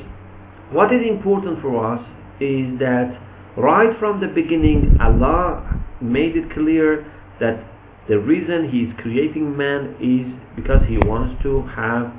what 0.71 0.91
is 0.93 1.01
important 1.07 1.61
for 1.61 1.85
us 1.85 2.01
is 2.39 2.79
that 2.79 3.13
right 3.57 3.93
from 3.99 4.19
the 4.21 4.27
beginning 4.27 4.97
Allah 4.99 5.61
made 6.01 6.35
it 6.35 6.49
clear 6.53 7.05
that 7.39 7.61
the 8.08 8.18
reason 8.18 8.70
he 8.70 8.86
is 8.86 8.92
creating 9.02 9.56
man 9.56 9.96
is 9.98 10.30
because 10.54 10.82
he 10.88 10.96
wants 10.98 11.42
to 11.42 11.62
have 11.74 12.12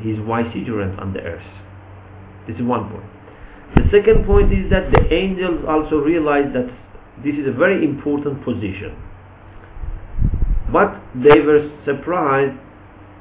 his 0.00 0.16
vicegerent 0.24 0.98
on 0.98 1.12
the 1.12 1.20
earth. 1.20 1.46
This 2.48 2.56
is 2.56 2.62
one 2.62 2.88
point. 2.90 3.04
The 3.76 3.84
second 3.92 4.24
point 4.24 4.52
is 4.52 4.70
that 4.70 4.90
the 4.92 5.12
angels 5.12 5.64
also 5.68 5.96
realize 5.96 6.48
that 6.54 6.68
this 7.22 7.34
is 7.34 7.46
a 7.46 7.52
very 7.52 7.84
important 7.84 8.44
position. 8.44 8.96
But 10.72 10.96
they 11.14 11.40
were 11.40 11.70
surprised 11.84 12.58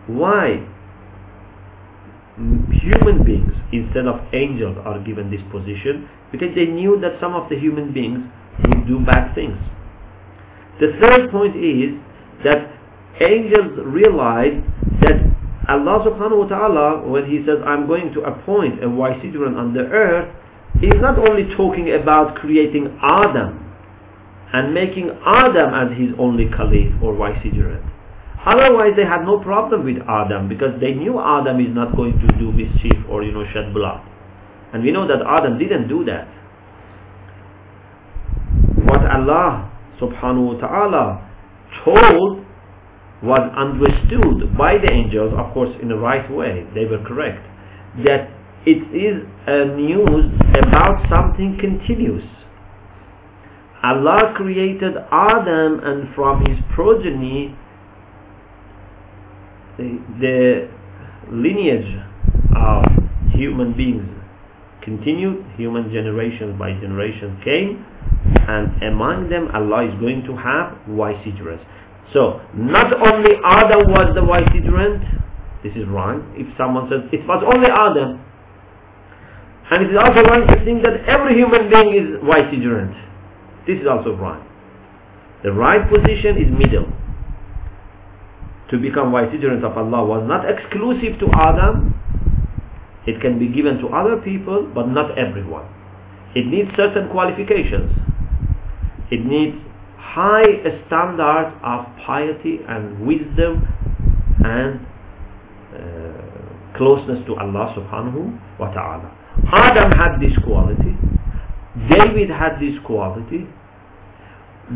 why 0.08 0.66
human 2.38 3.24
beings 3.24 3.54
instead 3.72 4.08
of 4.08 4.20
angels 4.34 4.78
are 4.86 5.00
given 5.04 5.30
this 5.30 5.42
position 5.52 6.10
because 6.32 6.56
they 6.56 6.66
knew 6.66 7.00
that 7.02 7.20
some 7.22 7.36
of 7.36 7.50
the 7.50 7.60
human 7.60 7.94
beings 7.94 8.20
would 8.68 8.88
do 8.88 9.00
bad 9.06 9.36
things. 9.36 9.58
The 10.80 10.98
third 11.00 11.30
point 11.30 11.56
is 11.56 11.94
that 12.43 12.71
angels 13.21 13.79
realize 13.86 14.60
that 15.01 15.21
Allah 15.69 16.03
subhanahu 16.03 16.43
wa 16.43 16.47
ta'ala, 16.47 17.08
when 17.08 17.25
He 17.29 17.43
says, 17.45 17.60
I'm 17.65 17.88
going 17.88 18.12
to 18.13 18.21
appoint 18.21 18.84
a 18.84 18.88
vicegerent 18.88 19.56
on 19.58 19.73
the 19.73 19.88
earth, 19.88 20.29
He's 20.82 20.99
not 20.99 21.17
only 21.17 21.47
talking 21.56 21.93
about 21.93 22.36
creating 22.36 22.97
Adam 23.01 23.60
and 24.51 24.73
making 24.73 25.10
Adam 25.25 25.73
as 25.73 25.97
His 25.97 26.12
only 26.19 26.49
caliph 26.49 26.91
or 27.01 27.13
vicegerent. 27.15 27.84
Otherwise 28.45 28.91
they 28.97 29.06
had 29.06 29.23
no 29.23 29.39
problem 29.39 29.86
with 29.86 30.03
Adam 30.08 30.49
because 30.49 30.75
they 30.82 30.93
knew 30.93 31.19
Adam 31.19 31.62
is 31.62 31.73
not 31.73 31.95
going 31.95 32.12
to 32.19 32.27
do 32.38 32.51
mischief 32.51 32.99
or 33.10 33.23
you 33.23 33.32
know 33.32 33.45
shed 33.53 33.73
blood. 33.73 34.03
And 34.73 34.84
we 34.84 34.91
know 34.91 35.08
that 35.08 35.21
Adam 35.25 35.58
didn't 35.58 35.88
do 35.88 36.03
that. 36.06 36.27
What 38.84 38.99
Allah 39.08 39.71
subhanahu 40.01 40.60
wa 40.60 40.60
ta'ala 40.60 41.33
told 41.84 42.46
was 43.24 43.44
understood 43.56 44.58
by 44.58 44.78
the 44.78 44.92
angels, 44.92 45.34
of 45.38 45.54
course 45.54 45.74
in 45.82 45.88
the 45.88 45.96
right 45.96 46.30
way, 46.30 46.68
they 46.76 46.86
were 46.86 47.02
correct, 47.08 47.42
that 48.06 48.30
it 48.66 48.84
is 48.92 49.24
a 49.48 49.66
news 49.76 50.32
about 50.60 51.04
something 51.10 51.58
continuous. 51.60 52.24
Allah 53.84 54.34
created 54.36 54.96
Adam 55.12 55.80
and 55.84 56.14
from 56.16 56.46
his 56.46 56.58
progeny 56.74 57.56
the, 59.78 60.00
the 60.22 60.70
lineage 61.32 62.00
of 62.56 62.84
human 63.34 63.76
beings 63.76 64.08
continued, 64.84 65.44
human 65.58 65.92
generations 65.92 66.58
by 66.60 66.72
generation 66.80 67.40
came, 67.44 67.86
and 68.48 68.82
among 68.84 69.30
them 69.30 69.50
Allah 69.54 69.88
is 69.88 69.96
going 70.00 70.24
to 70.24 70.36
have 70.36 70.78
vicegerents. 70.88 71.63
So, 72.13 72.41
not 72.54 72.93
only 72.93 73.36
Adam 73.43 73.89
was 73.89 74.13
the 74.13 74.22
vicegerent, 74.22 75.02
this 75.63 75.74
is 75.76 75.88
wrong. 75.88 76.30
If 76.36 76.46
someone 76.58 76.89
says 76.91 77.10
it 77.12 77.26
was 77.26 77.41
only 77.41 77.72
Adam, 77.72 78.19
and 79.72 79.84
it 79.86 79.89
is 79.89 79.98
also 79.98 80.22
wrong 80.28 80.46
to 80.46 80.58
think 80.65 80.84
that 80.84 81.08
every 81.08 81.36
human 81.36 81.69
being 81.69 81.96
is 81.96 82.22
vicegerent. 82.22 82.93
This 83.65 83.80
is 83.80 83.88
also 83.88 84.13
wrong. 84.15 84.46
The 85.43 85.52
right 85.52 85.82
position 85.89 86.38
is 86.38 86.52
middle. 86.52 86.91
To 88.72 88.78
become 88.78 89.12
vicegerent 89.12 89.63
of 89.63 89.78
Allah 89.78 90.06
was 90.06 90.28
not 90.28 90.46
exclusive 90.50 91.19
to 91.19 91.28
Adam. 91.34 91.96
It 93.08 93.22
can 93.22 93.39
be 93.39 93.48
given 93.48 93.80
to 93.80 93.88
other 93.89 94.17
people, 94.17 94.69
but 94.74 94.88
not 94.88 95.17
everyone. 95.17 95.65
It 96.36 96.46
needs 96.48 96.69
certain 96.76 97.10
qualifications. 97.10 97.91
It 99.13 99.23
needs 99.26 99.56
high 99.97 100.58
standard 100.88 101.54
of 101.62 101.86
piety 102.06 102.58
and 102.67 103.06
wisdom 103.06 103.62
and 104.43 104.82
uh, 105.69 106.78
closeness 106.78 107.21
to 107.28 107.36
Allah 107.36 107.78
subhanahu 107.78 108.60
wa 108.60 108.73
ta'ala. 108.73 109.06
Adam 109.54 109.91
had 109.91 110.17
this 110.19 110.34
quality. 110.43 110.97
David 111.89 112.30
had 112.30 112.58
this 112.60 112.73
quality. 112.86 113.45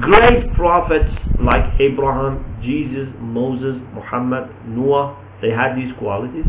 Great 0.02 0.54
prophets 0.54 1.10
like 1.41 1.65
Abraham, 1.80 2.45
Jesus, 2.62 3.10
Moses, 3.17 3.82
Muhammad, 3.95 4.54
Noah, 4.67 5.17
they 5.41 5.50
had 5.50 5.73
these 5.76 5.93
qualities. 5.97 6.45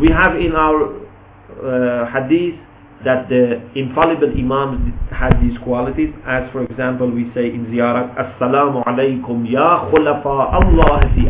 We 0.00 0.08
have 0.08 0.36
in 0.36 0.52
our 0.56 0.88
uh, 0.88 2.08
hadith 2.08 2.56
that 3.04 3.28
the 3.28 3.60
infallible 3.74 4.28
imams 4.36 4.92
had 5.10 5.40
these 5.40 5.56
qualities. 5.64 6.12
As 6.26 6.50
for 6.52 6.64
example 6.64 7.10
we 7.10 7.30
say 7.34 7.46
in 7.48 7.66
ziyarat 7.66 8.12
assalamu 8.16 8.84
alaykum 8.84 9.50
ya 9.50 9.88
khulafa 9.90 10.52
Allah 10.52 11.00
fi 11.14 11.28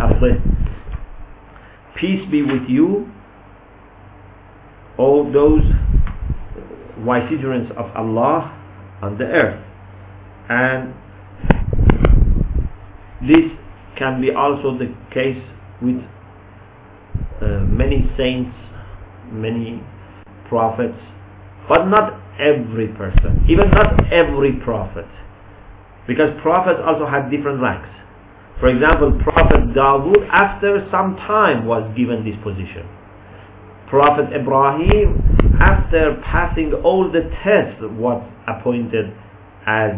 peace 1.97 2.25
be 2.31 2.43
with 2.43 2.68
you 2.68 3.07
all 4.99 5.31
those 5.33 5.62
vicegerents 7.07 7.71
of 7.77 7.87
Allah 7.97 8.53
on 9.03 9.16
the 9.18 9.25
earth. 9.25 9.64
And 10.49 10.93
this 13.23 13.47
can 13.97 14.21
be 14.21 14.33
also 14.33 14.77
the 14.77 14.93
case 15.14 15.41
with 15.81 15.97
uh, 17.41 17.61
many 17.68 18.11
saints 18.18 18.51
many 19.31 19.81
prophets 20.49 20.99
but 21.69 21.87
not 21.87 22.21
every 22.39 22.89
person, 22.89 23.45
even 23.49 23.71
not 23.71 24.13
every 24.13 24.53
prophet. 24.65 25.07
Because 26.07 26.31
prophets 26.43 26.81
also 26.85 27.07
had 27.07 27.31
different 27.31 27.61
ranks. 27.61 27.89
For 28.61 28.69
example, 28.69 29.19
Prophet 29.23 29.73
Dawood 29.73 30.29
after 30.29 30.87
some 30.91 31.17
time 31.17 31.67
was 31.67 31.91
given 31.97 32.25
this 32.25 32.37
position. 32.43 32.87
Prophet 33.89 34.33
Ibrahim 34.35 35.17
after 35.61 36.21
passing 36.25 36.73
all 36.85 37.11
the 37.11 37.23
tests 37.43 37.81
was 37.81 38.23
appointed 38.47 39.13
as 39.67 39.93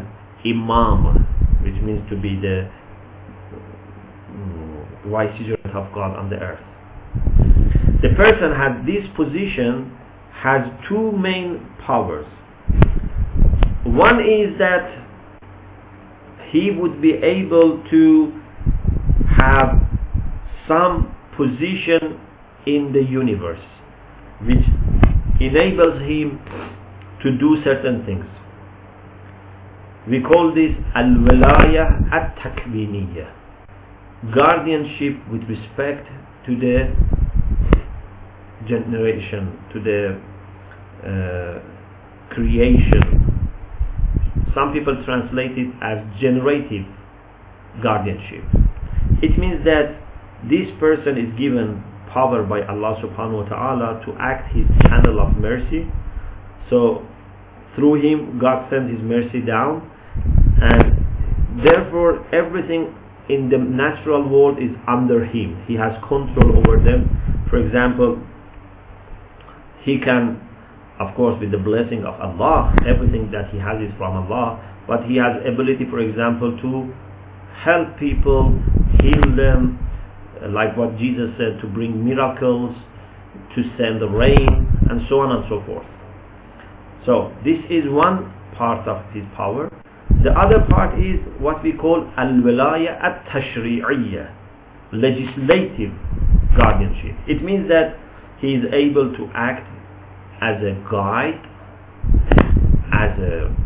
imam, 0.47 1.27
which 1.63 1.75
means 1.83 2.09
to 2.09 2.17
be 2.17 2.37
the 2.37 2.71
mm, 4.31 5.11
vicegerent 5.11 5.75
of 5.75 5.93
God 5.93 6.17
on 6.17 6.31
the 6.31 6.37
earth. 6.37 6.63
The 8.03 8.11
person 8.17 8.53
had 8.53 8.87
this 8.87 9.07
position 9.17 9.97
has 10.43 10.63
two 10.89 11.13
main 11.13 11.65
powers. 11.87 12.27
One 13.85 14.19
is 14.21 14.59
that 14.59 15.07
he 16.51 16.73
would 16.73 17.01
be 17.01 17.13
able 17.13 17.83
to 17.91 18.43
have 19.37 19.81
some 20.67 21.15
position 21.37 22.19
in 22.67 22.93
the 22.93 23.03
universe 23.03 23.63
which 24.43 24.65
enables 25.41 26.03
him 26.03 26.41
to 27.23 27.39
do 27.39 27.63
certain 27.63 28.05
things. 28.05 28.25
We 30.09 30.21
call 30.21 30.53
this 30.53 30.73
al-walaya 30.97 32.13
at-takwiniyya, 32.13 33.31
guardianship 34.35 35.17
with 35.31 35.43
respect 35.43 36.09
to 36.47 36.57
the 36.59 36.97
generation, 38.67 39.57
to 39.73 39.81
the 39.81 40.21
uh, 41.07 41.59
creation. 42.31 43.03
Some 44.55 44.73
people 44.73 45.03
translate 45.05 45.57
it 45.57 45.73
as 45.83 46.05
generative 46.21 46.87
guardianship. 47.83 48.45
It 49.23 49.39
means 49.39 49.65
that 49.65 49.99
this 50.45 50.69
person 50.79 51.17
is 51.17 51.33
given 51.39 51.83
power 52.13 52.43
by 52.43 52.61
Allah 52.67 53.01
subhanahu 53.01 53.45
wa 53.45 53.49
ta'ala 53.49 54.05
to 54.05 54.13
act 54.21 54.55
his 54.55 54.67
channel 54.83 55.21
of 55.21 55.37
mercy. 55.39 55.87
So 56.69 57.07
through 57.75 58.03
him 58.03 58.39
God 58.39 58.69
sends 58.71 58.93
his 58.93 59.01
mercy 59.03 59.41
down 59.41 59.89
and 60.61 61.65
therefore 61.65 62.27
everything 62.35 62.95
in 63.29 63.49
the 63.49 63.59
natural 63.59 64.29
world 64.29 64.59
is 64.59 64.71
under 64.87 65.25
him. 65.25 65.65
He 65.67 65.75
has 65.75 65.93
control 66.07 66.59
over 66.59 66.77
them. 66.83 67.09
For 67.49 67.59
example, 67.59 68.21
he 69.83 69.99
can 69.99 70.41
of 71.03 71.15
course 71.19 71.35
with 71.41 71.51
the 71.51 71.59
blessing 71.59 72.05
of 72.07 72.15
Allah 72.21 72.73
everything 72.87 73.31
that 73.35 73.51
he 73.51 73.59
has 73.59 73.83
is 73.83 73.91
from 73.99 74.15
Allah 74.23 74.63
but 74.87 75.05
he 75.11 75.17
has 75.17 75.35
ability 75.47 75.87
for 75.91 75.99
example 76.01 76.55
to 76.63 76.71
help 77.65 77.99
people 77.99 78.55
heal 79.03 79.27
them 79.37 79.79
uh, 80.43 80.49
like 80.51 80.77
what 80.77 80.97
Jesus 80.99 81.31
said, 81.39 81.61
to 81.61 81.67
bring 81.69 82.05
miracles, 82.05 82.75
to 83.55 83.63
send 83.79 84.01
the 84.01 84.09
rain, 84.09 84.67
and 84.91 85.01
so 85.09 85.21
on 85.21 85.31
and 85.37 85.45
so 85.49 85.63
forth. 85.67 85.87
So 87.07 87.33
this 87.45 87.59
is 87.71 87.85
one 87.91 88.33
part 88.57 88.87
of 88.89 89.05
his 89.13 89.25
power. 89.37 89.71
The 90.25 90.31
other 90.33 90.65
part 90.71 90.99
is 90.99 91.19
what 91.39 91.63
we 91.63 91.73
call 91.73 92.07
al-wilaya 92.17 92.99
at-tashri'iyya, 93.03 94.35
legislative 94.93 95.93
guardianship. 96.57 97.17
It 97.29 97.43
means 97.43 97.69
that 97.69 97.99
he 98.41 98.55
is 98.55 98.65
able 98.73 99.13
to 99.17 99.31
act 99.35 99.67
as 100.43 100.61
a 100.61 100.75
guide, 100.91 101.41
as 102.93 103.19
a 103.19 103.57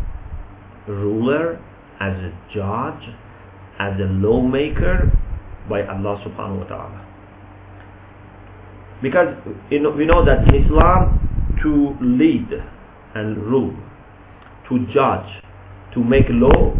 ruler, 0.87 1.57
as 1.99 2.13
a 2.15 2.31
judge, 2.53 3.03
as 3.79 3.99
a 3.99 4.05
lawmaker, 4.21 5.11
by 5.67 5.81
Allah 5.81 6.21
subhanahu 6.23 6.59
wa 6.59 6.67
ta'ala. 6.69 7.01
Because 9.01 9.35
we 9.69 9.79
know 10.05 10.23
that 10.23 10.47
in 10.47 10.63
Islam 10.65 11.19
to 11.63 11.97
lead 11.99 12.47
and 13.15 13.37
rule, 13.37 13.75
to 14.69 14.85
judge, 14.93 15.27
to 15.93 16.03
make 16.03 16.25
law, 16.29 16.73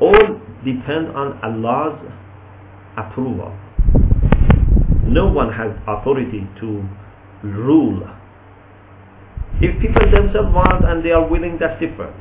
all 0.00 0.40
depend 0.64 1.08
on 1.16 1.40
Allah's 1.42 1.98
approval. 2.96 3.56
No 5.04 5.26
one 5.32 5.50
has 5.52 5.72
authority 5.88 6.46
to 6.60 6.84
rule. 7.42 8.06
If 9.60 9.76
people 9.80 10.08
themselves 10.10 10.54
want 10.54 10.84
and 10.88 11.04
they 11.04 11.12
are 11.12 11.26
willing, 11.26 11.58
that's 11.60 11.78
different. 11.80 12.16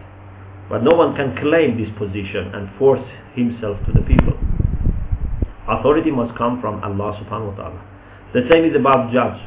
But 0.70 0.84
no 0.84 0.92
one 0.92 1.16
can 1.16 1.36
claim 1.42 1.80
this 1.80 1.90
position 1.98 2.52
and 2.54 2.70
force 2.78 3.02
himself 3.34 3.78
to 3.88 3.92
the 3.94 4.02
people. 4.04 4.36
Authority 5.68 6.12
must 6.12 6.38
come 6.38 6.60
from 6.62 6.84
Allah 6.84 7.16
subhanahu 7.24 7.56
wa 7.56 7.56
ta'ala. 7.56 7.82
The 8.34 8.44
same 8.52 8.66
is 8.66 8.76
about 8.76 9.14
judge. 9.14 9.40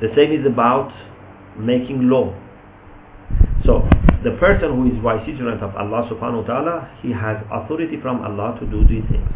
The 0.00 0.08
same 0.16 0.32
is 0.32 0.46
about 0.46 0.92
making 1.58 2.08
law. 2.08 2.34
So, 3.64 3.88
the 4.24 4.32
person 4.40 4.74
who 4.74 4.86
is 4.90 4.98
vicegerent 5.02 5.62
of 5.62 5.74
Allah 5.76 6.10
subhanahu 6.10 6.42
wa 6.42 6.46
ta'ala, 6.46 6.76
he 7.02 7.10
has 7.12 7.38
authority 7.52 8.00
from 8.02 8.20
Allah 8.22 8.58
to 8.60 8.66
do 8.66 8.82
these 8.88 9.04
things. 9.10 9.28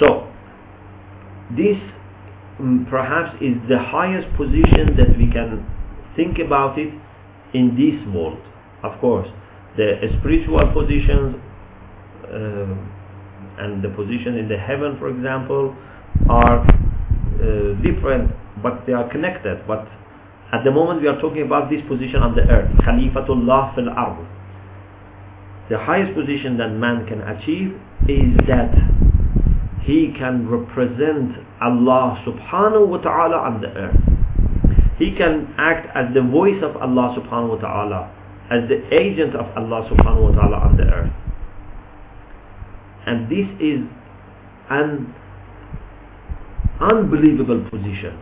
So, 0.00 0.26
this 1.56 1.78
perhaps 2.88 3.36
is 3.40 3.56
the 3.68 3.78
highest 3.78 4.28
position 4.36 4.96
that 4.96 5.12
we 5.18 5.28
can 5.30 5.64
think 6.16 6.38
about 6.38 6.78
it 6.78 6.88
in 7.52 7.76
this 7.76 7.96
world. 8.14 8.40
Of 8.82 8.98
course, 9.00 9.28
the 9.76 10.00
spiritual 10.20 10.64
positions 10.72 11.36
uh, 12.24 13.62
and 13.62 13.82
the 13.84 13.90
position 13.90 14.36
in 14.36 14.48
the 14.48 14.56
heaven, 14.56 14.96
for 14.98 15.08
example, 15.08 15.76
are 16.28 16.64
uh, 16.64 17.76
different, 17.84 18.32
but 18.62 18.86
they 18.86 18.92
are 18.92 19.08
connected. 19.10 19.66
But 19.66 19.86
at 20.52 20.64
the 20.64 20.70
moment 20.70 21.02
we 21.02 21.08
are 21.08 21.20
talking 21.20 21.42
about 21.42 21.68
this 21.70 21.80
position 21.88 22.22
on 22.22 22.34
the 22.34 22.42
earth, 22.48 22.72
Khalifatullah 22.80 23.74
fil 23.74 23.90
ard. 23.90 24.26
The 25.68 25.78
highest 25.78 26.14
position 26.14 26.56
that 26.58 26.68
man 26.70 27.06
can 27.06 27.20
achieve 27.20 27.76
is 28.08 28.32
that 28.46 28.72
he 29.82 30.14
can 30.16 30.48
represent 30.48 31.45
Allah 31.60 32.22
subhanahu 32.26 32.88
wa 32.88 32.98
ta'ala 32.98 33.36
on 33.36 33.60
the 33.60 33.68
earth. 33.68 33.96
He 34.98 35.14
can 35.16 35.54
act 35.58 35.88
as 35.94 36.12
the 36.14 36.22
voice 36.22 36.62
of 36.62 36.76
Allah 36.76 37.16
subhanahu 37.16 37.56
wa 37.56 37.60
ta'ala, 37.60 38.00
as 38.50 38.68
the 38.68 38.80
agent 38.94 39.34
of 39.34 39.46
Allah 39.56 39.88
subhanahu 39.88 40.32
wa 40.32 40.40
ta'ala 40.40 40.56
on 40.56 40.76
the 40.76 40.84
earth. 40.84 41.12
And 43.06 43.28
this 43.30 43.46
is 43.60 43.80
an 44.70 45.14
unbelievable 46.80 47.64
position. 47.70 48.20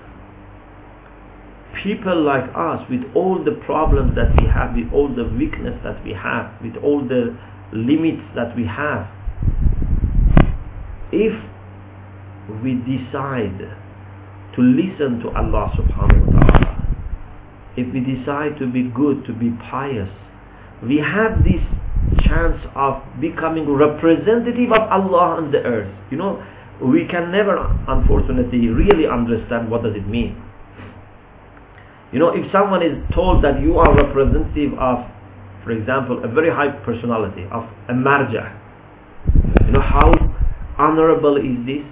People 1.83 2.23
like 2.23 2.45
us, 2.55 2.87
with 2.89 3.03
all 3.15 3.43
the 3.43 3.59
problems 3.67 4.15
that 4.15 4.31
we 4.41 4.47
have, 4.49 4.75
with 4.75 4.93
all 4.93 5.09
the 5.09 5.25
weakness 5.37 5.75
that 5.83 6.03
we 6.05 6.13
have, 6.13 6.53
with 6.63 6.77
all 6.83 7.01
the 7.03 7.37
limits 7.73 8.23
that 8.37 8.55
we 8.57 8.65
have, 8.67 9.07
if 11.13 11.35
we 12.63 12.75
decide 12.85 13.59
to 14.55 14.61
listen 14.61 15.21
to 15.25 15.29
Allah 15.35 15.73
subhanahu 15.75 16.29
wa 16.29 16.41
ta'ala, 16.41 16.75
if 17.77 17.93
we 17.93 18.01
decide 18.01 18.59
to 18.59 18.71
be 18.71 18.91
good, 18.95 19.25
to 19.27 19.33
be 19.33 19.51
pious, 19.71 20.09
we 20.83 20.99
have 20.99 21.43
this 21.43 21.63
chance 22.27 22.61
of 22.77 23.03
becoming 23.21 23.69
representative 23.69 24.71
of 24.71 24.83
Allah 24.93 25.41
on 25.41 25.51
the 25.51 25.59
earth. 25.59 25.91
You 26.11 26.19
know, 26.19 26.43
we 26.83 27.07
can 27.11 27.33
never, 27.33 27.57
unfortunately, 27.89 28.69
really 28.69 29.07
understand 29.07 29.71
what 29.71 29.83
does 29.83 29.97
it 29.97 30.07
mean. 30.07 30.37
You 32.13 32.19
know, 32.21 32.31
if 32.31 32.47
someone 32.53 32.83
is 32.83 32.95
told 33.15 33.43
that 33.43 33.61
you 33.61 33.79
are 33.79 33.91
representative 33.91 34.79
of, 34.79 35.03
for 35.65 35.73
example, 35.73 36.23
a 36.23 36.29
very 36.29 36.51
high 36.51 36.71
personality, 36.85 37.43
of 37.51 37.65
a 37.89 37.93
marja, 37.93 38.55
you 39.67 39.73
know, 39.73 39.81
how 39.83 40.13
honorable 40.79 41.37
is 41.37 41.59
this? 41.67 41.83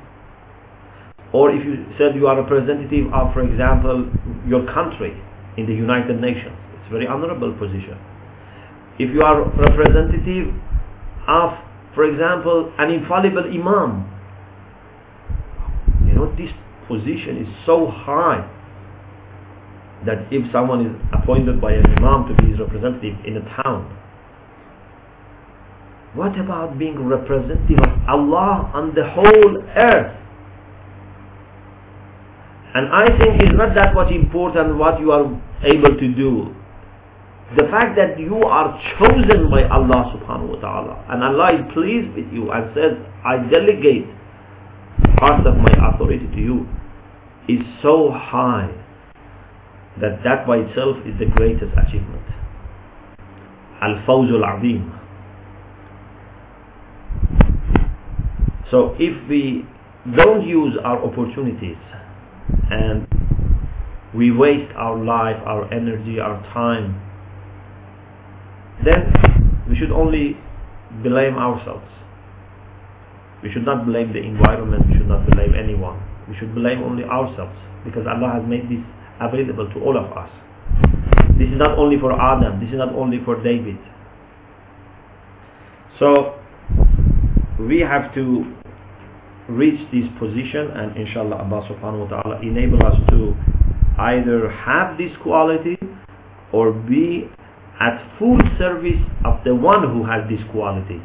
Or 1.32 1.50
if 1.50 1.64
you 1.64 1.86
said 1.98 2.14
you 2.14 2.26
are 2.26 2.40
representative 2.40 3.12
of, 3.12 3.32
for 3.32 3.40
example, 3.40 4.10
your 4.46 4.66
country 4.72 5.16
in 5.56 5.66
the 5.66 5.74
United 5.74 6.20
Nations, 6.20 6.56
it's 6.74 6.88
a 6.88 6.90
very 6.92 7.06
honorable 7.06 7.52
position 7.54 7.98
if 8.98 9.10
you 9.12 9.22
are 9.22 9.42
representative 9.56 10.54
of, 11.26 11.50
for 11.94 12.04
example, 12.04 12.72
an 12.78 12.90
infallible 12.90 13.44
imam, 13.44 14.08
you 16.06 16.14
know, 16.14 16.34
this 16.36 16.50
position 16.88 17.38
is 17.38 17.48
so 17.64 17.88
high 17.90 18.48
that 20.04 20.26
if 20.32 20.50
someone 20.52 20.86
is 20.86 20.94
appointed 21.12 21.60
by 21.60 21.72
an 21.72 21.86
imam 21.96 22.28
to 22.28 22.42
be 22.42 22.50
his 22.50 22.60
representative 22.60 23.16
in 23.24 23.36
a 23.36 23.62
town, 23.62 23.98
what 26.14 26.38
about 26.38 26.78
being 26.78 27.02
representative 27.08 27.78
of 27.78 28.08
Allah 28.08 28.70
on 28.74 28.94
the 28.94 29.08
whole 29.08 29.62
earth? 29.76 30.18
And 32.74 32.88
I 32.88 33.06
think 33.18 33.40
it's 33.42 33.52
not 33.56 33.74
that 33.74 33.94
much 33.94 34.10
important 34.12 34.76
what 34.78 34.98
you 35.00 35.12
are 35.12 35.26
able 35.64 35.94
to 35.98 36.08
do 36.14 36.54
the 37.56 37.64
fact 37.68 37.96
that 37.96 38.18
you 38.18 38.36
are 38.48 38.80
chosen 38.96 39.50
by 39.50 39.64
Allah 39.68 40.08
subhanahu 40.16 40.56
wa 40.56 40.60
ta'ala 40.64 40.94
and 41.12 41.20
Allah 41.22 41.52
is 41.52 41.60
pleased 41.76 42.08
with 42.16 42.32
you 42.32 42.48
and 42.50 42.72
says 42.72 42.96
I 43.28 43.36
delegate 43.52 44.08
part 45.20 45.44
of 45.46 45.56
my 45.60 45.72
authority 45.92 46.24
to 46.32 46.40
you 46.40 46.64
is 47.52 47.60
so 47.82 48.08
high 48.10 48.72
that 50.00 50.24
that 50.24 50.46
by 50.46 50.64
itself 50.64 50.96
is 51.04 51.12
the 51.20 51.28
greatest 51.36 51.76
achievement 51.76 52.24
al-fawz 53.82 54.30
al-azim. 54.32 54.88
So 58.70 58.94
if 58.98 59.28
we 59.28 59.66
don't 60.16 60.46
use 60.48 60.78
our 60.84 61.04
opportunities 61.04 61.76
and 62.70 63.06
we 64.14 64.30
waste 64.30 64.72
our 64.76 64.96
life, 64.96 65.36
our 65.46 65.72
energy, 65.72 66.20
our 66.20 66.40
time, 66.52 67.00
then 68.84 69.12
we 69.68 69.76
should 69.76 69.90
only 69.92 70.36
blame 71.02 71.36
ourselves. 71.36 71.86
We 73.42 73.50
should 73.52 73.64
not 73.64 73.86
blame 73.86 74.12
the 74.12 74.20
environment, 74.20 74.86
we 74.88 74.94
should 74.98 75.08
not 75.08 75.28
blame 75.30 75.54
anyone. 75.54 76.02
We 76.28 76.36
should 76.38 76.54
blame 76.54 76.82
only 76.82 77.04
ourselves 77.04 77.56
because 77.84 78.06
Allah 78.06 78.38
has 78.40 78.48
made 78.48 78.68
this 78.70 78.84
available 79.20 79.68
to 79.74 79.80
all 79.80 79.96
of 79.96 80.12
us. 80.16 80.30
This 81.38 81.48
is 81.48 81.58
not 81.58 81.78
only 81.78 81.98
for 81.98 82.12
Adam, 82.12 82.60
this 82.60 82.68
is 82.70 82.78
not 82.78 82.94
only 82.94 83.18
for 83.24 83.42
David. 83.42 83.78
So 85.98 86.38
we 87.58 87.80
have 87.80 88.14
to 88.14 88.61
reach 89.48 89.80
this 89.90 90.06
position 90.18 90.70
and 90.70 90.96
inshallah 90.96 91.36
Allah 91.36 91.66
subhanahu 91.68 92.08
wa 92.10 92.22
ta'ala 92.22 92.40
enable 92.42 92.84
us 92.86 92.96
to 93.10 93.34
either 93.98 94.50
have 94.50 94.96
this 94.98 95.10
quality 95.22 95.76
or 96.52 96.72
be 96.72 97.28
at 97.80 97.98
full 98.18 98.38
service 98.58 99.00
of 99.24 99.42
the 99.44 99.54
one 99.54 99.82
who 99.90 100.04
has 100.06 100.28
this 100.28 100.40
quality. 100.52 101.00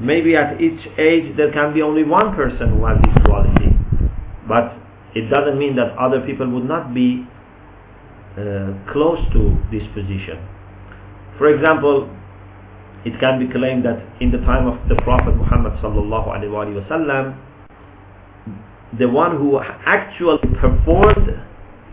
Maybe 0.00 0.34
at 0.36 0.60
each 0.60 0.80
age 0.98 1.36
there 1.36 1.52
can 1.52 1.74
be 1.74 1.82
only 1.82 2.04
one 2.04 2.34
person 2.34 2.70
who 2.78 2.86
has 2.86 2.96
this 3.04 3.24
quality. 3.24 3.76
But 4.48 4.72
it 5.14 5.28
doesn't 5.28 5.58
mean 5.58 5.76
that 5.76 5.96
other 5.98 6.20
people 6.24 6.48
would 6.48 6.64
not 6.64 6.94
be 6.94 7.26
uh, 8.38 8.72
close 8.92 9.18
to 9.32 9.58
this 9.70 9.82
position. 9.92 10.40
For 11.36 11.52
example, 11.52 12.08
it 13.04 13.18
can 13.20 13.38
be 13.44 13.52
claimed 13.52 13.84
that 13.84 14.00
in 14.20 14.30
the 14.30 14.38
time 14.38 14.66
of 14.66 14.76
the 14.88 14.94
Prophet 15.02 15.36
Muhammad 15.36 15.72
sallallahu 15.82 16.28
alaihi 16.28 16.80
wasallam, 16.80 17.36
the 18.98 19.08
one 19.08 19.36
who 19.36 19.60
actually 19.60 20.38
performed 20.58 21.30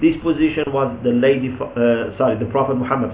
this 0.02 0.16
position 0.22 0.66
was 0.74 0.94
the 1.04 1.10
lady, 1.12 1.50
uh, 1.60 2.18
sorry, 2.18 2.38
the 2.38 2.50
Prophet 2.52 2.76
Muhammad. 2.76 3.14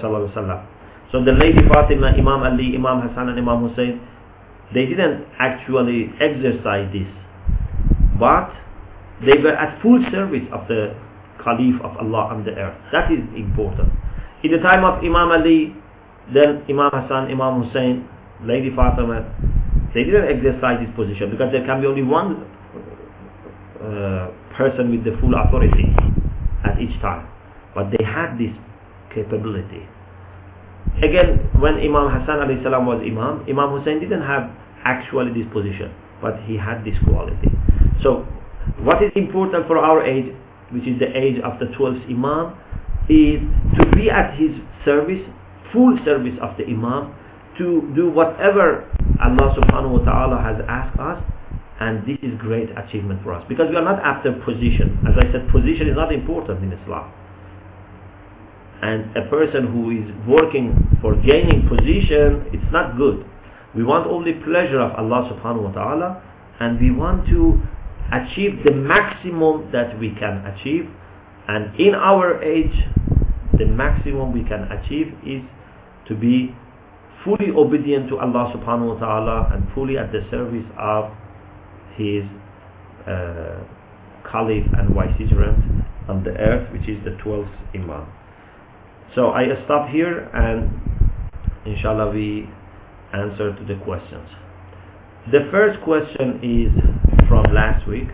So 1.11 1.23
the 1.23 1.31
lady 1.31 1.59
Fatima, 1.67 2.07
Imam 2.15 2.43
Ali, 2.43 2.75
Imam 2.75 3.07
Hassan 3.07 3.29
and 3.29 3.39
Imam 3.39 3.69
Hussein, 3.69 4.01
they 4.73 4.85
didn't 4.85 5.25
actually 5.39 6.11
exercise 6.19 6.91
this. 6.91 7.07
But 8.19 8.51
they 9.25 9.37
were 9.39 9.55
at 9.55 9.81
full 9.81 9.99
service 10.11 10.43
of 10.51 10.67
the 10.67 10.95
Caliph 11.43 11.79
of 11.83 11.95
Allah 11.97 12.31
on 12.35 12.43
the 12.43 12.51
earth. 12.51 12.75
That 12.91 13.11
is 13.11 13.19
important. 13.35 13.91
In 14.43 14.51
the 14.51 14.59
time 14.59 14.83
of 14.83 15.03
Imam 15.03 15.31
Ali, 15.31 15.75
then 16.33 16.63
Imam 16.69 16.91
Hassan, 16.91 17.31
Imam 17.31 17.63
Hussein, 17.63 18.07
Lady 18.43 18.71
Fatima, 18.75 19.23
they 19.93 20.03
didn't 20.03 20.27
exercise 20.27 20.83
this 20.83 20.91
position 20.95 21.31
because 21.31 21.51
there 21.51 21.65
can 21.65 21.79
be 21.79 21.87
only 21.87 22.03
one 22.03 22.43
person 24.55 24.91
with 24.91 25.03
the 25.03 25.17
full 25.19 25.33
authority 25.35 25.91
at 26.63 26.79
each 26.79 26.95
time. 27.01 27.27
But 27.75 27.91
they 27.91 28.03
had 28.03 28.37
this 28.37 28.53
capability. 29.13 29.87
Again, 31.01 31.49
when 31.59 31.81
Imam 31.81 32.11
Hassan 32.11 32.43
salam 32.63 32.85
was 32.85 33.01
Imam, 33.01 33.45
Imam 33.49 33.75
Hussein 33.79 33.99
didn't 33.99 34.21
have 34.21 34.51
actually 34.85 35.33
this 35.33 35.49
position, 35.51 35.91
but 36.21 36.37
he 36.45 36.55
had 36.55 36.83
this 36.85 36.93
quality. 37.07 37.49
So, 38.03 38.27
what 38.83 39.01
is 39.01 39.11
important 39.15 39.67
for 39.67 39.77
our 39.79 40.05
age, 40.05 40.31
which 40.71 40.85
is 40.87 40.99
the 40.99 41.09
age 41.17 41.39
of 41.43 41.59
the 41.59 41.71
12th 41.75 42.03
Imam, 42.07 42.53
is 43.09 43.41
to 43.79 43.83
be 43.95 44.09
at 44.09 44.37
his 44.37 44.51
service, 44.85 45.23
full 45.71 45.97
service 46.05 46.37
of 46.41 46.55
the 46.57 46.63
Imam, 46.67 47.15
to 47.57 47.89
do 47.95 48.09
whatever 48.09 48.85
Allah 49.23 49.55
subhanahu 49.55 49.99
wa 49.99 50.03
ta'ala 50.05 50.37
has 50.41 50.57
asked 50.67 50.99
us, 50.99 51.19
and 51.83 52.07
this 52.07 52.17
is 52.23 52.31
great 52.39 52.69
achievement 52.79 53.19
for 53.23 53.33
us. 53.33 53.43
Because 53.51 53.67
we 53.69 53.75
are 53.75 53.83
not 53.83 53.99
after 53.99 54.31
position. 54.47 54.97
As 55.03 55.15
I 55.19 55.27
said, 55.31 55.51
position 55.51 55.89
is 55.91 55.95
not 55.95 56.13
important 56.13 56.63
in 56.63 56.71
Islam 56.71 57.11
and 58.83 59.15
a 59.15 59.21
person 59.29 59.67
who 59.71 59.91
is 59.91 60.27
working 60.27 60.75
for 61.01 61.15
gaining 61.23 61.67
position, 61.69 62.43
it's 62.51 62.71
not 62.71 62.97
good. 62.97 63.25
We 63.73 63.83
want 63.83 64.05
only 64.07 64.33
pleasure 64.33 64.79
of 64.81 64.91
Allah 64.99 65.31
subhanahu 65.31 65.63
wa 65.63 65.71
ta'ala 65.71 66.21
and 66.59 66.79
we 66.81 66.91
want 66.91 67.25
to 67.29 67.63
achieve 68.11 68.59
the 68.65 68.71
maximum 68.71 69.71
that 69.71 69.97
we 69.99 70.09
can 70.19 70.43
achieve 70.51 70.89
and 71.47 71.73
in 71.79 71.95
our 71.95 72.43
age 72.43 72.75
the 73.57 73.65
maximum 73.65 74.33
we 74.33 74.43
can 74.43 74.67
achieve 74.69 75.15
is 75.25 75.41
to 76.09 76.13
be 76.15 76.53
fully 77.23 77.51
obedient 77.55 78.09
to 78.09 78.19
Allah 78.19 78.51
subhanahu 78.53 78.95
wa 78.95 78.99
ta'ala 78.99 79.49
and 79.55 79.63
fully 79.73 79.97
at 79.97 80.11
the 80.11 80.27
service 80.29 80.67
of 80.77 81.09
his 81.97 82.23
uh, 83.07 83.63
caliph 84.29 84.67
and 84.77 84.89
vicegerent 84.95 85.85
on 86.09 86.23
the 86.23 86.31
earth 86.31 86.71
which 86.71 86.87
is 86.87 87.03
the 87.03 87.11
12th 87.23 87.51
imam 87.75 88.07
so 89.15 89.29
I 89.29 89.45
stop 89.65 89.89
here 89.89 90.27
and 90.33 90.73
inshallah 91.65 92.11
we 92.11 92.49
answer 93.13 93.55
to 93.55 93.63
the 93.65 93.79
questions. 93.83 94.27
The 95.31 95.47
first 95.51 95.79
question 95.83 96.41
is 96.41 96.73
from 97.29 97.45
last 97.53 97.87
week 97.87 98.09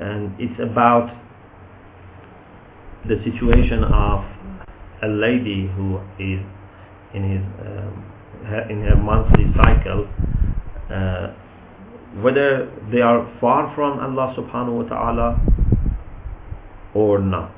and 0.00 0.34
it's 0.38 0.58
about 0.58 1.14
the 3.06 3.22
situation 3.22 3.84
of 3.84 4.24
a 5.04 5.08
lady 5.08 5.70
who 5.76 5.98
is 6.18 6.42
in 7.14 7.22
his 7.22 7.44
um, 7.62 8.04
in 8.68 8.82
her 8.82 8.96
monthly 8.96 9.46
cycle 9.56 10.08
uh, 10.90 11.32
whether 12.21 12.69
they 12.91 13.01
are 13.01 13.25
far 13.41 13.73
from 13.75 13.99
Allah 13.99 14.35
subhanahu 14.37 14.83
wa 14.83 14.89
ta'ala 14.89 15.41
or 16.93 17.19
not 17.19 17.51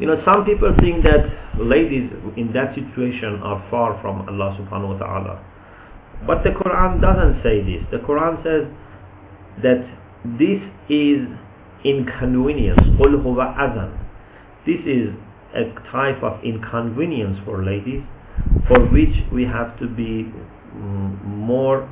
you 0.00 0.06
know, 0.06 0.20
some 0.24 0.44
people 0.44 0.74
think 0.80 1.04
that 1.04 1.22
ladies 1.58 2.10
in 2.36 2.52
that 2.52 2.74
situation 2.74 3.38
are 3.42 3.62
far 3.70 4.00
from 4.02 4.26
Allah 4.28 4.58
subhanahu 4.58 4.98
wa 4.98 5.06
ta'ala. 5.06 5.44
But 6.26 6.42
the 6.42 6.50
Quran 6.50 7.00
doesn't 7.00 7.42
say 7.46 7.62
this. 7.62 7.86
The 7.92 7.98
Quran 8.02 8.42
says 8.42 8.66
that 9.62 9.86
this 10.34 10.58
is 10.90 11.22
inconvenience. 11.84 12.80
قُلْ 12.98 13.22
هُوَ 13.22 13.38
أَذًا 13.38 13.86
This 14.66 14.82
is 14.82 15.14
a 15.54 15.70
type 15.92 16.22
of 16.24 16.42
inconvenience 16.42 17.38
for 17.44 17.62
ladies 17.64 18.02
for 18.66 18.80
which 18.90 19.14
we 19.32 19.44
have 19.44 19.78
to 19.78 19.86
be 19.86 20.26
mm, 20.26 20.42
more 20.73 21.83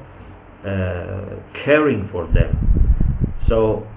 uh, 0.65 1.36
caring 1.65 2.09
for 2.11 2.28
them. 2.28 2.53
So 3.49 3.88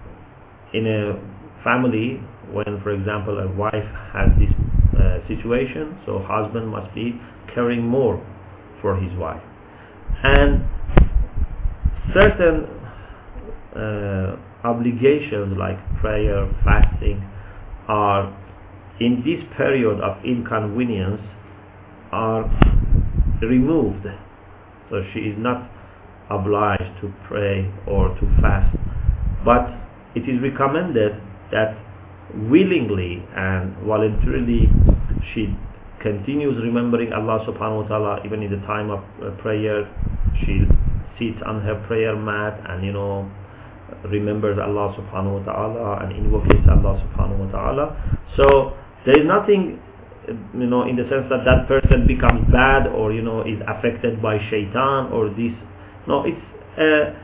in 0.73 0.87
a 0.87 1.65
family 1.65 2.21
when 2.53 2.81
for 2.83 2.93
example 2.93 3.39
a 3.39 3.49
wife 3.57 3.91
has 4.13 4.29
this 4.39 4.51
uh, 4.99 5.19
situation 5.29 5.99
so 6.07 6.23
husband 6.27 6.69
must 6.69 6.93
be 6.95 7.19
caring 7.55 7.83
more 7.83 8.17
for 8.81 8.97
his 8.97 9.13
wife 9.19 9.43
and 10.23 10.65
certain 12.15 12.67
uh, 13.77 14.37
obligations 14.65 15.57
like 15.59 15.79
prayer 16.01 16.49
fasting 16.65 17.23
are 17.89 18.37
in 19.01 19.23
this 19.25 19.41
period 19.57 20.01
of 20.01 20.23
inconvenience 20.25 21.21
are 22.13 22.45
removed 23.43 24.07
so 24.91 25.03
she 25.15 25.21
is 25.31 25.37
not 25.39 25.71
obliged 26.31 26.91
to 27.01 27.13
pray 27.27 27.67
or 27.87 28.09
to 28.19 28.25
fast. 28.43 28.75
But 29.45 29.71
it 30.15 30.29
is 30.29 30.43
recommended 30.43 31.15
that 31.53 31.79
willingly 32.35 33.23
and 33.35 33.75
voluntarily 33.87 34.69
she 35.35 35.51
continues 36.03 36.57
remembering 36.63 37.13
Allah 37.13 37.45
subhanahu 37.47 37.85
wa 37.85 37.89
ta'ala 37.89 38.13
even 38.25 38.43
in 38.43 38.51
the 38.51 38.63
time 38.67 38.91
of 38.91 39.01
uh, 39.23 39.31
prayer 39.43 39.85
she 40.47 40.63
sits 41.19 41.37
on 41.45 41.61
her 41.63 41.77
prayer 41.87 42.17
mat 42.17 42.57
and 42.71 42.85
you 42.87 42.93
know 42.93 43.29
remembers 44.09 44.57
Allah 44.59 44.95
subhanahu 44.97 45.45
wa 45.45 45.53
ta'ala 45.53 45.87
and 46.07 46.17
invocates 46.17 46.65
Allah 46.71 46.97
subhanahu 47.05 47.47
wa 47.47 47.51
ta'ala. 47.53 47.85
So 48.39 48.73
there 49.05 49.19
is 49.21 49.27
nothing 49.27 49.83
you 50.55 50.67
know 50.67 50.87
in 50.89 50.97
the 50.97 51.05
sense 51.11 51.27
that 51.31 51.43
that 51.45 51.67
person 51.67 52.07
becomes 52.07 52.47
bad 52.53 52.87
or 52.87 53.13
you 53.13 53.23
know 53.23 53.43
is 53.43 53.59
affected 53.67 54.23
by 54.23 54.39
shaitan 54.51 55.11
or 55.13 55.29
this 55.35 55.55
no 56.07 56.25
it's 56.25 56.41
a 56.79 57.15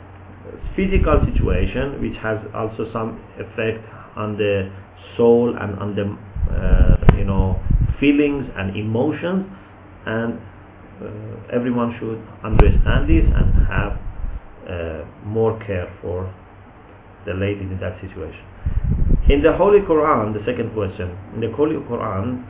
physical 0.74 1.20
situation 1.26 2.00
which 2.02 2.14
has 2.22 2.38
also 2.54 2.90
some 2.92 3.18
effect 3.38 3.80
on 4.16 4.36
the 4.36 4.70
soul 5.16 5.54
and 5.59 5.78
on 5.78 5.94
the 5.96 6.04
uh, 6.52 7.16
you 7.16 7.24
know 7.24 7.59
feelings 8.00 8.44
and 8.57 8.76
emotions. 8.76 9.46
And 10.07 10.38
uh, 11.02 11.57
everyone 11.57 11.96
should 11.98 12.20
understand 12.44 13.09
this 13.11 13.24
and 13.26 13.48
have 13.66 13.92
uh, 14.68 15.02
more 15.26 15.59
care 15.66 15.90
for 16.00 16.32
the 17.26 17.34
ladies 17.34 17.66
in 17.70 17.78
that 17.80 17.98
situation. 18.00 18.44
In 19.28 19.42
the 19.42 19.52
Holy 19.52 19.80
Quran 19.80 20.32
the 20.32 20.44
second 20.46 20.72
question 20.74 21.11
in 21.34 21.40
the 21.40 21.50
Holy 21.57 21.76
Quran 21.90 22.46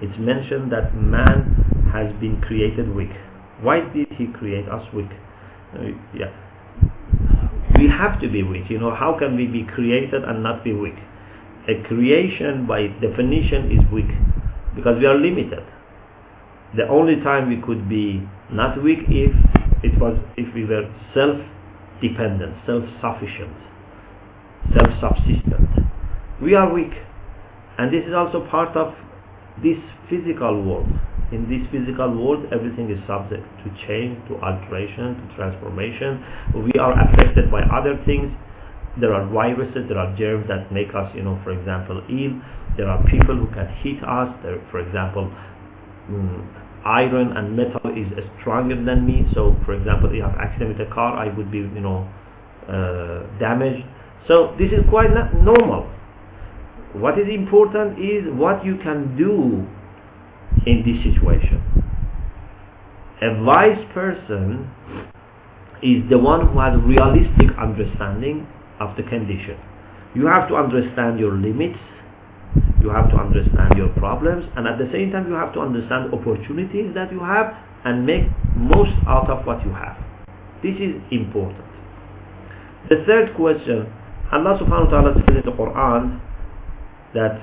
it's 0.00 0.18
mentioned 0.18 0.70
that 0.72 0.94
man 0.94 1.90
has 1.92 2.12
been 2.20 2.40
created 2.40 2.94
weak. 2.94 3.10
Why 3.62 3.80
did 3.80 4.08
he 4.16 4.26
create 4.26 4.68
us 4.68 4.86
weak? 4.94 5.10
Uh, 5.74 5.90
yeah. 6.14 6.30
We 7.78 7.88
have 7.88 8.20
to 8.20 8.28
be 8.28 8.42
weak. 8.42 8.70
You 8.70 8.78
know, 8.78 8.94
how 8.94 9.16
can 9.18 9.36
we 9.36 9.46
be 9.46 9.64
created 9.64 10.24
and 10.24 10.42
not 10.42 10.62
be 10.62 10.72
weak? 10.72 10.94
A 11.68 11.82
creation 11.86 12.66
by 12.66 12.86
definition 13.00 13.70
is 13.70 13.92
weak 13.92 14.10
because 14.74 14.98
we 14.98 15.06
are 15.06 15.16
limited. 15.18 15.64
The 16.76 16.86
only 16.88 17.16
time 17.16 17.48
we 17.48 17.56
could 17.60 17.88
be 17.88 18.22
not 18.50 18.82
weak 18.82 19.00
if 19.08 19.32
it 19.82 19.98
was 20.00 20.18
if 20.36 20.52
we 20.54 20.64
were 20.64 20.88
self-dependent, 21.14 22.54
self-sufficient, 22.66 23.56
self-subsistent. 24.74 25.68
We 26.40 26.54
are 26.54 26.72
weak. 26.72 26.92
And 27.78 27.92
this 27.92 28.04
is 28.06 28.14
also 28.14 28.46
part 28.48 28.76
of 28.76 28.94
this 29.62 29.78
physical 30.08 30.62
world. 30.62 30.88
In 31.30 31.44
this 31.44 31.60
physical 31.68 32.08
world, 32.08 32.48
everything 32.52 32.88
is 32.88 32.96
subject 33.04 33.44
to 33.64 33.68
change, 33.84 34.16
to 34.32 34.40
alteration, 34.40 35.12
to 35.20 35.24
transformation. 35.36 36.24
We 36.64 36.72
are 36.80 36.96
affected 36.96 37.52
by 37.52 37.60
other 37.68 38.00
things. 38.08 38.32
There 38.96 39.12
are 39.12 39.28
viruses, 39.28 39.86
there 39.88 40.00
are 40.00 40.16
germs 40.16 40.48
that 40.48 40.72
make 40.72 40.88
us, 40.96 41.12
you 41.14 41.22
know, 41.22 41.38
for 41.44 41.52
example, 41.52 42.00
ill. 42.08 42.40
There 42.80 42.88
are 42.88 42.98
people 43.12 43.36
who 43.36 43.46
can 43.52 43.68
hit 43.84 44.00
us. 44.02 44.32
There, 44.42 44.56
for 44.72 44.80
example, 44.80 45.28
mm, 46.08 46.40
iron 46.84 47.36
and 47.36 47.54
metal 47.54 47.92
is 47.92 48.08
stronger 48.40 48.74
than 48.74 49.04
me. 49.04 49.28
So, 49.34 49.54
for 49.68 49.76
example, 49.76 50.08
if 50.10 50.24
I 50.24 50.32
have 50.32 50.38
accident 50.40 50.78
with 50.78 50.88
a 50.88 50.90
car, 50.90 51.12
I 51.14 51.28
would 51.28 51.52
be, 51.52 51.58
you 51.58 51.84
know, 51.84 52.08
uh, 52.68 53.24
damaged. 53.38 53.84
So 54.28 54.56
this 54.58 54.68
is 54.72 54.84
quite 54.88 55.12
not 55.12 55.32
normal. 55.34 55.88
What 56.94 57.18
is 57.18 57.28
important 57.28 57.98
is 57.98 58.24
what 58.32 58.64
you 58.64 58.76
can 58.82 59.16
do 59.16 59.66
in 60.66 60.82
this 60.84 60.98
situation. 61.04 61.60
A 63.20 63.42
wise 63.44 63.78
person 63.92 64.70
is 65.82 66.02
the 66.08 66.18
one 66.18 66.48
who 66.48 66.58
has 66.60 66.74
realistic 66.86 67.50
understanding 67.58 68.46
of 68.80 68.96
the 68.96 69.02
condition. 69.04 69.58
You 70.14 70.26
have 70.26 70.48
to 70.48 70.56
understand 70.56 71.18
your 71.20 71.34
limits, 71.36 71.78
you 72.80 72.88
have 72.90 73.10
to 73.10 73.16
understand 73.16 73.76
your 73.76 73.90
problems, 73.98 74.44
and 74.56 74.66
at 74.66 74.78
the 74.78 74.88
same 74.92 75.10
time 75.12 75.28
you 75.28 75.34
have 75.34 75.52
to 75.54 75.60
understand 75.60 76.14
opportunities 76.14 76.94
that 76.94 77.12
you 77.12 77.20
have 77.20 77.52
and 77.84 78.06
make 78.06 78.24
most 78.56 78.94
out 79.06 79.28
of 79.30 79.46
what 79.46 79.64
you 79.64 79.70
have. 79.72 79.98
This 80.62 80.74
is 80.80 80.96
important. 81.12 81.66
The 82.88 83.04
third 83.06 83.34
question, 83.36 83.86
Allah 84.32 84.58
subhanahu 84.58 84.90
wa 84.90 84.90
ta'ala 84.90 85.14
says 85.14 85.42
in 85.42 85.44
the 85.44 85.54
Quran, 85.54 86.20
that 87.13 87.39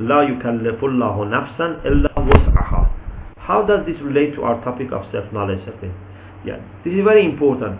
لا 0.00 0.22
يكلف 0.22 0.84
الله 0.84 1.24
نفسا 1.24 1.66
إلا 1.84 2.10
وسعها 2.18 2.82
how 3.46 3.62
does 3.62 3.84
this 3.86 3.98
relate 4.02 4.34
to 4.34 4.42
our 4.42 4.62
topic 4.64 4.92
of 4.92 5.02
self-knowledge 5.12 5.60
yeah 6.44 6.56
this 6.84 6.92
is 6.94 7.04
very 7.04 7.24
important 7.24 7.78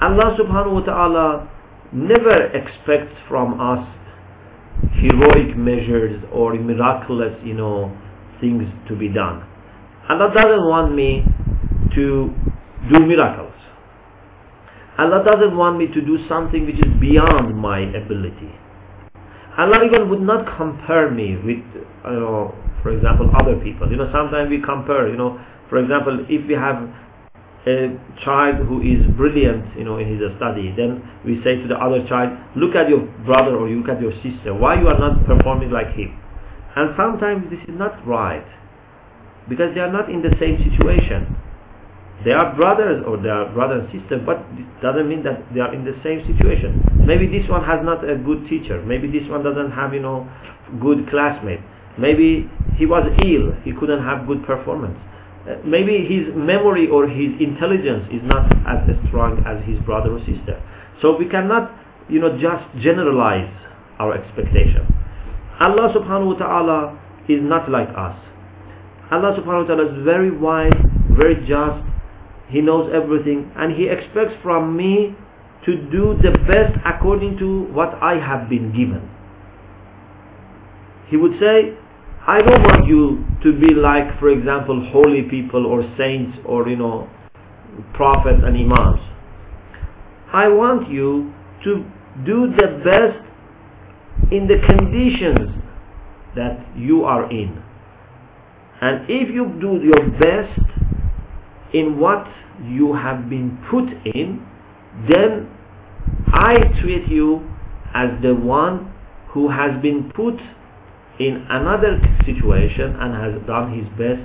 Allah 0.00 0.36
subhanahu 0.38 0.80
wa 0.80 0.84
ta'ala 0.84 1.48
never 1.92 2.50
expects 2.56 3.14
from 3.28 3.60
us 3.60 3.84
heroic 5.00 5.56
measures 5.56 6.22
or 6.32 6.54
miraculous 6.54 7.34
you 7.44 7.54
know 7.54 7.90
things 8.40 8.64
to 8.88 8.96
be 8.96 9.08
done 9.08 9.44
Allah 10.08 10.30
doesn't 10.34 10.64
want 10.68 10.94
me 10.94 11.24
to 11.94 12.32
do 12.90 12.98
miracles 13.06 13.54
Allah 14.98 15.24
doesn't 15.24 15.56
want 15.56 15.78
me 15.78 15.86
to 15.86 16.00
do 16.00 16.18
something 16.28 16.66
which 16.66 16.76
is 16.76 16.92
beyond 17.00 17.56
my 17.56 17.80
ability 17.80 18.52
Allah 19.57 19.85
even 19.85 20.09
would 20.09 20.21
not 20.21 20.57
compare 20.57 21.09
me 21.09 21.37
with, 21.37 21.63
uh, 22.03 22.11
you 22.11 22.19
know, 22.19 22.55
for 22.83 22.91
example, 22.91 23.31
other 23.39 23.55
people. 23.63 23.89
You 23.89 23.97
know, 23.97 24.11
sometimes 24.11 24.49
we 24.49 24.61
compare, 24.61 25.07
you 25.07 25.17
know, 25.17 25.39
for 25.69 25.77
example, 25.79 26.25
if 26.29 26.45
we 26.47 26.53
have 26.53 26.83
a 27.65 27.97
child 28.23 28.57
who 28.67 28.81
is 28.81 29.01
brilliant, 29.17 29.75
you 29.77 29.83
know, 29.83 29.97
in 29.97 30.05
his 30.05 30.21
study, 30.37 30.73
then 30.77 31.01
we 31.25 31.41
say 31.43 31.55
to 31.55 31.67
the 31.67 31.75
other 31.75 32.05
child, 32.07 32.37
look 32.55 32.75
at 32.75 32.89
your 32.89 33.01
brother 33.25 33.57
or 33.57 33.67
you 33.67 33.79
look 33.81 33.89
at 33.89 34.01
your 34.01 34.13
sister, 34.21 34.53
why 34.53 34.79
you 34.79 34.87
are 34.87 34.99
not 34.99 35.25
performing 35.25 35.71
like 35.71 35.95
him? 35.95 36.13
And 36.75 36.93
sometimes 36.95 37.49
this 37.49 37.59
is 37.67 37.73
not 37.73 38.05
right, 38.05 38.45
because 39.49 39.73
they 39.73 39.81
are 39.81 39.91
not 39.91 40.11
in 40.11 40.21
the 40.21 40.35
same 40.39 40.59
situation. 40.61 41.35
They 42.23 42.31
are 42.31 42.55
brothers 42.55 43.03
or 43.05 43.17
they 43.17 43.29
are 43.29 43.51
brother 43.53 43.81
and 43.81 43.89
sister, 43.91 44.17
but 44.23 44.37
it 44.57 44.65
doesn't 44.81 45.07
mean 45.07 45.21
that 45.23 45.53
they 45.53 45.59
are 45.59 45.73
in 45.73 45.83
the 45.83 45.93
same 46.03 46.25
situation. 46.25 46.81
Maybe 47.05 47.27
this 47.27 47.47
one 47.49 47.63
has 47.65 47.83
not 47.83 48.07
a 48.07 48.15
good 48.15 48.47
teacher. 48.49 48.81
Maybe 48.81 49.11
this 49.11 49.27
one 49.29 49.43
doesn't 49.43 49.71
have, 49.71 49.93
you 49.93 50.01
know, 50.01 50.25
good 50.81 51.09
classmate. 51.09 51.59
Maybe 51.99 52.49
he 52.77 52.85
was 52.85 53.03
ill. 53.23 53.53
He 53.63 53.73
couldn't 53.77 54.03
have 54.03 54.25
good 54.27 54.45
performance. 54.45 54.97
Uh, 55.45 55.61
maybe 55.63 56.07
his 56.09 56.33
memory 56.33 56.87
or 56.89 57.07
his 57.07 57.29
intelligence 57.39 58.09
is 58.11 58.21
not 58.23 58.49
as 58.65 58.81
strong 59.07 59.43
as 59.45 59.61
his 59.69 59.77
brother 59.85 60.17
or 60.17 60.19
sister. 60.25 60.57
So 61.01 61.15
we 61.15 61.29
cannot, 61.29 61.69
you 62.09 62.19
know, 62.19 62.33
just 62.39 62.65
generalize 62.81 63.51
our 63.99 64.17
expectation. 64.17 64.81
Allah 65.59 65.93
subhanahu 65.93 66.35
wa 66.35 66.37
ta'ala 66.41 66.79
is 67.29 67.39
not 67.41 67.69
like 67.69 67.89
us. 67.89 68.17
Allah 69.11 69.37
subhanahu 69.37 69.69
wa 69.69 69.75
ta'ala 69.75 69.85
is 69.93 70.03
very 70.03 70.31
wise, 70.31 70.73
very 71.13 71.35
just, 71.45 71.85
he 72.47 72.61
knows 72.61 72.91
everything 72.93 73.51
and 73.55 73.73
He 73.75 73.87
expects 73.87 74.35
from 74.43 74.75
me 74.77 75.15
to 75.65 75.75
do 75.89 76.15
the 76.21 76.31
best 76.47 76.77
according 76.85 77.37
to 77.39 77.63
what 77.73 77.95
I 78.01 78.15
have 78.19 78.49
been 78.49 78.71
given. 78.71 79.09
He 81.07 81.17
would 81.17 81.39
say, 81.39 81.77
I 82.27 82.41
don't 82.41 82.61
want 82.63 82.87
you 82.87 83.25
to 83.43 83.59
be 83.59 83.73
like, 83.73 84.19
for 84.19 84.29
example, 84.29 84.87
holy 84.91 85.23
people 85.23 85.65
or 85.65 85.83
saints 85.97 86.37
or, 86.45 86.67
you 86.67 86.75
know, 86.75 87.09
prophets 87.93 88.41
and 88.43 88.55
imams. 88.55 89.01
I 90.33 90.47
want 90.47 90.89
you 90.89 91.33
to 91.63 91.85
do 92.25 92.53
the 92.55 92.81
best 92.83 94.31
in 94.31 94.47
the 94.47 94.57
conditions 94.65 95.61
that 96.35 96.65
you 96.75 97.05
are 97.05 97.29
in. 97.31 97.61
And 98.81 99.09
if 99.09 99.33
you 99.33 99.45
do 99.61 99.79
your 99.83 100.09
best, 100.19 100.59
in 101.75 101.99
what 101.99 102.25
you 102.63 102.93
have 102.93 103.29
been 103.29 103.59
put 103.69 103.83
in, 104.15 104.39
then 105.09 105.49
I 106.27 106.55
treat 106.81 107.07
you 107.09 107.43
as 107.93 108.09
the 108.21 108.33
one 108.33 108.93
who 109.29 109.49
has 109.49 109.81
been 109.81 110.11
put 110.15 110.35
in 111.19 111.45
another 111.49 111.99
situation 112.25 112.95
and 112.95 113.13
has 113.13 113.45
done 113.45 113.77
his 113.77 113.87
best 113.99 114.23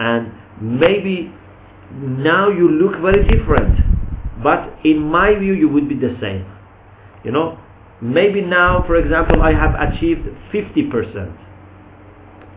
and 0.00 0.32
maybe 0.60 1.32
now 1.92 2.48
you 2.48 2.68
look 2.68 3.00
very 3.00 3.22
different 3.26 3.78
but 4.42 4.74
in 4.84 4.98
my 5.00 5.38
view 5.38 5.52
you 5.52 5.68
would 5.68 5.88
be 5.88 5.94
the 5.94 6.16
same. 6.20 6.44
You 7.24 7.32
know 7.32 7.58
maybe 8.00 8.40
now 8.40 8.82
for 8.86 8.96
example 8.96 9.42
I 9.42 9.52
have 9.52 9.74
achieved 9.78 10.26
50% 10.52 11.36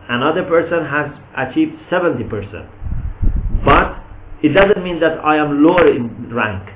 another 0.10 0.44
person 0.44 0.86
has 0.86 1.12
achieved 1.38 1.74
70% 1.92 2.70
but 3.66 3.93
it 4.44 4.50
doesn't 4.50 4.84
mean 4.84 5.00
that 5.00 5.20
I 5.24 5.38
am 5.38 5.64
lower 5.64 5.88
in 5.88 6.30
rank. 6.34 6.70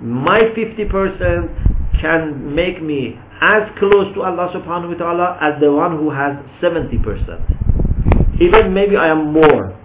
My 0.00 0.40
50% 0.40 2.00
can 2.00 2.54
make 2.54 2.82
me 2.82 3.16
as 3.40 3.62
close 3.78 4.12
to 4.14 4.22
Allah 4.22 4.50
subhanahu 4.52 4.92
wa 4.92 4.98
ta'ala 4.98 5.38
as 5.40 5.60
the 5.60 5.70
one 5.72 5.96
who 5.96 6.10
has 6.10 6.34
70%. 6.60 8.40
Even 8.40 8.74
maybe 8.74 8.96
I 8.96 9.08
am 9.08 9.32
more. 9.32 9.78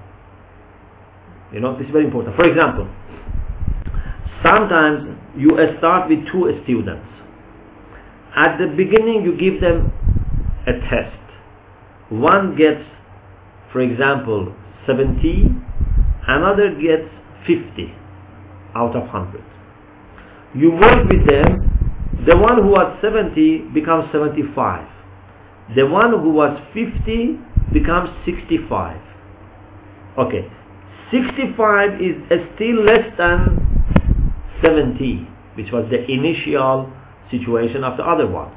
You 1.54 1.60
know, 1.60 1.78
this 1.78 1.86
is 1.86 1.92
very 1.92 2.06
important. 2.06 2.36
For 2.36 2.50
example, 2.50 2.90
sometimes 4.44 5.16
you 5.38 5.56
start 5.78 6.10
with 6.10 6.26
two 6.32 6.50
students. 6.64 7.06
At 8.36 8.58
the 8.58 8.68
beginning 8.76 9.22
you 9.24 9.38
give 9.38 9.62
them 9.62 9.92
a 10.66 10.74
test. 10.90 11.16
One 12.10 12.56
gets, 12.58 12.82
for 13.72 13.82
example, 13.82 14.54
70, 14.88 15.46
another 16.28 16.74
gets 16.74 17.10
50 17.46 17.94
out 18.76 18.96
of 18.96 19.04
100. 19.04 19.44
You 20.56 20.72
work 20.72 21.08
with 21.10 21.28
them, 21.28 21.70
the 22.26 22.36
one 22.36 22.62
who 22.62 22.70
was 22.70 22.98
70 23.02 23.70
becomes 23.74 24.12
75. 24.12 24.88
The 25.76 25.86
one 25.86 26.12
who 26.12 26.30
was 26.32 26.58
50 26.74 27.40
becomes 27.72 28.10
65. 28.26 29.00
Okay, 30.18 30.50
65 31.12 32.02
is 32.02 32.16
still 32.56 32.84
less 32.84 33.06
than 33.18 34.44
70, 34.64 35.28
which 35.56 35.72
was 35.72 35.86
the 35.92 36.04
initial 36.12 36.92
situation 37.32 37.84
of 37.84 37.98
the 37.98 38.04
other 38.04 38.28
one. 38.28 38.52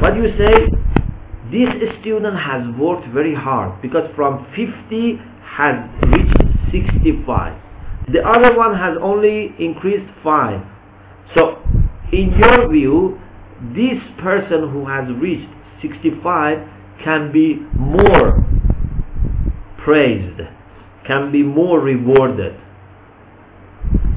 But 0.00 0.16
you 0.16 0.28
say, 0.36 0.68
this 1.50 1.68
student 2.00 2.36
has 2.38 2.62
worked 2.78 3.08
very 3.08 3.34
hard 3.34 3.80
because 3.80 4.04
from 4.14 4.46
50 4.54 5.18
has 5.42 5.76
reached 6.12 6.36
65 6.70 7.67
the 8.12 8.20
other 8.26 8.56
one 8.56 8.74
has 8.74 8.96
only 9.02 9.54
increased 9.58 10.08
5. 10.24 10.60
So, 11.34 11.58
in 12.12 12.32
your 12.38 12.72
view, 12.72 13.18
this 13.74 14.00
person 14.22 14.70
who 14.70 14.86
has 14.86 15.04
reached 15.20 15.50
65 15.82 16.58
can 17.04 17.32
be 17.32 17.56
more 17.76 18.44
praised, 19.84 20.40
can 21.06 21.30
be 21.32 21.42
more 21.42 21.80
rewarded. 21.80 22.54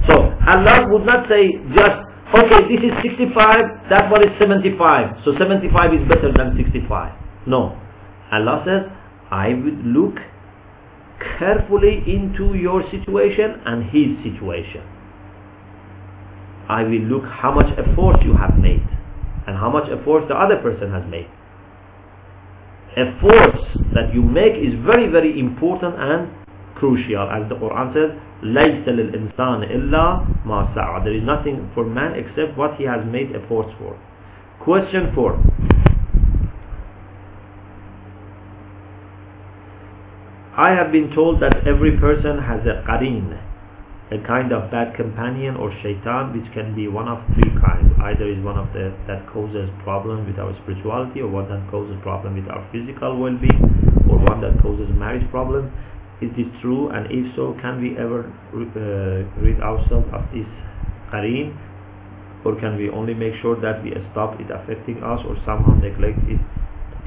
So 0.08 0.34
Allah 0.48 0.88
would 0.90 1.06
not 1.06 1.28
say 1.30 1.52
just, 1.76 1.98
okay, 2.34 2.62
this 2.70 2.82
is 2.84 2.94
65, 3.04 3.90
that 3.90 4.12
one 4.12 4.24
is 4.24 4.34
75, 4.40 5.24
so 5.26 5.34
75 5.38 5.94
is 5.94 6.08
better 6.08 6.32
than 6.36 6.56
65. 6.58 7.14
No. 7.48 7.78
Allah 8.32 8.64
says, 8.66 8.92
I 9.32 9.50
would 9.50 9.86
look 9.86 10.16
carefully 11.39 12.03
into 12.07 12.55
your 12.55 12.83
situation 12.91 13.61
and 13.65 13.85
his 13.91 14.17
situation. 14.25 14.83
I 16.69 16.83
will 16.83 17.07
look 17.07 17.25
how 17.25 17.55
much 17.55 17.71
effort 17.79 18.23
you 18.25 18.35
have 18.35 18.59
made 18.59 18.83
and 19.47 19.57
how 19.57 19.71
much 19.71 19.89
effort 19.89 20.29
the 20.29 20.35
other 20.35 20.57
person 20.57 20.91
has 20.91 21.05
made. 21.11 21.29
Efforts 22.97 23.63
that 23.95 24.13
you 24.15 24.23
make 24.23 24.55
is 24.55 24.75
very 24.85 25.07
very 25.09 25.39
important 25.39 25.95
and 25.99 26.29
crucial 26.75 27.29
as 27.31 27.49
the 27.49 27.55
Quran 27.55 27.93
says 27.95 28.11
لَيْسَ 28.43 28.85
لِلْإِنسَانِ 28.85 29.65
إِلَّا 29.73 30.45
مَا 30.45 30.75
سَعَى 30.75 31.05
There 31.05 31.15
is 31.15 31.23
nothing 31.23 31.71
for 31.75 31.85
man 31.85 32.13
except 32.15 32.57
what 32.59 32.75
he 32.77 32.85
has 32.85 33.01
made 33.07 33.35
efforts 33.35 33.71
for. 33.79 33.99
Question 34.61 35.13
4 35.15 35.41
I 40.52 40.76
have 40.76 40.92
been 40.92 41.16
told 41.16 41.40
that 41.40 41.64
every 41.64 41.96
person 41.96 42.36
has 42.36 42.60
a 42.68 42.84
qarin, 42.84 43.40
a 44.12 44.20
kind 44.28 44.52
of 44.52 44.68
bad 44.68 44.92
companion 45.00 45.56
or 45.56 45.72
shaitan 45.80 46.36
which 46.36 46.44
can 46.52 46.76
be 46.76 46.92
one 46.92 47.08
of 47.08 47.24
three 47.40 47.56
kinds. 47.64 47.88
Either 48.04 48.28
is 48.28 48.44
one 48.44 48.60
of 48.60 48.68
the 48.76 48.92
that 49.08 49.24
causes 49.32 49.72
problem 49.88 50.28
with 50.28 50.36
our 50.44 50.52
spirituality 50.60 51.24
or 51.24 51.32
one 51.32 51.48
that 51.48 51.64
causes 51.72 51.96
problem 52.04 52.36
with 52.36 52.52
our 52.52 52.68
physical 52.68 53.16
well-being 53.16 53.64
or 54.12 54.20
one 54.20 54.44
that 54.44 54.52
causes 54.60 54.92
marriage 54.92 55.24
problem. 55.32 55.72
Is 56.20 56.28
this 56.36 56.52
true? 56.60 56.92
And 56.92 57.08
if 57.08 57.32
so, 57.40 57.56
can 57.64 57.80
we 57.80 57.96
ever 57.96 58.28
uh, 58.52 59.24
rid 59.40 59.56
ourselves 59.64 60.12
of 60.12 60.28
this 60.36 60.52
qarin? 61.16 61.56
Or 62.44 62.60
can 62.60 62.76
we 62.76 62.92
only 62.92 63.16
make 63.16 63.40
sure 63.40 63.56
that 63.64 63.80
we 63.88 63.96
stop 64.12 64.36
it 64.36 64.52
affecting 64.52 65.00
us 65.00 65.24
or 65.24 65.40
somehow 65.48 65.80
neglect 65.80 66.20
its 66.28 66.44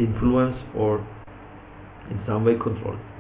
influence 0.01 0.57
or 0.73 1.05
in 2.09 2.17
some 2.25 2.49
way 2.49 2.57
control 2.57 2.97
it? 2.97 3.14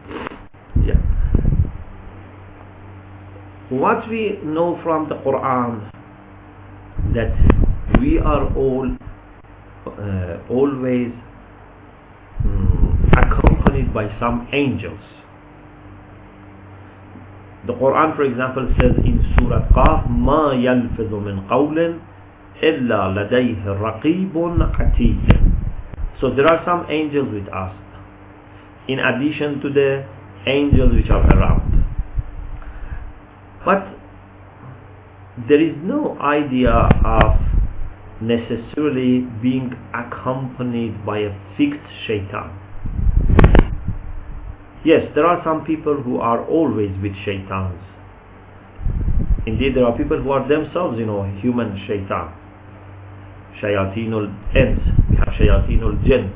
What 3.70 4.08
we 4.08 4.38
know 4.44 4.78
from 4.82 5.08
the 5.08 5.16
Quran 5.16 5.90
that 7.14 7.32
we 8.00 8.18
are 8.18 8.54
all 8.54 8.88
uh, 9.86 10.36
always 10.50 11.12
um, 12.44 13.10
accompanied 13.16 13.92
by 13.94 14.08
some 14.20 14.48
angels. 14.52 15.00
The 17.66 17.72
Quran, 17.72 18.14
for 18.16 18.22
example, 18.24 18.68
says 18.78 18.92
in 19.04 19.24
Surah 19.38 19.66
Qaf, 19.72 20.10
"Ma 20.10 20.52
yalfizu 20.52 21.24
min 21.24 21.48
qawlin 21.48 22.00
illa 22.62 23.08
ladayhi 23.16 23.64
raqibun 23.64 24.60
atid." 24.76 25.24
So 26.20 26.30
there 26.34 26.46
are 26.46 26.62
some 26.64 26.86
angels 26.90 27.32
with 27.32 27.48
us. 27.48 27.74
In 28.88 28.98
addition 28.98 29.60
to 29.62 29.70
the 29.72 30.04
angels 30.46 30.92
which 30.94 31.10
are 31.10 31.24
around. 31.36 31.84
But 33.64 33.86
there 35.48 35.60
is 35.60 35.74
no 35.82 36.18
idea 36.20 36.70
of 36.72 37.40
necessarily 38.20 39.20
being 39.42 39.72
accompanied 39.94 41.04
by 41.04 41.18
a 41.18 41.32
fixed 41.56 41.80
shaitan. 42.06 42.60
Yes, 44.84 45.10
there 45.14 45.26
are 45.26 45.42
some 45.42 45.64
people 45.64 45.94
who 45.94 46.18
are 46.18 46.44
always 46.46 46.90
with 47.02 47.12
shaitans. 47.24 47.80
Indeed, 49.46 49.76
there 49.76 49.86
are 49.86 49.96
people 49.96 50.20
who 50.22 50.30
are 50.30 50.46
themselves, 50.46 50.98
you 50.98 51.06
know, 51.06 51.24
human 51.40 51.82
shaitan. 51.86 52.32
Shayatinul 53.60 54.28
ins. 54.54 54.80
We 55.10 55.16
have 55.16 55.28
shayatinul 55.38 56.04
jinn 56.06 56.32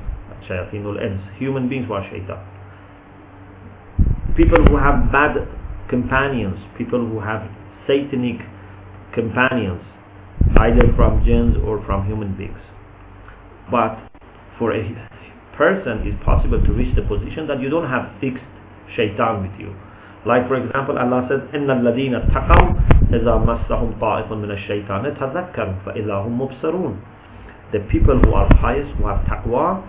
shayatinul 0.48 1.00
ins, 1.02 1.20
human 1.38 1.68
beings 1.68 1.86
who 1.86 1.94
are 1.94 2.08
shaitan 2.10 2.38
People 4.37 4.63
who 4.65 4.77
have 4.77 5.11
bad 5.11 5.37
companions, 5.89 6.57
people 6.77 6.99
who 7.05 7.19
have 7.19 7.45
satanic 7.87 8.41
companions, 9.13 9.81
either 10.57 10.89
from 10.95 11.23
jinns 11.25 11.55
or 11.65 11.83
from 11.85 12.05
human 12.07 12.35
beings. 12.37 12.57
But 13.69 13.97
for 14.57 14.73
a 14.73 14.83
person 15.57 16.01
it's 16.05 16.17
possible 16.25 16.61
to 16.61 16.71
reach 16.73 16.95
the 16.95 17.03
position 17.03 17.47
that 17.47 17.61
you 17.61 17.69
don't 17.69 17.87
have 17.89 18.09
fixed 18.19 18.43
shaitan 18.95 19.41
with 19.45 19.53
you. 19.59 19.73
Like 20.25 20.47
for 20.47 20.55
example 20.57 20.97
Allah 20.97 21.27
says 21.29 21.41
إن 21.53 21.69
الذين 21.69 22.15
اتقوا 22.15 22.73
إذا 23.13 23.33
مسهم 23.45 23.93
طائف 24.01 24.31
من 24.33 24.51
الشيطان 24.51 25.03
تذكروا 25.19 25.73
فإذا 25.85 26.15
هم 26.25 26.41
مبصرون 26.41 26.95
The 27.71 27.79
people 27.89 28.17
who 28.19 28.33
are 28.33 28.47
pious, 28.61 28.85
who 28.97 29.07
have 29.07 29.25
taqwa, 29.25 29.81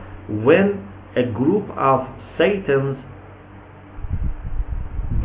when 0.45 0.89
a 1.17 1.23
group 1.25 1.69
of 1.77 2.09
Satans 2.39 2.97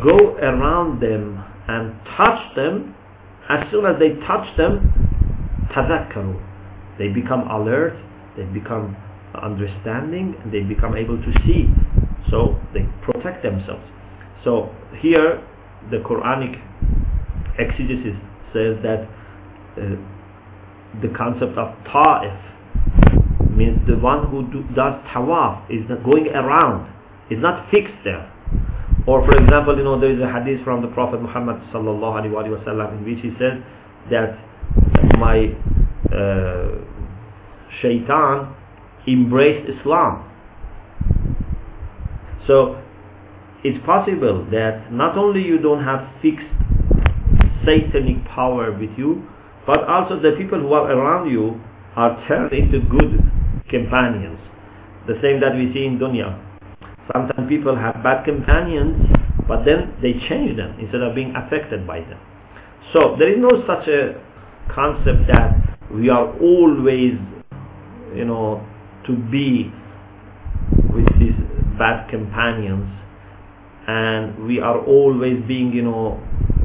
go 0.03 0.35
around 0.37 1.01
them 1.01 1.43
and 1.67 1.93
touch 2.17 2.55
them, 2.55 2.95
as 3.49 3.69
soon 3.71 3.85
as 3.85 3.95
they 3.99 4.09
touch 4.25 4.45
them, 4.57 4.91
tadakkaru, 5.73 6.35
they 6.97 7.09
become 7.09 7.47
alert, 7.49 7.93
they 8.37 8.43
become 8.45 8.95
understanding, 9.41 10.35
and 10.43 10.53
they 10.53 10.61
become 10.61 10.95
able 10.95 11.17
to 11.17 11.31
see. 11.45 11.67
So 12.31 12.59
they 12.73 12.87
protect 13.03 13.43
themselves. 13.43 13.83
So 14.43 14.73
here 14.99 15.43
the 15.91 15.97
Quranic 15.97 16.55
exegesis 17.59 18.15
says 18.53 18.77
that 18.83 19.07
uh, 19.77 19.95
the 21.01 21.09
concept 21.15 21.57
of 21.57 21.75
ta'if 21.85 22.33
means 23.51 23.79
the 23.87 23.97
one 23.97 24.27
who 24.29 24.43
do, 24.51 24.63
does 24.75 24.93
tawaf 25.13 25.69
is 25.69 25.85
going 26.03 26.27
around, 26.29 26.91
is 27.29 27.39
not 27.41 27.69
fixed 27.71 27.93
there. 28.03 28.31
Or 29.07 29.23
for 29.25 29.37
example, 29.37 29.77
you 29.77 29.83
know, 29.83 29.99
there 29.99 30.11
is 30.11 30.19
a 30.19 30.31
hadith 30.31 30.63
from 30.63 30.81
the 30.81 30.87
Prophet 30.89 31.21
Muhammad 31.21 31.57
sallallahu 31.73 32.25
alaihi 32.25 32.49
wasallam 32.57 32.97
in 32.97 33.05
which 33.05 33.21
he 33.21 33.29
says 33.37 33.61
that 34.09 34.37
my 35.19 35.53
uh, 36.11 36.81
shaitan 37.81 38.55
embraced 39.07 39.69
Islam. 39.69 40.25
So 42.47 42.81
it's 43.63 43.83
possible 43.85 44.45
that 44.51 44.91
not 44.91 45.17
only 45.17 45.43
you 45.43 45.59
don't 45.59 45.83
have 45.83 46.07
fixed 46.21 46.45
satanic 47.65 48.25
power 48.25 48.71
with 48.71 48.91
you, 48.97 49.27
but 49.65 49.83
also 49.87 50.19
the 50.19 50.31
people 50.37 50.59
who 50.59 50.73
are 50.73 50.91
around 50.91 51.29
you 51.31 51.59
are 51.95 52.17
turned 52.27 52.53
into 52.53 52.79
good 52.81 53.21
companions. 53.69 54.39
The 55.07 55.17
same 55.21 55.39
that 55.41 55.55
we 55.55 55.73
see 55.73 55.85
in 55.85 55.97
dunya. 55.97 56.44
Sometimes 57.13 57.47
people 57.47 57.75
have 57.75 58.01
bad 58.03 58.25
companions, 58.25 58.97
but 59.47 59.63
then 59.63 59.93
they 60.01 60.13
change 60.27 60.57
them 60.57 60.75
instead 60.79 61.01
of 61.01 61.13
being 61.13 61.33
affected 61.35 61.85
by 61.85 61.99
them. 61.99 62.19
So 62.93 63.15
there 63.19 63.31
is 63.31 63.37
no 63.39 63.63
such 63.67 63.87
a 63.87 64.21
concept 64.73 65.27
that 65.27 65.77
we 65.91 66.09
are 66.09 66.33
always, 66.39 67.13
you 68.15 68.25
know, 68.25 68.65
to 69.05 69.15
be 69.29 69.71
with 70.93 71.07
these 71.19 71.35
bad 71.77 72.09
companions 72.09 72.89
and 73.87 74.47
we 74.47 74.59
are 74.59 74.79
always 74.79 75.43
being, 75.47 75.71
you 75.71 75.83
know, 75.83 76.19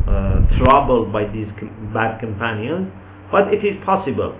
uh, 0.09 0.41
troubled 0.59 1.12
by 1.12 1.24
these 1.26 1.49
bad 1.93 2.18
companions. 2.20 2.91
But 3.30 3.53
it 3.53 3.64
is 3.64 3.76
possible 3.84 4.34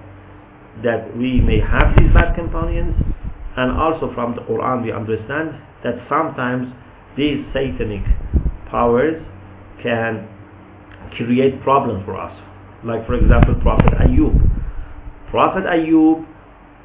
that 0.82 1.14
we 1.16 1.40
may 1.40 1.61
have 1.61 1.94
these 1.98 2.12
bad 2.14 2.34
companions 2.34 2.96
and 3.57 3.72
also 3.72 4.12
from 4.14 4.34
the 4.34 4.42
Quran 4.42 4.82
we 4.82 4.92
understand 4.92 5.55
that 5.84 5.95
sometimes 6.09 6.73
these 7.17 7.45
satanic 7.53 8.03
powers 8.69 9.21
can 9.84 10.28
create 11.15 11.61
problems 11.63 12.03
for 12.05 12.15
us 12.19 12.34
like 12.84 13.05
for 13.05 13.15
example 13.15 13.55
Prophet 13.61 13.93
Ayub 14.05 14.36
Prophet 15.32 15.63
Ayub 15.65 16.26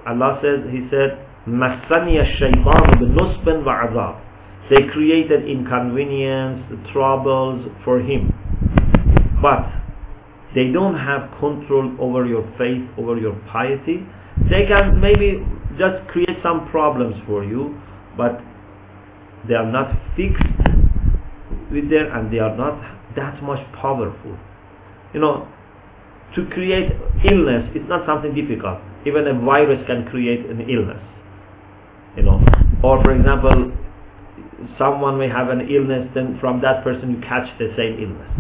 Allah 0.07 0.39
says 0.43 0.61
he 0.71 0.87
said 0.91 1.27
مسني 1.47 2.21
الشيطان 2.21 3.01
بنصب 3.01 3.47
وعذاب 3.67 4.15
they 4.71 4.87
created 4.93 5.49
inconvenience 5.49 6.63
troubles 6.93 7.67
for 7.85 7.99
him 8.01 8.31
but 9.43 9.81
they 10.55 10.71
don't 10.73 10.99
have 10.99 11.31
control 11.39 11.95
over 12.01 12.27
your 12.27 12.43
faith, 12.59 12.83
over 12.99 13.17
your 13.17 13.35
piety. 13.53 14.05
They 14.51 14.67
can 14.67 15.01
maybe 15.01 15.47
just 15.79 16.07
create 16.09 16.39
some 16.43 16.69
problems 16.71 17.15
for 17.27 17.45
you, 17.45 17.79
but 18.17 18.41
they 19.48 19.56
are 19.56 19.70
not 19.70 19.92
fixed 20.16 20.44
with 21.72 21.90
them 21.90 22.08
and 22.12 22.32
they 22.32 22.40
are 22.40 22.56
not 22.56 22.80
that 23.16 23.42
much 23.44 23.60
powerful. 23.74 24.38
You 25.14 25.20
know, 25.22 25.48
to 26.36 26.46
create 26.50 26.92
illness 27.24 27.72
is 27.76 27.88
not 27.88 28.06
something 28.06 28.34
difficult. 28.36 28.80
Even 29.06 29.28
a 29.28 29.34
virus 29.40 29.86
can 29.88 30.06
create 30.08 30.46
an 30.48 30.62
illness. 30.70 31.02
You 32.18 32.24
know, 32.24 32.42
or 32.84 33.02
for 33.04 33.16
example, 33.16 33.72
someone 34.78 35.18
may 35.18 35.30
have 35.30 35.50
an 35.50 35.68
illness, 35.70 36.10
then 36.14 36.38
from 36.40 36.62
that 36.62 36.84
person 36.84 37.12
you 37.12 37.22
catch 37.22 37.48
the 37.60 37.74
same 37.78 38.00
illness. 38.00 38.32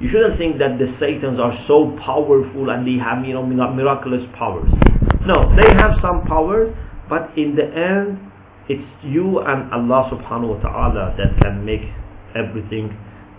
You 0.00 0.10
shouldn't 0.10 0.38
think 0.38 0.58
that 0.58 0.78
the 0.78 0.90
Satans 0.98 1.38
are 1.38 1.54
so 1.68 1.96
powerful 2.04 2.70
and 2.70 2.86
they 2.86 2.98
have 2.98 3.24
you 3.24 3.34
know 3.34 3.46
miraculous 3.46 4.22
powers. 4.36 4.68
No, 5.26 5.54
they 5.54 5.70
have 5.74 5.98
some 6.02 6.26
powers, 6.26 6.74
but 7.08 7.30
in 7.38 7.54
the 7.54 7.62
end, 7.70 8.18
it's 8.68 8.86
you 9.04 9.40
and 9.40 9.72
Allah 9.72 10.10
subhanahu 10.12 10.56
wa 10.56 10.60
ta'ala 10.62 11.14
that 11.18 11.34
can 11.42 11.64
make 11.64 11.82
everything 12.34 12.94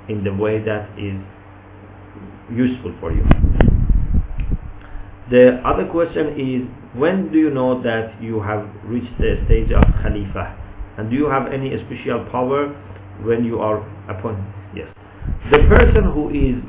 in 0.10 0.24
the 0.24 0.34
way 0.34 0.60
that 0.60 0.90
is 1.00 1.16
useful 2.52 2.94
for 3.00 3.12
you. 3.12 3.24
The 5.32 5.62
other 5.66 5.86
question 5.90 6.36
is, 6.36 6.68
when 7.00 7.32
do 7.32 7.40
you 7.40 7.50
know 7.50 7.82
that 7.82 8.22
you 8.22 8.42
have 8.42 8.68
reached 8.86 9.18
the 9.18 9.40
stage 9.48 9.72
of 9.72 9.84
Khalifa? 10.04 10.60
And 10.98 11.10
do 11.10 11.16
you 11.16 11.26
have 11.26 11.48
any 11.52 11.72
special 11.88 12.28
power 12.30 12.68
when 13.24 13.46
you 13.46 13.60
are 13.60 13.80
appointed? 14.12 14.44
Yes. 14.76 14.88
The 15.52 15.60
person 15.72 16.04
who 16.14 16.30
is 16.30 16.60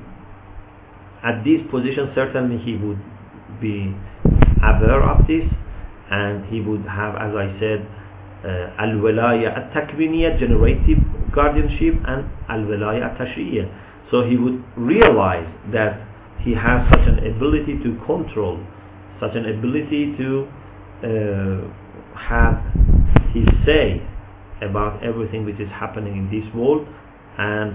at 1.26 1.42
this 1.42 1.60
position, 1.70 2.12
certainly 2.14 2.62
he 2.62 2.76
would 2.76 3.02
be 3.60 3.92
aware 4.62 5.02
of 5.02 5.26
this 5.26 5.44
and 6.10 6.46
he 6.46 6.60
would 6.60 6.86
have, 6.86 7.16
as 7.16 7.34
I 7.34 7.50
said, 7.58 7.84
uh, 8.44 8.76
al-walaya 8.78 9.56
at-takwiniya, 9.56 10.38
generative 10.38 10.98
guardianship 11.32 11.94
and 12.06 12.28
al-walaya 12.48 13.10
at-tashriya. 13.12 13.66
So 14.10 14.22
he 14.28 14.36
would 14.36 14.62
realize 14.76 15.48
that 15.72 16.00
he 16.40 16.52
has 16.54 16.88
such 16.90 17.08
an 17.08 17.18
ability 17.26 17.78
to 17.82 17.96
control, 18.04 18.60
such 19.20 19.34
an 19.34 19.46
ability 19.48 20.14
to 20.18 20.46
uh, 21.02 22.18
have 22.18 22.60
his 23.32 23.46
say 23.66 24.00
about 24.62 25.02
everything 25.02 25.44
which 25.44 25.58
is 25.60 25.68
happening 25.70 26.16
in 26.16 26.26
this 26.30 26.46
world 26.54 26.86
and 27.38 27.72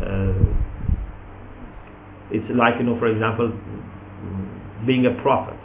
uh, 0.00 0.44
it's 2.30 2.46
like 2.54 2.74
you 2.78 2.84
know 2.84 2.98
for 2.98 3.08
example 3.08 3.52
being 4.86 5.06
a 5.06 5.14
prophet 5.22 5.58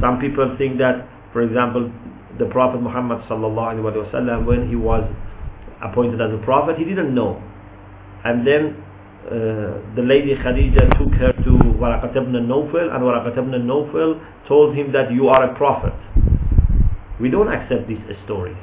some 0.00 0.20
people 0.20 0.54
think 0.56 0.78
that 0.78 1.08
for 1.32 1.42
example 1.42 1.90
the 2.38 2.46
prophet 2.46 2.80
muhammad 2.80 3.18
wasallam 3.28 4.46
when 4.46 4.68
he 4.68 4.76
was 4.76 5.04
appointed 5.82 6.20
as 6.20 6.32
a 6.32 6.42
prophet 6.44 6.76
he 6.78 6.84
didn't 6.84 7.14
know 7.14 7.40
and 8.24 8.46
then 8.46 8.76
uh, 9.28 9.76
the 9.94 10.02
lady 10.02 10.34
Khadija 10.34 10.88
took 10.98 11.12
her 11.20 11.32
to 11.44 11.52
Waraqat 11.76 12.16
ibn 12.16 12.32
Nawfal 12.48 12.88
and 12.94 13.02
Waraqat 13.04 13.36
ibn 13.36 13.52
Nawfal 13.68 14.16
told 14.48 14.74
him 14.74 14.90
that 14.92 15.12
you 15.12 15.28
are 15.28 15.52
a 15.52 15.54
prophet. 15.54 15.92
We 17.20 17.28
don't 17.28 17.52
accept 17.52 17.88
this 17.88 18.00
story. 18.24 18.56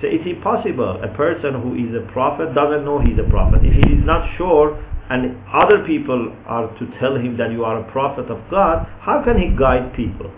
So 0.00 0.08
it's 0.10 0.26
impossible. 0.26 0.98
A 1.04 1.14
person 1.14 1.54
who 1.62 1.78
is 1.78 1.94
a 1.94 2.02
prophet 2.12 2.52
doesn't 2.54 2.84
know 2.84 2.98
he's 2.98 3.18
a 3.18 3.28
prophet. 3.30 3.60
If 3.62 3.74
he 3.86 3.94
is 3.94 4.02
not 4.04 4.26
sure 4.36 4.74
and 5.08 5.38
other 5.54 5.86
people 5.86 6.34
are 6.46 6.66
to 6.78 6.84
tell 6.98 7.14
him 7.14 7.36
that 7.38 7.52
you 7.52 7.62
are 7.64 7.78
a 7.78 7.92
prophet 7.92 8.26
of 8.26 8.42
God, 8.50 8.88
how 9.00 9.22
can 9.22 9.38
he 9.38 9.54
guide 9.56 9.94
people? 9.94 10.32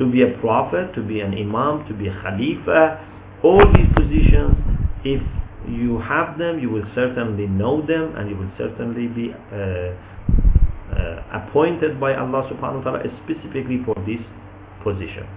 To 0.00 0.10
be 0.10 0.22
a 0.22 0.32
prophet, 0.40 0.94
to 0.96 1.02
be 1.04 1.20
an 1.20 1.36
imam, 1.36 1.84
to 1.86 1.94
be 1.94 2.08
a 2.08 2.14
khalifa, 2.24 3.04
all 3.44 3.60
these 3.76 3.88
positions, 3.94 4.56
if 5.04 5.20
you 5.68 6.00
have 6.00 6.38
them, 6.38 6.58
you 6.58 6.70
will 6.70 6.88
certainly 6.94 7.46
know 7.46 7.84
them, 7.84 8.16
and 8.16 8.28
you 8.28 8.36
will 8.36 8.50
certainly 8.56 9.06
be 9.12 9.28
uh, 9.30 9.92
uh, 10.90 11.44
appointed 11.44 12.00
by 12.00 12.16
Allah 12.16 12.48
subhanahu 12.48 12.84
wa 12.84 12.96
ta'ala 12.96 13.04
specifically 13.24 13.84
for 13.84 13.94
this 14.08 14.24
position. 14.82 15.28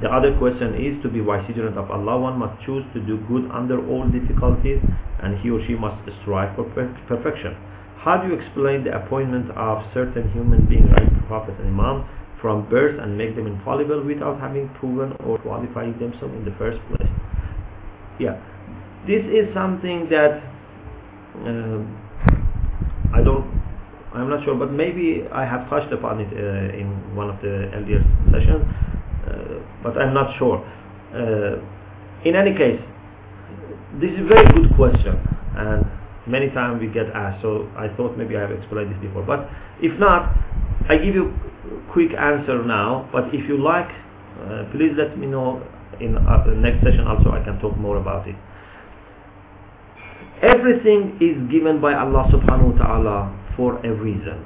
The 0.00 0.08
other 0.08 0.32
question 0.38 0.80
is 0.80 0.96
to 1.02 1.10
be 1.12 1.20
vicegerent 1.20 1.76
of 1.76 1.90
Allah, 1.90 2.18
one 2.18 2.38
must 2.38 2.56
choose 2.64 2.84
to 2.94 3.00
do 3.04 3.20
good 3.28 3.50
under 3.52 3.76
all 3.84 4.08
difficulties 4.08 4.80
and 5.20 5.36
he 5.44 5.50
or 5.50 5.60
she 5.68 5.74
must 5.76 6.00
strive 6.22 6.56
for 6.56 6.64
per 6.72 6.88
perfection. 7.04 7.52
How 8.00 8.16
do 8.16 8.32
you 8.32 8.40
explain 8.40 8.80
the 8.82 8.96
appointment 8.96 9.52
of 9.52 9.84
certain 9.92 10.32
human 10.32 10.64
beings 10.64 10.88
like 10.88 11.04
Prophet 11.28 11.52
and 11.60 11.68
imams 11.68 12.08
from 12.40 12.68
birth 12.68 12.98
and 13.00 13.16
make 13.16 13.36
them 13.36 13.46
infallible 13.46 14.02
without 14.04 14.40
having 14.40 14.68
proven 14.80 15.12
or 15.26 15.38
qualifying 15.38 15.92
themselves 15.98 16.34
in 16.34 16.44
the 16.44 16.54
first 16.58 16.80
place? 16.88 17.08
yeah 18.18 18.36
this 19.06 19.24
is 19.24 19.48
something 19.54 20.08
that 20.10 20.42
uh, 21.40 21.80
I 23.16 23.22
don't 23.24 23.48
I'm 24.12 24.28
not 24.28 24.44
sure 24.44 24.54
but 24.54 24.72
maybe 24.72 25.24
I 25.32 25.44
have 25.44 25.68
touched 25.70 25.92
upon 25.92 26.20
it 26.20 26.28
uh, 26.32 26.76
in 26.76 27.16
one 27.16 27.30
of 27.30 27.40
the 27.40 27.70
earlier 27.72 28.04
sessions 28.30 28.64
uh, 29.26 29.62
but 29.82 29.96
I'm 29.96 30.12
not 30.12 30.36
sure 30.38 30.60
uh, 31.14 31.56
in 32.24 32.36
any 32.36 32.52
case 32.52 32.80
this 34.00 34.10
is 34.12 34.20
a 34.20 34.28
very 34.28 34.52
good 34.52 34.76
question 34.76 35.16
and 35.56 35.99
many 36.30 36.48
times 36.50 36.80
we 36.80 36.86
get 36.88 37.10
asked 37.14 37.42
so 37.42 37.66
I 37.76 37.88
thought 37.96 38.16
maybe 38.16 38.36
I 38.36 38.42
have 38.46 38.52
explained 38.54 38.94
this 38.94 39.00
before 39.02 39.22
but 39.26 39.50
if 39.82 39.92
not 39.98 40.30
I 40.88 40.96
give 40.96 41.14
you 41.14 41.34
quick 41.92 42.10
answer 42.14 42.62
now 42.64 43.08
but 43.12 43.28
if 43.34 43.44
you 43.48 43.58
like 43.58 43.90
uh, 44.40 44.64
please 44.72 44.94
let 44.96 45.18
me 45.18 45.26
know 45.26 45.60
in 46.00 46.16
uh, 46.16 46.44
the 46.46 46.54
next 46.56 46.80
session 46.82 47.04
also 47.06 47.30
I 47.30 47.44
can 47.44 47.58
talk 47.60 47.76
more 47.76 47.98
about 47.98 48.26
it. 48.26 48.34
Everything 50.42 51.18
is 51.20 51.36
given 51.52 51.80
by 51.80 51.92
Allah 51.92 52.24
subhanahu 52.32 52.72
wa 52.72 52.78
ta'ala 52.80 53.18
for 53.56 53.76
a 53.84 53.92
reason. 53.92 54.40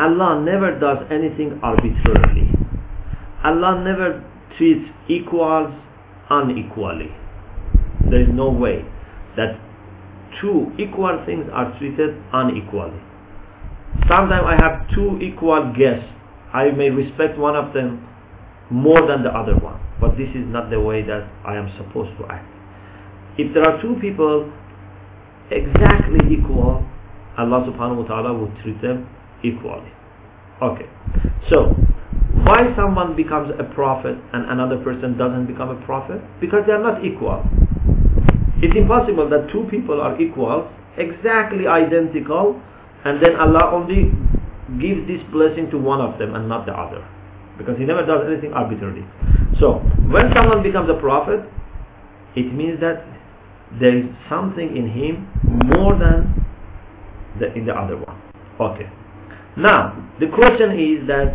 Allah 0.00 0.40
never 0.40 0.78
does 0.80 1.04
anything 1.12 1.60
arbitrarily. 1.62 2.48
Allah 3.44 3.84
never 3.84 4.24
treats 4.56 4.88
equals 5.08 5.74
unequally. 6.30 7.12
There 8.08 8.22
is 8.22 8.28
no 8.32 8.48
way 8.50 8.80
that 9.36 9.60
two 10.40 10.72
equal 10.78 11.22
things 11.26 11.46
are 11.52 11.76
treated 11.78 12.16
unequally. 12.32 13.00
Sometimes 14.08 14.44
I 14.46 14.56
have 14.56 14.88
two 14.94 15.18
equal 15.20 15.72
guests. 15.76 16.06
I 16.52 16.70
may 16.70 16.90
respect 16.90 17.38
one 17.38 17.56
of 17.56 17.74
them 17.74 18.06
more 18.70 19.06
than 19.06 19.22
the 19.22 19.30
other 19.30 19.56
one. 19.56 19.80
But 20.00 20.16
this 20.16 20.28
is 20.30 20.46
not 20.46 20.70
the 20.70 20.80
way 20.80 21.02
that 21.02 21.28
I 21.44 21.56
am 21.56 21.68
supposed 21.76 22.16
to 22.18 22.26
act. 22.30 22.46
If 23.38 23.52
there 23.54 23.64
are 23.64 23.80
two 23.82 23.96
people 24.00 24.50
exactly 25.50 26.20
equal, 26.30 26.84
Allah 27.38 27.66
subhanahu 27.70 28.02
wa 28.02 28.06
ta'ala 28.06 28.32
will 28.34 28.52
treat 28.62 28.80
them 28.82 29.08
equally. 29.42 29.90
Okay. 30.62 30.86
So, 31.50 31.74
why 32.44 32.74
someone 32.76 33.14
becomes 33.16 33.52
a 33.58 33.64
prophet 33.74 34.16
and 34.32 34.50
another 34.50 34.78
person 34.82 35.16
doesn't 35.16 35.46
become 35.46 35.70
a 35.70 35.80
prophet? 35.86 36.20
Because 36.40 36.62
they 36.66 36.72
are 36.72 36.82
not 36.82 37.04
equal. 37.04 37.42
It's 38.60 38.76
impossible 38.76 39.28
that 39.30 39.50
two 39.52 39.66
people 39.70 40.00
are 40.00 40.20
equal, 40.20 40.68
exactly 40.96 41.66
identical, 41.66 42.60
and 43.04 43.22
then 43.22 43.36
Allah 43.36 43.70
only 43.72 44.10
gives 44.80 45.06
this 45.06 45.22
blessing 45.32 45.70
to 45.70 45.78
one 45.78 46.00
of 46.00 46.18
them 46.18 46.34
and 46.34 46.48
not 46.48 46.66
the 46.66 46.72
other 46.72 47.06
because 47.56 47.78
he 47.78 47.84
never 47.84 48.04
does 48.04 48.26
anything 48.26 48.52
arbitrarily. 48.52 49.04
So 49.58 49.78
when 50.10 50.32
someone 50.34 50.62
becomes 50.62 50.90
a 50.90 50.94
prophet, 50.94 51.40
it 52.36 52.52
means 52.54 52.80
that 52.80 53.04
there 53.80 53.96
is 53.96 54.04
something 54.28 54.76
in 54.76 54.90
him 54.90 55.28
more 55.66 55.98
than 55.98 56.44
the, 57.38 57.52
in 57.54 57.66
the 57.66 57.74
other 57.74 57.96
one. 57.96 58.20
Okay. 58.60 58.88
Now 59.56 59.94
the 60.20 60.26
question 60.28 60.78
is 60.78 61.06
that 61.08 61.34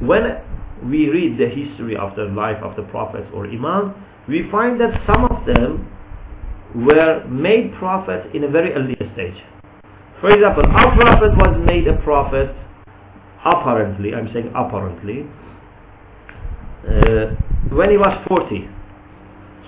when 0.00 0.42
we 0.90 1.08
read 1.08 1.38
the 1.38 1.48
history 1.48 1.96
of 1.96 2.14
the 2.16 2.24
life 2.24 2.62
of 2.62 2.76
the 2.76 2.82
prophets 2.90 3.26
or 3.32 3.46
imams, 3.46 3.94
we 4.28 4.48
find 4.50 4.80
that 4.80 5.00
some 5.06 5.24
of 5.24 5.46
them 5.46 5.90
were 6.74 7.24
made 7.28 7.72
prophets 7.78 8.28
in 8.34 8.44
a 8.44 8.48
very 8.48 8.72
early 8.74 8.96
stage. 9.14 9.36
For 10.20 10.30
example, 10.30 10.64
our 10.66 10.96
prophet 10.96 11.36
was 11.36 11.62
made 11.66 11.86
a 11.86 11.96
prophet 12.02 12.54
apparently, 13.44 14.14
I'm 14.14 14.30
saying 14.32 14.50
apparently, 14.54 15.26
uh, 16.88 17.36
when 17.74 17.90
he 17.90 17.98
was 17.98 18.16
40. 18.28 18.68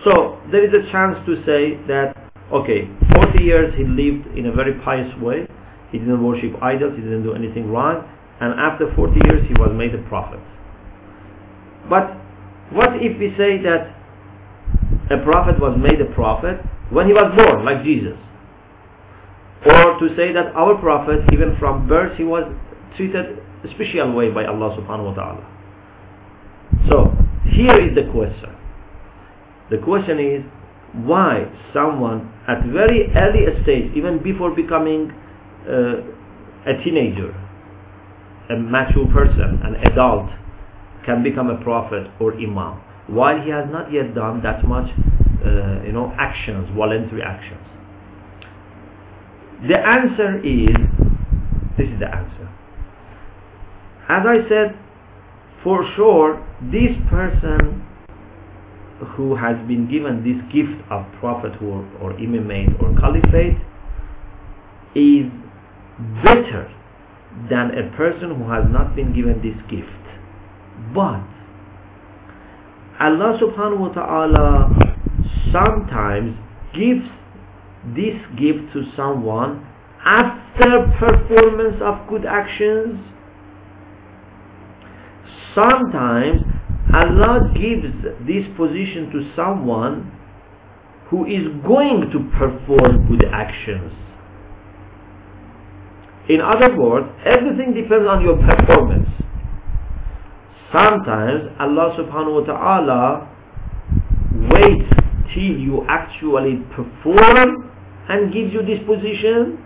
So 0.04 0.40
there 0.50 0.64
is 0.64 0.72
a 0.72 0.90
chance 0.90 1.16
to 1.26 1.36
say 1.44 1.76
that, 1.88 2.16
okay, 2.52 2.88
40 3.14 3.44
years 3.44 3.74
he 3.76 3.84
lived 3.84 4.26
in 4.36 4.46
a 4.46 4.52
very 4.52 4.74
pious 4.80 5.10
way, 5.20 5.46
he 5.90 5.98
didn't 5.98 6.24
worship 6.24 6.52
idols, 6.62 6.94
he 6.96 7.02
didn't 7.02 7.22
do 7.22 7.34
anything 7.34 7.70
wrong, 7.70 8.08
and 8.40 8.58
after 8.58 8.92
40 8.94 9.20
years 9.26 9.46
he 9.48 9.54
was 9.54 9.70
made 9.74 9.94
a 9.94 10.02
prophet. 10.08 10.40
But 11.88 12.16
what 12.72 12.96
if 12.96 13.18
we 13.18 13.30
say 13.38 13.62
that 13.62 13.94
a 15.10 15.22
prophet 15.22 15.60
was 15.60 15.78
made 15.78 16.00
a 16.00 16.12
prophet 16.14 16.58
when 16.90 17.06
he 17.06 17.12
was 17.12 17.32
born, 17.36 17.64
like 17.64 17.82
Jesus? 17.84 18.16
Or 19.66 19.98
to 19.98 20.08
say 20.16 20.32
that 20.32 20.54
our 20.54 20.76
prophet, 20.78 21.20
even 21.32 21.56
from 21.58 21.88
birth, 21.88 22.16
he 22.16 22.24
was 22.24 22.44
treated 22.96 23.38
a 23.64 23.68
special 23.74 24.12
way 24.12 24.30
by 24.30 24.44
Allah 24.46 24.76
subhanahu 24.78 25.10
wa 25.10 25.14
ta'ala. 25.14 25.44
So, 26.88 27.10
here 27.50 27.74
is 27.80 27.94
the 27.94 28.10
question. 28.12 28.54
The 29.70 29.78
question 29.78 30.18
is, 30.20 30.42
why 31.04 31.50
someone 31.74 32.32
at 32.46 32.62
very 32.66 33.10
early 33.16 33.44
stage, 33.64 33.90
even 33.96 34.22
before 34.22 34.54
becoming 34.54 35.10
uh, 35.68 36.70
a 36.70 36.74
teenager, 36.84 37.34
a 38.50 38.56
mature 38.56 39.06
person, 39.12 39.60
an 39.64 39.74
adult, 39.90 40.30
can 41.04 41.22
become 41.22 41.50
a 41.50 41.62
prophet 41.62 42.06
or 42.20 42.34
imam. 42.34 42.80
while 43.08 43.40
he 43.40 43.50
has 43.50 43.66
not 43.70 43.92
yet 43.92 44.14
done 44.14 44.42
that 44.42 44.66
much 44.66 44.90
uh, 45.46 45.82
you 45.86 45.92
know 45.92 46.12
actions 46.18 46.68
voluntary 46.76 47.22
actions 47.22 47.62
the 49.68 49.78
answer 49.78 50.38
is 50.44 50.76
this 51.78 51.88
is 51.88 51.98
the 52.00 52.08
answer 52.10 52.48
as 54.08 54.22
I 54.26 54.36
said 54.48 54.78
for 55.62 55.84
sure 55.96 56.42
this 56.70 56.92
person 57.10 57.82
who 59.16 59.34
has 59.36 59.56
been 59.68 59.88
given 59.90 60.24
this 60.24 60.40
gift 60.52 60.80
of 60.90 61.04
prophethood 61.20 61.84
or 62.00 62.12
imamate 62.14 62.72
or 62.82 62.94
caliphate 62.98 63.58
is 64.94 65.28
better 66.24 66.72
than 67.50 67.70
a 67.76 67.94
person 67.96 68.34
who 68.36 68.48
has 68.50 68.64
not 68.70 68.96
been 68.96 69.12
given 69.14 69.36
this 69.44 69.56
gift. 69.68 69.90
But 70.94 71.20
Allah 72.98 73.36
subhanahu 73.36 73.78
wa 73.78 73.92
ta'ala 73.92 74.95
sometimes 75.52 76.36
gives 76.74 77.04
this 77.94 78.16
gift 78.38 78.72
to 78.72 78.82
someone 78.96 79.64
after 80.04 80.86
performance 80.98 81.76
of 81.82 82.08
good 82.08 82.24
actions. 82.26 82.98
Sometimes 85.54 86.40
Allah 86.94 87.50
gives 87.54 87.86
this 88.26 88.44
position 88.56 89.10
to 89.12 89.32
someone 89.34 90.12
who 91.10 91.24
is 91.26 91.46
going 91.66 92.10
to 92.12 92.18
perform 92.38 93.06
good 93.08 93.24
actions. 93.32 93.92
In 96.28 96.40
other 96.40 96.76
words, 96.76 97.06
everything 97.24 97.72
depends 97.74 98.06
on 98.08 98.22
your 98.22 98.36
performance. 98.36 99.08
Sometimes 100.72 101.50
Allah 101.60 101.94
subhanahu 101.96 102.42
wa 102.42 102.46
ta'ala 102.46 103.28
waits 104.50 104.95
till 105.34 105.58
you 105.58 105.84
actually 105.88 106.56
perform 106.74 107.70
and 108.08 108.32
gives 108.32 108.52
you 108.52 108.62
this 108.62 108.80
position. 108.86 109.62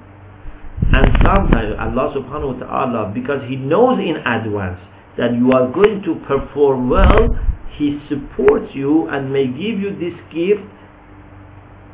And 0.93 1.07
sometimes 1.25 1.77
Allah 1.79 2.15
subhanahu 2.17 2.61
wa 2.61 2.67
ta'ala, 2.67 3.13
because 3.15 3.43
He 3.49 3.57
knows 3.57 3.99
in 4.01 4.17
advance 4.17 4.81
that 5.19 5.35
you 5.35 5.53
are 5.53 5.71
going 5.71 6.03
to 6.03 6.15
perform 6.27 6.89
well, 6.89 7.29
He 7.77 8.01
supports 8.09 8.75
you 8.75 9.09
and 9.09 9.33
may 9.33 9.47
give 9.47 9.79
you 9.79 9.93
this 9.99 10.17
gift 10.33 10.65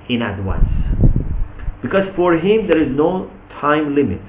in 0.09 0.23
advance. 0.23 0.71
Because 1.83 2.07
for 2.15 2.35
Him 2.35 2.69
there 2.69 2.81
is 2.81 2.95
no 2.95 3.31
time 3.61 3.95
limit. 3.95 4.23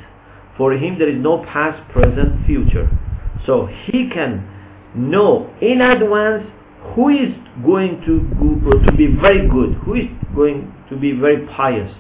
For 0.58 0.74
him 0.74 0.98
there 0.98 1.10
is 1.10 1.22
no 1.22 1.46
past, 1.46 1.78
present, 1.92 2.46
future. 2.46 2.90
So 3.46 3.68
he 3.86 4.10
can 4.10 4.44
know 4.96 5.54
in 5.62 5.82
advance 5.82 6.48
who 6.96 7.10
is 7.10 7.34
going 7.66 8.02
to, 8.06 8.22
go, 8.40 8.72
to 8.86 8.92
be 8.98 9.08
very 9.22 9.48
good, 9.48 9.74
who 9.86 9.96
is 9.96 10.08
going 10.36 10.74
to 10.90 10.98
be 10.98 11.12
very 11.12 11.46
pious. 11.48 11.92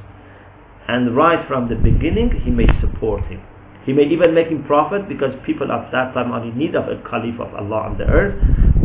And 0.88 1.15
right 1.15 1.47
from 1.47 1.67
the 1.69 1.75
beginning 1.75 2.41
he 2.43 2.51
may 2.51 2.67
support 2.79 3.23
him. 3.25 3.41
He 3.85 3.93
may 3.93 4.03
even 4.03 4.33
make 4.33 4.47
him 4.47 4.63
prophet 4.63 5.07
because 5.07 5.31
people 5.45 5.71
at 5.71 5.91
that 5.91 6.13
time 6.13 6.31
are 6.31 6.43
in 6.43 6.57
need 6.57 6.75
of 6.75 6.88
a 6.88 7.01
caliph 7.09 7.39
of 7.39 7.53
Allah 7.55 7.88
on 7.91 7.97
the 7.97 8.05
earth. 8.05 8.35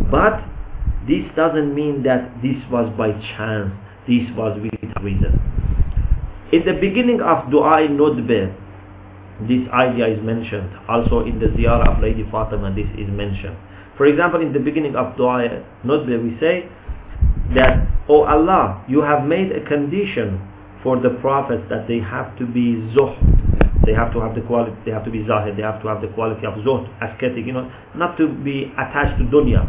But 0.09 0.39
this 1.07 1.23
doesn't 1.35 1.75
mean 1.75 2.03
that 2.03 2.41
this 2.41 2.55
was 2.71 2.91
by 2.97 3.11
chance. 3.35 3.73
This 4.07 4.23
was 4.35 4.59
with 4.61 4.71
reason. 5.03 5.39
In 6.51 6.63
the 6.65 6.73
beginning 6.73 7.19
of 7.19 7.49
Dua 7.51 7.87
Nudbe, 7.87 8.55
this 9.47 9.67
idea 9.73 10.07
is 10.07 10.23
mentioned. 10.23 10.69
Also 10.87 11.25
in 11.25 11.39
the 11.39 11.47
ziyarah 11.47 11.95
of 11.97 12.01
Lady 12.01 12.23
Fatima, 12.31 12.73
this 12.73 12.87
is 12.97 13.09
mentioned. 13.09 13.57
For 13.97 14.05
example, 14.05 14.41
in 14.41 14.53
the 14.53 14.59
beginning 14.59 14.95
of 14.95 15.15
Dua 15.17 15.63
Nudbe, 15.85 16.17
we 16.23 16.37
say 16.39 16.69
that, 17.55 17.87
Oh 18.09 18.23
Allah, 18.23 18.83
you 18.87 19.01
have 19.01 19.25
made 19.25 19.51
a 19.51 19.63
condition 19.67 20.41
for 20.81 20.99
the 20.99 21.11
prophets 21.21 21.63
that 21.69 21.87
they 21.87 21.99
have 21.99 22.37
to 22.37 22.45
be 22.45 22.75
zuhd. 22.91 23.15
They 23.85 23.93
have 23.93 24.11
to 24.13 24.19
have 24.19 24.33
the 24.35 24.41
quality, 24.41 24.75
they 24.85 24.91
have 24.91 25.05
to 25.05 25.11
be 25.11 25.25
zahid, 25.27 25.57
they 25.57 25.61
have 25.61 25.81
to 25.81 25.87
have 25.87 26.01
the 26.01 26.07
quality 26.09 26.45
of 26.45 26.55
zuhd, 26.65 26.87
ascetic, 27.03 27.45
you 27.45 27.53
know, 27.53 27.71
not 27.95 28.17
to 28.17 28.27
be 28.27 28.71
attached 28.75 29.19
to 29.19 29.25
dunya. 29.25 29.63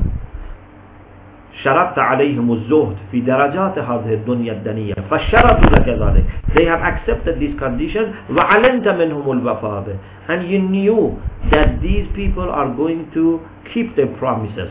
شرطت 1.62 1.98
عليهم 1.98 2.52
الزهد 2.52 2.96
في 3.10 3.20
درجات 3.20 3.78
هذه 3.78 4.14
الدنيا 4.14 4.52
الدنية 4.52 4.94
فشرطوا 5.10 5.70
لك 5.78 5.88
ذلك 5.88 6.24
they 6.54 6.64
have 6.64 6.82
accepted 6.82 7.38
this 7.38 7.54
condition 7.62 8.04
وعلمت 8.36 8.88
منهم 8.88 9.30
الوفاء 9.32 9.96
and 10.28 10.48
you 10.50 10.58
knew 10.58 11.14
that 11.50 11.80
these 11.80 12.06
people 12.14 12.48
are 12.50 12.68
going 12.74 13.06
to 13.14 13.40
keep 13.72 13.94
their 13.96 14.10
promises 14.18 14.70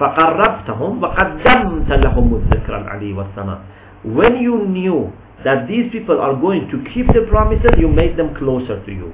فقربتهم 0.00 1.02
وقدمت 1.02 1.90
لهم 1.92 2.34
الذكر 2.34 2.76
العلي 2.78 3.12
والثناء 3.12 3.58
when 4.04 4.36
you 4.36 4.64
knew 4.66 5.10
that 5.44 5.66
these 5.66 5.90
people 5.90 6.20
are 6.20 6.34
going 6.34 6.68
to 6.70 6.76
keep 6.94 7.06
the 7.12 7.22
promises 7.28 7.70
you 7.78 7.88
made 7.88 8.16
them 8.16 8.34
closer 8.38 8.78
to 8.86 8.92
you 8.92 9.12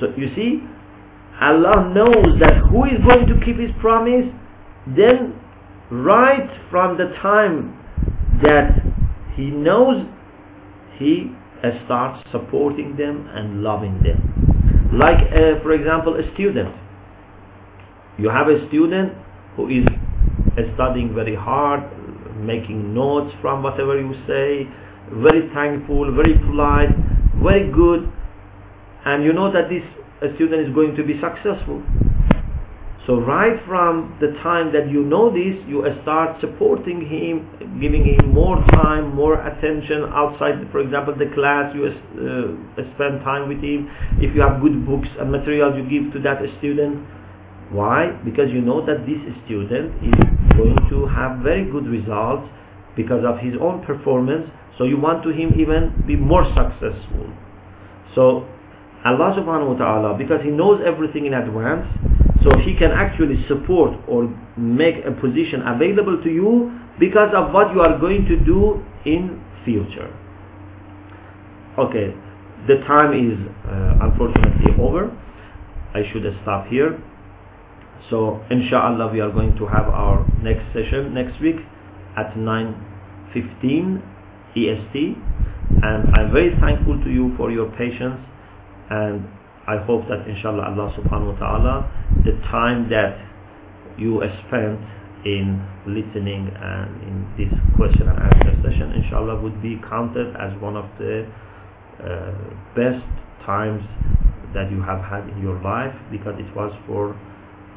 so 0.00 0.06
you 0.16 0.28
see 0.34 0.62
Allah 1.40 1.92
knows 1.92 2.38
that 2.40 2.56
who 2.70 2.84
is 2.88 2.96
going 3.04 3.26
to 3.28 3.36
keep 3.44 3.58
his 3.60 3.70
promise 3.80 4.24
then 4.94 5.34
right 5.90 6.48
from 6.70 6.96
the 6.96 7.06
time 7.22 7.74
that 8.42 8.70
he 9.34 9.46
knows 9.46 10.06
he 10.98 11.32
starts 11.84 12.22
supporting 12.30 12.96
them 12.96 13.28
and 13.34 13.62
loving 13.62 14.00
them. 14.02 14.90
Like 14.92 15.18
uh, 15.32 15.62
for 15.62 15.72
example 15.72 16.14
a 16.14 16.34
student. 16.34 16.74
You 18.18 18.30
have 18.30 18.48
a 18.48 18.66
student 18.68 19.12
who 19.56 19.68
is 19.68 19.84
studying 20.74 21.14
very 21.14 21.34
hard 21.34 21.82
making 22.38 22.94
notes 22.94 23.34
from 23.40 23.62
whatever 23.62 23.98
you 23.98 24.12
say 24.26 24.68
very 25.10 25.48
thankful 25.54 26.14
very 26.14 26.34
polite 26.38 26.90
very 27.42 27.70
good. 27.72 28.10
And 29.04 29.24
you 29.24 29.32
know 29.32 29.52
that 29.52 29.68
this 29.68 29.82
student 30.36 30.68
is 30.68 30.74
going 30.74 30.96
to 30.96 31.04
be 31.04 31.20
successful 31.20 31.82
so 33.06 33.20
right 33.22 33.54
from 33.66 34.18
the 34.20 34.34
time 34.42 34.72
that 34.74 34.90
you 34.90 35.04
know 35.04 35.30
this, 35.30 35.54
you 35.70 35.86
start 36.02 36.40
supporting 36.40 37.06
him, 37.06 37.78
giving 37.80 38.02
him 38.02 38.34
more 38.34 38.58
time, 38.74 39.14
more 39.14 39.38
attention 39.46 40.10
outside, 40.10 40.58
for 40.72 40.80
example, 40.80 41.14
the 41.14 41.30
class, 41.32 41.70
you 41.70 41.86
uh, 41.86 42.82
spend 42.98 43.22
time 43.22 43.46
with 43.48 43.62
him. 43.62 43.86
If 44.18 44.34
you 44.34 44.42
have 44.42 44.60
good 44.60 44.84
books 44.84 45.06
and 45.20 45.30
material, 45.30 45.78
you 45.78 45.86
give 45.86 46.12
to 46.14 46.20
that 46.26 46.42
student. 46.58 47.06
Why? 47.70 48.10
Because 48.24 48.50
you 48.50 48.60
know 48.60 48.84
that 48.84 49.06
this 49.06 49.22
student 49.46 49.94
is 50.02 50.18
going 50.58 50.74
to 50.90 51.06
have 51.06 51.46
very 51.46 51.70
good 51.70 51.86
results 51.86 52.50
because 52.96 53.22
of 53.22 53.38
his 53.38 53.54
own 53.62 53.86
performance. 53.86 54.50
So 54.78 54.84
you 54.84 54.98
want 54.98 55.22
to 55.22 55.30
him 55.30 55.54
even 55.54 55.94
be 56.08 56.16
more 56.16 56.42
successful. 56.58 57.30
So 58.16 58.50
Allah 59.06 59.38
subhanahu 59.38 59.74
wa 59.74 59.78
ta'ala, 59.78 60.18
because 60.18 60.42
he 60.42 60.50
knows 60.50 60.82
everything 60.84 61.26
in 61.26 61.34
advance, 61.34 61.86
so 62.42 62.50
he 62.58 62.74
can 62.74 62.90
actually 62.90 63.38
support 63.46 63.94
or 64.08 64.26
make 64.56 65.04
a 65.06 65.12
position 65.12 65.62
available 65.62 66.20
to 66.22 66.30
you 66.30 66.74
because 66.98 67.30
of 67.34 67.52
what 67.52 67.72
you 67.74 67.80
are 67.80 67.98
going 67.98 68.26
to 68.26 68.36
do 68.44 68.82
in 69.04 69.42
future. 69.64 70.10
Okay, 71.78 72.14
the 72.66 72.76
time 72.86 73.14
is 73.14 73.38
uh, 73.68 74.10
unfortunately 74.10 74.74
over. 74.82 75.10
I 75.94 76.02
should 76.12 76.24
stop 76.42 76.66
here. 76.66 76.98
So 78.10 78.42
inshallah 78.50 79.12
we 79.12 79.20
are 79.20 79.30
going 79.30 79.56
to 79.56 79.66
have 79.66 79.88
our 79.88 80.26
next 80.42 80.72
session 80.72 81.14
next 81.14 81.40
week 81.40 81.56
at 82.16 82.34
9.15 82.34 84.02
EST 84.56 85.16
and 85.82 86.14
I'm 86.14 86.32
very 86.32 86.54
thankful 86.60 87.02
to 87.02 87.10
you 87.10 87.34
for 87.36 87.50
your 87.50 87.66
patience 87.76 88.20
and 88.90 89.26
I 89.66 89.82
hope 89.82 90.06
that 90.08 90.26
inshallah 90.30 90.70
Allah 90.70 90.94
subhanahu 90.94 91.34
wa 91.34 91.38
ta'ala 91.38 91.74
the 92.24 92.38
time 92.50 92.88
that 92.90 93.18
you 93.98 94.22
spent 94.46 94.78
in 95.26 95.58
listening 95.90 96.46
and 96.54 96.90
in 97.02 97.16
this 97.34 97.50
question 97.74 98.06
and 98.06 98.14
answer 98.14 98.54
session 98.62 98.94
inshallah 98.94 99.42
would 99.42 99.58
be 99.62 99.74
counted 99.90 100.30
as 100.38 100.54
one 100.62 100.76
of 100.76 100.86
the 100.98 101.26
uh, 101.98 102.30
best 102.78 103.02
times 103.44 103.82
that 104.54 104.70
you 104.70 104.78
have 104.82 105.02
had 105.02 105.26
in 105.34 105.42
your 105.42 105.58
life 105.62 105.94
because 106.10 106.38
it 106.38 106.46
was 106.54 106.70
for 106.86 107.18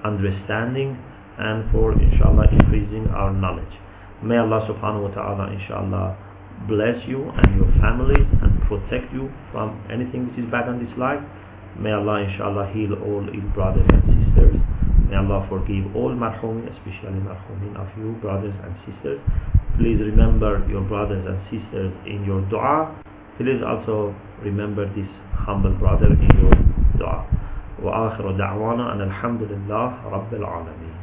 understanding 0.06 0.94
and 1.40 1.66
for 1.72 1.94
inshallah 1.98 2.46
increasing 2.52 3.08
our 3.16 3.34
knowledge. 3.34 3.74
May 4.22 4.38
Allah 4.38 4.68
subhanahu 4.70 5.10
wa 5.10 5.14
ta'ala 5.16 5.44
inshallah 5.56 6.29
bless 6.69 6.97
you 7.07 7.21
and 7.29 7.49
your 7.61 7.69
families 7.83 8.27
and 8.43 8.53
protect 8.69 9.13
you 9.13 9.29
from 9.53 9.77
anything 9.93 10.27
which 10.31 10.39
is 10.41 10.49
bad 10.51 10.69
in 10.69 10.81
this 10.81 10.95
life 10.97 11.21
May 11.75 11.91
Allah 11.91 12.23
inshallah 12.23 12.71
heal 12.71 12.95
all 13.03 13.27
his 13.27 13.43
brothers 13.53 13.83
and 13.91 14.03
sisters. 14.07 14.55
May 15.11 15.17
Allah 15.19 15.43
forgive 15.51 15.91
all 15.97 16.15
marhumin, 16.15 16.71
especially 16.71 17.19
marhumin 17.19 17.75
of 17.75 17.91
you 17.99 18.15
brothers 18.23 18.55
and 18.63 18.71
sisters. 18.87 19.19
Please 19.75 19.99
remember 19.99 20.63
your 20.71 20.83
brothers 20.87 21.27
and 21.27 21.35
sisters 21.51 21.91
in 22.07 22.23
your 22.23 22.47
dua. 22.47 22.95
Please 23.39 23.59
also 23.67 24.15
remember 24.47 24.87
this 24.95 25.11
humble 25.35 25.75
brother 25.83 26.07
in 26.15 26.31
your 26.39 26.55
dua. 26.99 27.27
وآخر 27.83 28.39
دعوانا 28.39 28.93
أن 28.93 29.01
الحمد 29.01 29.43
لله 29.43 29.89
رب 30.09 30.31
العالمين 30.35 30.98